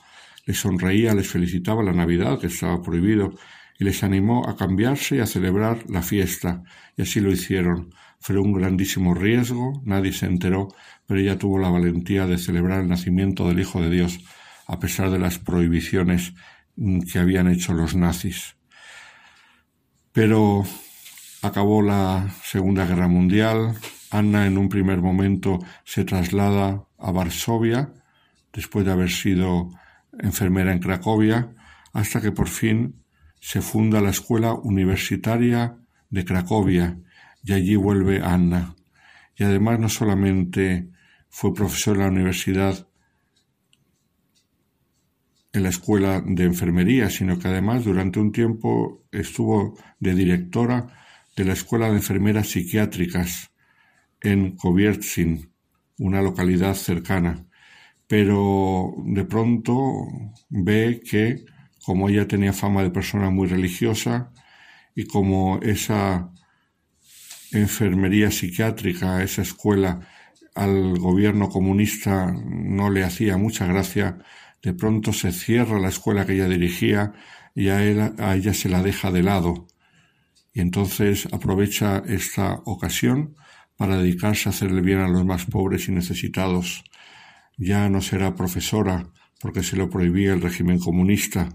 [0.44, 3.32] les sonreía, les felicitaba la Navidad, que estaba prohibido,
[3.78, 6.62] y les animó a cambiarse y a celebrar la fiesta,
[6.96, 7.94] y así lo hicieron.
[8.20, 10.68] Fue un grandísimo riesgo, nadie se enteró,
[11.06, 14.20] pero ella tuvo la valentía de celebrar el nacimiento del Hijo de Dios,
[14.66, 16.34] a pesar de las prohibiciones
[17.10, 18.56] que habían hecho los nazis.
[20.12, 20.64] Pero
[21.42, 23.74] acabó la Segunda Guerra Mundial,
[24.12, 27.92] Anna en un primer momento se traslada a Varsovia,
[28.52, 29.70] después de haber sido
[30.20, 31.54] enfermera en Cracovia,
[31.92, 33.02] hasta que por fin
[33.40, 35.78] se funda la Escuela Universitaria
[36.10, 36.98] de Cracovia
[37.42, 38.76] y allí vuelve Anna.
[39.36, 40.90] Y además no solamente
[41.30, 42.86] fue profesora en la universidad
[45.54, 50.86] en la escuela de enfermería, sino que además durante un tiempo estuvo de directora
[51.36, 53.51] de la Escuela de Enfermeras Psiquiátricas
[54.22, 55.52] en Koviertsin,
[55.98, 57.46] una localidad cercana.
[58.06, 60.06] Pero de pronto
[60.50, 61.44] ve que,
[61.84, 64.32] como ella tenía fama de persona muy religiosa
[64.94, 66.30] y como esa
[67.52, 70.00] enfermería psiquiátrica, esa escuela
[70.54, 74.18] al gobierno comunista no le hacía mucha gracia,
[74.62, 77.12] de pronto se cierra la escuela que ella dirigía
[77.54, 77.78] y a,
[78.18, 79.66] a ella se la deja de lado.
[80.52, 83.34] Y entonces aprovecha esta ocasión
[83.76, 86.84] para dedicarse a hacer el bien a los más pobres y necesitados.
[87.56, 91.48] Ya no será profesora porque se lo prohibía el régimen comunista,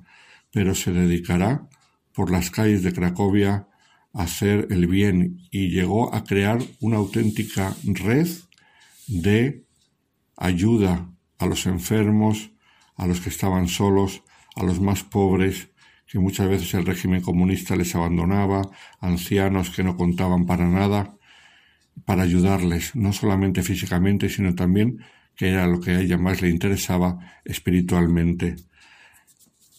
[0.52, 1.68] pero se dedicará
[2.14, 3.68] por las calles de Cracovia
[4.14, 8.27] a hacer el bien y llegó a crear una auténtica red
[9.07, 9.65] de
[10.35, 12.52] ayuda a los enfermos,
[12.95, 14.23] a los que estaban solos,
[14.56, 15.69] a los más pobres,
[16.07, 18.69] que muchas veces el régimen comunista les abandonaba,
[18.99, 21.16] ancianos que no contaban para nada,
[22.06, 24.99] para ayudarles, no solamente físicamente, sino también,
[25.36, 28.56] que era lo que a ella más le interesaba, espiritualmente.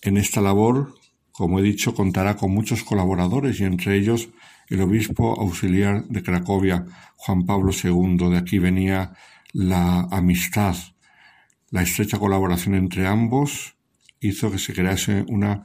[0.02, 0.94] En esta labor,
[1.32, 4.28] como he dicho, contará con muchos colaboradores y entre ellos
[4.68, 6.84] el obispo auxiliar de Cracovia,
[7.16, 8.30] Juan Pablo II.
[8.30, 9.12] De aquí venía
[9.52, 10.76] la amistad,
[11.70, 13.76] la estrecha colaboración entre ambos
[14.20, 15.64] hizo que se crease una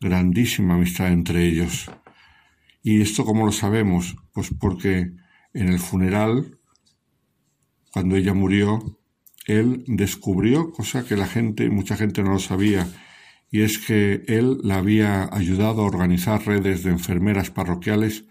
[0.00, 1.90] grandísima amistad entre ellos.
[2.82, 4.16] ¿Y esto cómo lo sabemos?
[4.32, 5.12] Pues porque
[5.54, 6.58] en el funeral,
[7.92, 8.98] cuando ella murió,
[9.46, 12.88] él descubrió, cosa que la gente, mucha gente no lo sabía,
[13.50, 18.24] y es que él la había ayudado a organizar redes de enfermeras parroquiales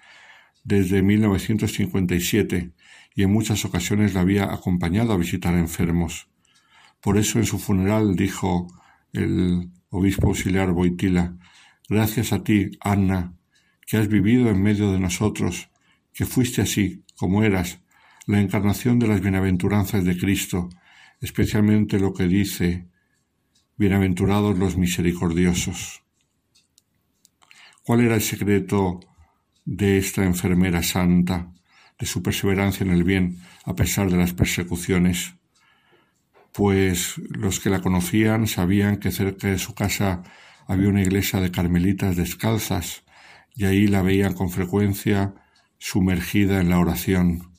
[0.63, 2.73] desde 1957
[3.15, 6.27] y en muchas ocasiones la había acompañado a visitar enfermos.
[7.01, 8.67] Por eso en su funeral dijo
[9.13, 11.37] el obispo auxiliar Boitila,
[11.89, 13.35] gracias a ti, Anna,
[13.85, 15.69] que has vivido en medio de nosotros,
[16.13, 17.79] que fuiste así, como eras,
[18.25, 20.69] la encarnación de las bienaventuranzas de Cristo,
[21.19, 22.87] especialmente lo que dice,
[23.77, 26.01] bienaventurados los misericordiosos.
[27.83, 29.01] ¿Cuál era el secreto
[29.65, 31.53] de esta enfermera santa,
[31.99, 35.35] de su perseverancia en el bien a pesar de las persecuciones?
[36.51, 40.23] Pues los que la conocían sabían que cerca de su casa
[40.65, 43.03] había una iglesia de carmelitas descalzas
[43.55, 45.35] y ahí la veían con frecuencia
[45.81, 47.53] sumergida en la oración.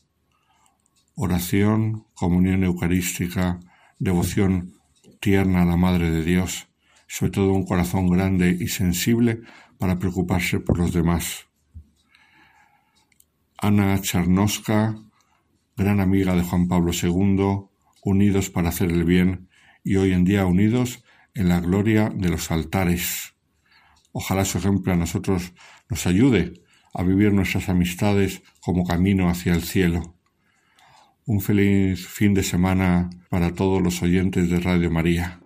[1.17, 3.59] Oración, comunión eucarística,
[3.99, 4.75] devoción
[5.21, 6.69] tierna a la Madre de Dios,
[7.09, 9.41] sobre todo un corazón grande y sensible
[9.77, 11.49] para preocuparse por los demás.
[13.59, 14.97] Ana Charnoska,
[15.77, 17.67] gran amiga de Juan Pablo II,
[18.05, 19.49] unidos para hacer el bien
[19.83, 21.03] y hoy en día unidos
[21.35, 23.35] en la gloria de los altares.
[24.13, 25.55] Ojalá su ejemplo a nosotros
[25.89, 26.62] nos ayude
[26.93, 30.15] a vivir nuestras amistades como camino hacia el cielo.
[31.27, 35.42] Un feliz fin de semana para todos los oyentes de Radio María.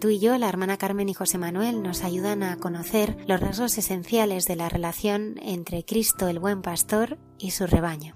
[0.00, 3.76] Tú y yo, la hermana Carmen y José Manuel nos ayudan a conocer los rasgos
[3.76, 8.14] esenciales de la relación entre Cristo el buen pastor y su rebaño.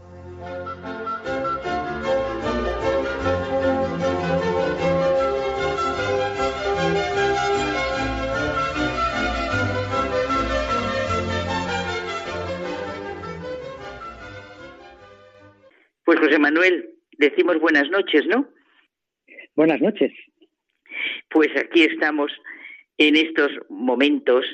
[16.04, 18.48] Pues José Manuel, decimos buenas noches, ¿no?
[19.54, 20.12] Buenas noches.
[21.74, 22.30] Aquí estamos
[22.98, 24.46] en estos momentos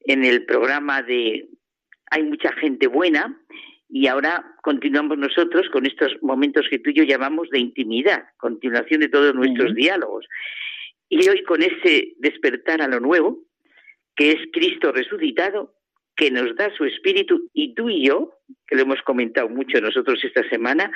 [0.00, 1.46] en el programa de
[2.10, 3.40] Hay mucha gente buena
[3.88, 9.02] y ahora continuamos nosotros con estos momentos que tú y yo llamamos de intimidad, continuación
[9.02, 10.26] de todos nuestros diálogos.
[11.08, 13.38] Y hoy con ese despertar a lo nuevo,
[14.16, 15.72] que es Cristo resucitado,
[16.16, 20.18] que nos da su espíritu y tú y yo, que lo hemos comentado mucho nosotros
[20.24, 20.90] esta semana,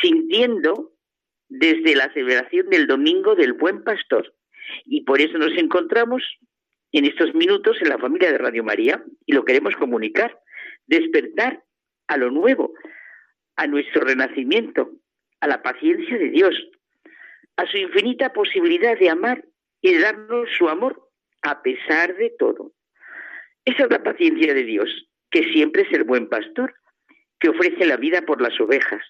[0.00, 0.92] sintiendo
[1.48, 4.32] desde la celebración del domingo del buen pastor.
[4.84, 6.22] Y por eso nos encontramos
[6.92, 10.38] en estos minutos en la familia de Radio María y lo queremos comunicar,
[10.86, 11.62] despertar
[12.06, 12.74] a lo nuevo,
[13.56, 14.90] a nuestro renacimiento,
[15.40, 16.54] a la paciencia de Dios,
[17.56, 19.44] a su infinita posibilidad de amar
[19.80, 21.08] y de darnos su amor
[21.42, 22.72] a pesar de todo.
[23.64, 26.74] Esa es la paciencia de Dios, que siempre es el buen pastor,
[27.38, 29.02] que ofrece la vida por las ovejas.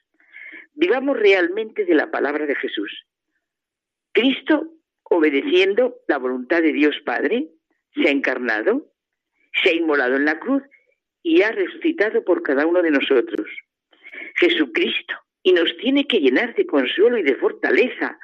[0.74, 3.06] Vivamos realmente de la palabra de Jesús.
[4.12, 4.72] Cristo,
[5.04, 7.48] obedeciendo la voluntad de Dios Padre,
[7.94, 8.92] se ha encarnado,
[9.62, 10.62] se ha inmolado en la cruz
[11.22, 13.48] y ha resucitado por cada uno de nosotros.
[14.36, 18.18] Jesucristo, y nos tiene que llenar de consuelo y de fortaleza,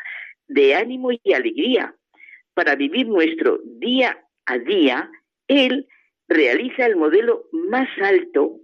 [0.47, 1.95] de ánimo y alegría,
[2.55, 5.11] para vivir nuestro día a día.
[5.47, 5.87] Él
[6.29, 8.61] realiza el modelo más alto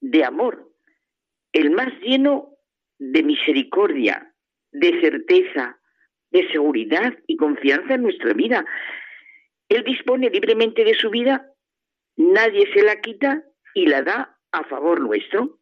[0.00, 0.70] de amor,
[1.52, 2.56] el más lleno
[2.98, 4.34] de misericordia,
[4.72, 5.78] de certeza,
[6.32, 8.64] de seguridad y confianza en nuestra vida.
[9.68, 11.52] Él dispone libremente de su vida,
[12.16, 13.44] nadie se la quita
[13.74, 15.58] y la da a favor nuestro.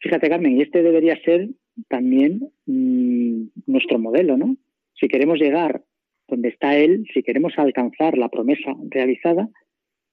[0.00, 1.48] Fíjate, Carmen, y este debería ser
[1.88, 4.56] también mmm, nuestro modelo, ¿no?
[4.94, 5.82] Si queremos llegar
[6.28, 9.48] donde está Él, si queremos alcanzar la promesa realizada,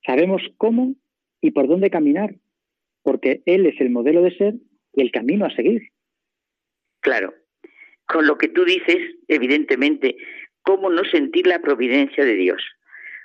[0.05, 0.95] sabemos cómo
[1.41, 2.35] y por dónde caminar,
[3.03, 4.55] porque Él es el modelo de ser
[4.93, 5.89] y el camino a seguir.
[7.01, 7.33] Claro,
[8.07, 10.17] con lo que tú dices, evidentemente,
[10.61, 12.61] cómo no sentir la providencia de Dios,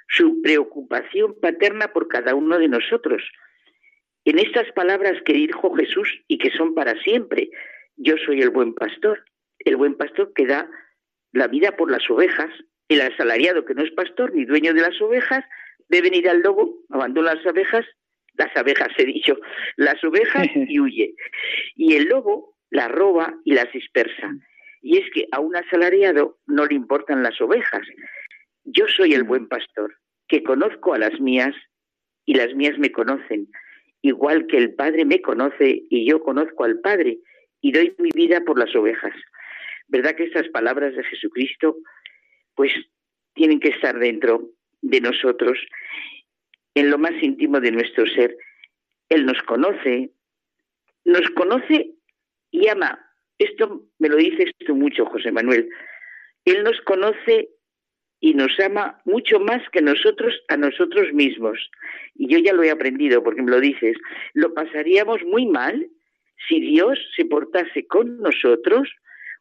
[0.08, 3.22] su preocupación paterna por cada uno de nosotros.
[4.24, 7.50] En estas palabras que dijo Jesús y que son para siempre,
[7.96, 9.24] yo soy el buen pastor,
[9.60, 10.70] el buen pastor que da
[11.32, 12.50] la vida por las ovejas,
[12.88, 15.44] el asalariado que no es pastor ni dueño de las ovejas,
[15.88, 17.86] ve venir al lobo, abandona las abejas,
[18.34, 19.38] las abejas he dicho,
[19.76, 21.14] las ovejas y huye.
[21.76, 24.32] Y el lobo las roba y las dispersa.
[24.82, 27.86] Y es que a un asalariado no le importan las ovejas.
[28.64, 29.94] Yo soy el buen pastor,
[30.28, 31.54] que conozco a las mías
[32.24, 33.48] y las mías me conocen,
[34.02, 37.18] igual que el Padre me conoce y yo conozco al Padre
[37.60, 39.12] y doy mi vida por las ovejas.
[39.88, 41.76] ¿Verdad que estas palabras de Jesucristo
[42.54, 42.72] pues
[43.34, 44.50] tienen que estar dentro
[44.82, 45.58] de nosotros,
[46.74, 48.36] en lo más íntimo de nuestro ser.
[49.08, 50.10] Él nos conoce,
[51.04, 51.92] nos conoce
[52.50, 53.09] y ama.
[53.40, 55.66] Esto me lo dices tú mucho, José Manuel.
[56.44, 57.48] Él nos conoce
[58.20, 61.70] y nos ama mucho más que nosotros a nosotros mismos.
[62.14, 63.96] Y yo ya lo he aprendido porque me lo dices.
[64.34, 65.88] Lo pasaríamos muy mal
[66.48, 68.90] si Dios se portase con nosotros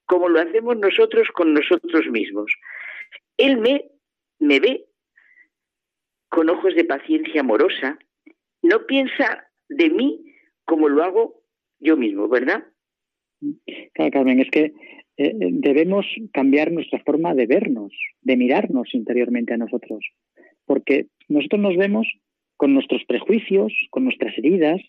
[0.06, 2.56] como lo hacemos nosotros con nosotros mismos.
[3.36, 3.84] Él me,
[4.40, 4.86] me ve
[6.30, 8.00] con ojos de paciencia amorosa,
[8.62, 11.44] no piensa de mí como lo hago
[11.80, 12.64] yo mismo, ¿verdad?
[13.94, 14.74] Claro, Carmen, es que
[15.18, 20.06] eh, debemos cambiar nuestra forma de vernos, de mirarnos interiormente a nosotros,
[20.66, 22.08] porque nosotros nos vemos
[22.58, 24.82] con nuestros prejuicios, con nuestras heridas,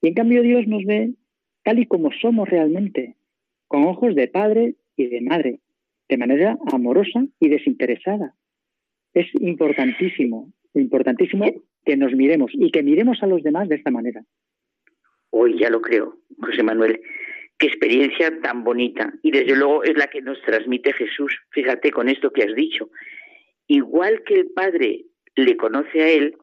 [0.00, 1.14] y en cambio Dios nos ve
[1.62, 3.16] tal y como somos realmente,
[3.66, 5.60] con ojos de padre y de madre,
[6.08, 8.34] de manera amorosa y desinteresada.
[9.14, 11.46] Es importantísimo, importantísimo
[11.84, 14.24] que nos miremos y que miremos a los demás de esta manera.
[15.30, 17.00] Hoy ya lo creo, José Manuel.
[17.58, 19.12] Qué experiencia tan bonita.
[19.22, 21.34] Y desde luego es la que nos transmite Jesús.
[21.50, 22.90] Fíjate con esto que has dicho.
[23.66, 26.36] Igual que el Padre le conoce a Él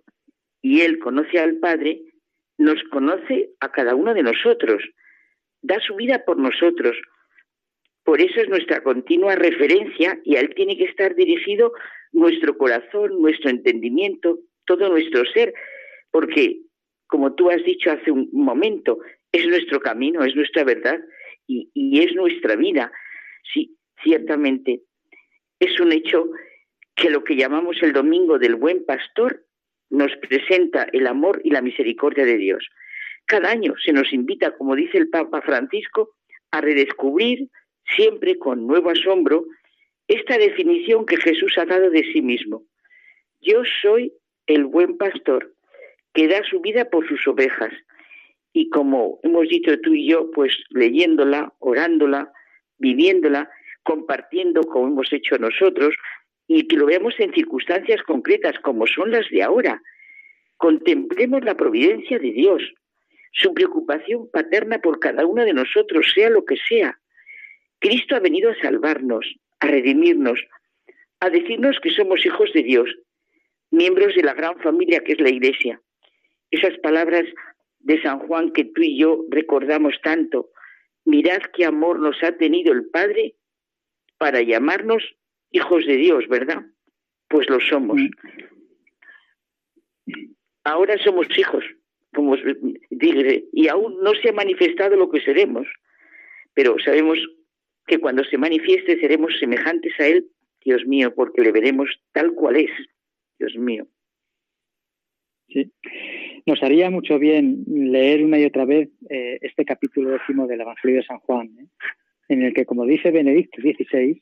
[0.62, 2.02] y Él conoce al Padre,
[2.58, 4.84] nos conoce a cada uno de nosotros.
[5.62, 6.98] Da su vida por nosotros,
[8.04, 11.74] por eso es nuestra continua referencia y a Él tiene que estar dirigido
[12.12, 15.54] nuestro corazón, nuestro entendimiento, todo nuestro ser,
[16.12, 16.60] porque,
[17.08, 19.00] como tú has dicho hace un momento,
[19.34, 21.00] es nuestro camino, es nuestra verdad
[21.48, 21.70] y,
[22.00, 22.92] es nuestra vida.
[23.54, 24.82] Sí, ciertamente,
[25.60, 26.30] Es un hecho
[26.96, 29.44] que lo que llamamos el Domingo del Buen Pastor
[29.90, 32.68] nos presenta el amor y la misericordia de Dios.
[33.26, 36.16] Cada año se nos invita, como dice el Papa Francisco,
[36.52, 37.50] a redescubrir,
[37.96, 39.46] siempre con nuevo asombro,
[40.08, 42.64] esta definición que Jesús ha dado de sí mismo.
[43.42, 44.14] Yo soy
[44.48, 45.54] el buen pastor
[46.14, 47.74] que da su vida por sus ovejas.
[48.54, 52.32] Y como hemos dicho tú y yo, pues leyéndola, orándola,
[52.78, 53.50] viviéndola,
[53.84, 55.96] compartiendo como hemos hecho nosotros,
[56.48, 59.82] y que lo veamos en circunstancias concretas como son las de ahora.
[60.58, 62.62] Contemplemos la providencia de Dios,
[63.32, 67.00] su preocupación paterna por cada uno de nosotros, sea lo que sea.
[67.80, 69.26] Cristo ha venido a salvarnos,
[69.60, 70.40] a redimirnos,
[71.20, 72.90] a decirnos que somos hijos de Dios,
[73.72, 75.82] miembros de la gran familia que es la Iglesia.
[76.52, 77.26] Esas palabras
[77.84, 80.50] de San Juan que tú y yo recordamos tanto,
[81.06, 83.36] mirad qué amor nos ha tenido el Padre
[84.18, 85.04] para llamarnos
[85.52, 86.66] hijos de Dios, ¿verdad?
[87.28, 88.00] Pues lo somos.
[90.64, 91.64] Ahora somos hijos,
[92.14, 92.38] como
[92.90, 95.68] dije, y aún no se ha manifestado lo que seremos,
[96.54, 97.20] pero sabemos
[97.86, 100.30] que cuando se manifieste seremos semejantes a Él,
[100.64, 102.72] Dios mío, porque le veremos tal cual es,
[103.38, 103.86] Dios mío.
[105.50, 105.70] Sí.
[106.46, 110.98] Nos haría mucho bien leer una y otra vez eh, este capítulo décimo del Evangelio
[110.98, 111.68] de San Juan, ¿eh?
[112.28, 114.22] en el que, como dice Benedicto XVI,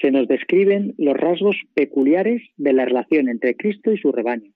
[0.00, 4.52] se nos describen los rasgos peculiares de la relación entre Cristo y su rebaño,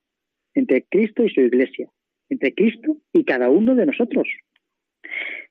[0.54, 1.88] entre Cristo y su iglesia,
[2.30, 4.26] entre Cristo y cada uno de nosotros.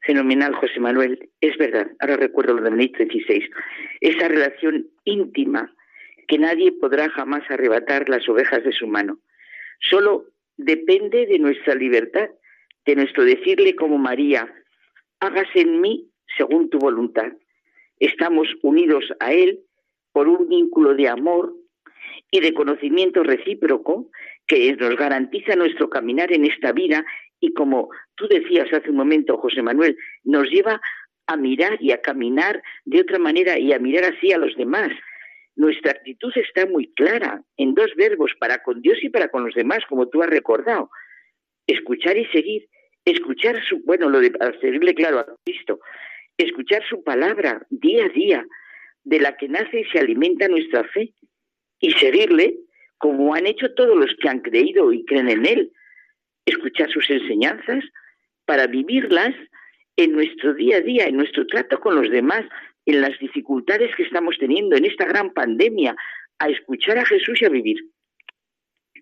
[0.01, 1.29] Fenomenal, José Manuel.
[1.41, 3.49] Es verdad, ahora recuerdo lo de Benedicto XVI.
[4.01, 5.73] Esa relación íntima
[6.27, 9.19] que nadie podrá jamás arrebatar las ovejas de su mano.
[9.79, 10.25] Solo
[10.57, 12.29] depende de nuestra libertad,
[12.85, 14.53] de nuestro decirle como María,
[15.19, 17.31] hágase en mí según tu voluntad.
[17.99, 19.59] Estamos unidos a Él
[20.11, 21.53] por un vínculo de amor
[22.31, 24.09] y de conocimiento recíproco
[24.47, 27.05] que nos garantiza nuestro caminar en esta vida
[27.39, 30.81] y como tú decías hace un momento, José Manuel, nos lleva
[31.27, 34.89] a mirar y a caminar de otra manera y a mirar así a los demás.
[35.57, 39.55] Nuestra actitud está muy clara en dos verbos, para con Dios y para con los
[39.55, 40.91] demás, como tú has recordado.
[41.65, 42.67] Escuchar y seguir.
[43.03, 45.79] Escuchar su, bueno, lo de claro a Cristo.
[46.37, 48.45] Escuchar su palabra día a día,
[49.03, 51.13] de la que nace y se alimenta nuestra fe,
[51.79, 52.55] y seguirle
[52.99, 55.71] como han hecho todos los que han creído y creen en Él,
[56.45, 57.83] escuchar sus enseñanzas
[58.45, 59.33] para vivirlas
[59.95, 62.45] en nuestro día a día, en nuestro trato con los demás,
[62.87, 65.95] en las dificultades que estamos teniendo en esta gran pandemia,
[66.39, 67.77] a escuchar a Jesús y a vivir.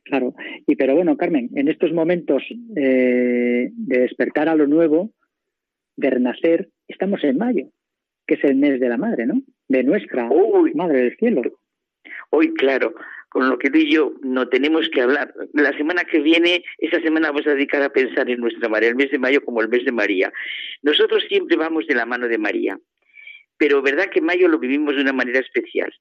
[0.03, 0.33] Claro,
[0.67, 2.43] y pero bueno, Carmen, en estos momentos
[2.75, 5.11] eh, de despertar a lo nuevo,
[5.95, 7.67] de renacer, estamos en mayo,
[8.27, 9.41] que es el mes de la madre, ¿no?
[9.67, 10.29] de nuestra
[10.73, 11.41] Madre del Cielo.
[12.29, 12.93] Hoy, claro,
[13.29, 15.33] con lo que tú y yo no tenemos que hablar.
[15.53, 18.95] La semana que viene, esa semana vamos a dedicar a pensar en nuestra María, el
[18.95, 20.31] mes de mayo como el mes de María.
[20.81, 22.79] Nosotros siempre vamos de la mano de María,
[23.57, 25.93] pero verdad que mayo lo vivimos de una manera especial.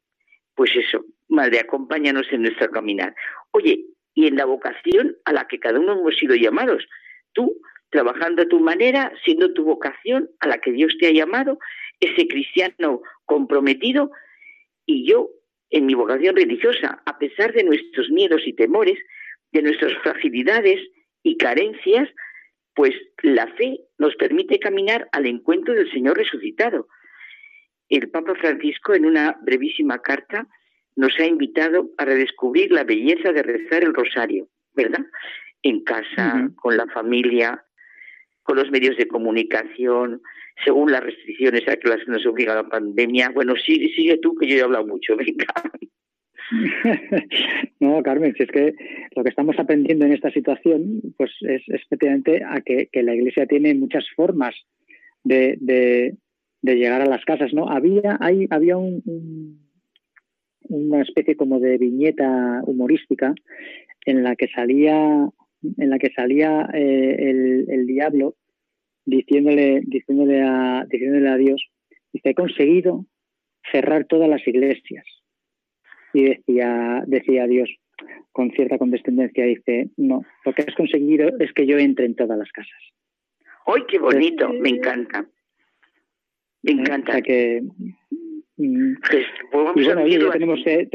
[0.54, 3.14] Pues eso, Madre, acompáñanos en nuestro caminar.
[3.50, 6.86] Oye, y en la vocación a la que cada uno hemos sido llamados.
[7.32, 7.60] Tú,
[7.90, 11.58] trabajando a tu manera, siendo tu vocación a la que Dios te ha llamado,
[12.00, 14.10] ese cristiano comprometido
[14.86, 15.30] y yo
[15.70, 18.98] en mi vocación religiosa, a pesar de nuestros miedos y temores,
[19.52, 20.80] de nuestras fragilidades
[21.22, 22.08] y carencias,
[22.74, 26.88] pues la fe nos permite caminar al encuentro del Señor resucitado.
[27.88, 30.46] El Papa Francisco en una brevísima carta
[30.96, 35.04] nos ha invitado a redescubrir la belleza de rezar el rosario, ¿verdad?
[35.62, 37.64] En casa, con la familia,
[38.42, 40.22] con los medios de comunicación,
[40.64, 43.30] según las restricciones a las que nos obliga la pandemia.
[43.30, 45.46] Bueno, sigue, sigue tú, que yo he hablado mucho, venga.
[47.80, 48.74] No, Carmen, si es que
[49.16, 53.74] lo que estamos aprendiendo en esta situación, pues es, efectivamente a que, la Iglesia tiene
[53.74, 54.54] muchas formas
[55.22, 56.16] de, de,
[56.72, 57.68] llegar a las casas, ¿no?
[57.68, 59.60] Había, hay, había un,
[60.68, 63.34] una especie como de viñeta humorística
[64.06, 65.28] en la que salía
[65.78, 68.34] en la que salía eh, el, el, diablo
[69.06, 71.70] diciéndole, diciéndole, a, diciéndole a Dios,
[72.12, 73.06] dice, he conseguido
[73.70, 75.06] cerrar todas las iglesias.
[76.12, 77.70] Y decía, decía Dios
[78.32, 82.36] con cierta condescendencia, dice, no, lo que has conseguido es que yo entre en todas
[82.36, 82.80] las casas.
[83.66, 84.52] ¡Ay, qué bonito!
[84.52, 85.26] me encanta.
[86.64, 87.20] Me encanta.
[87.20, 87.62] que,
[88.56, 88.94] mm,
[89.76, 90.88] y bueno, tenemos que,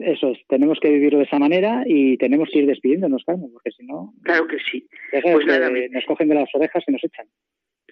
[0.00, 3.84] eso tenemos que vivirlo de esa manera y tenemos que ir despidiéndonos, Carmen, porque si
[3.84, 4.14] no...
[4.22, 4.86] Claro que sí.
[5.22, 7.26] Pues nada, nos cogen de las orejas y nos echan.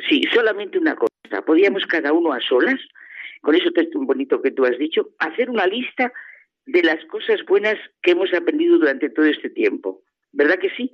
[0.08, 1.44] Sí, solamente una cosa.
[1.44, 2.78] Podíamos cada uno a solas
[3.40, 6.12] con eso tan bonito que tú has dicho, hacer una lista
[6.66, 10.02] de las cosas buenas que hemos aprendido durante todo este tiempo.
[10.32, 10.92] ¿Verdad que sí?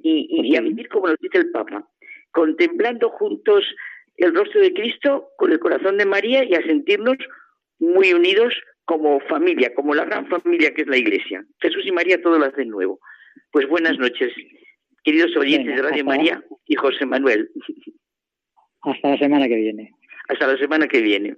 [0.00, 1.88] Y, y a vivir como nos dice el Papa,
[2.32, 3.64] contemplando juntos
[4.16, 7.16] el rostro de Cristo con el corazón de María y a sentirnos
[7.78, 8.54] muy unidos
[8.84, 11.44] como familia, como la gran familia que es la Iglesia.
[11.60, 13.00] Jesús y María todo lo hacen nuevo.
[13.50, 14.32] Pues buenas noches,
[15.02, 17.50] queridos oyentes de Radio María y José Manuel.
[18.82, 19.92] Hasta la semana que viene.
[20.28, 21.36] Hasta la semana que viene.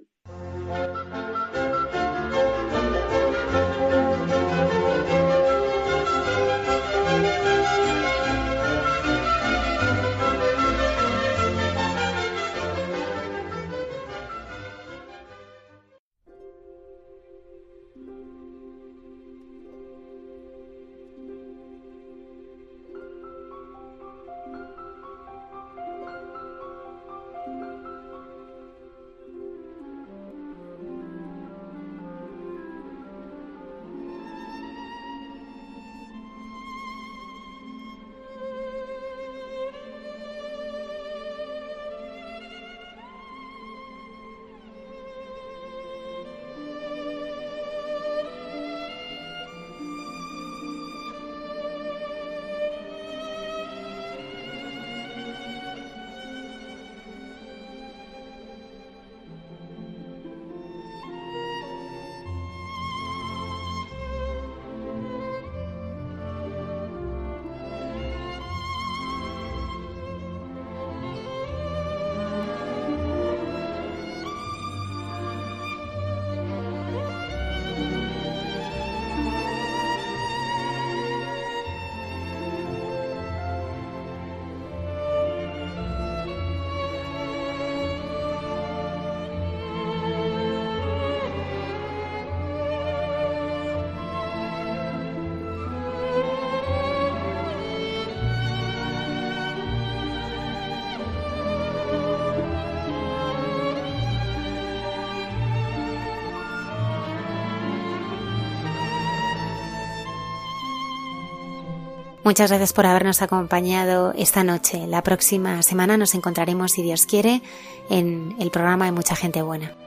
[112.27, 114.85] Muchas gracias por habernos acompañado esta noche.
[114.85, 117.41] La próxima semana nos encontraremos, si Dios quiere,
[117.89, 119.86] en el programa de Mucha Gente Buena.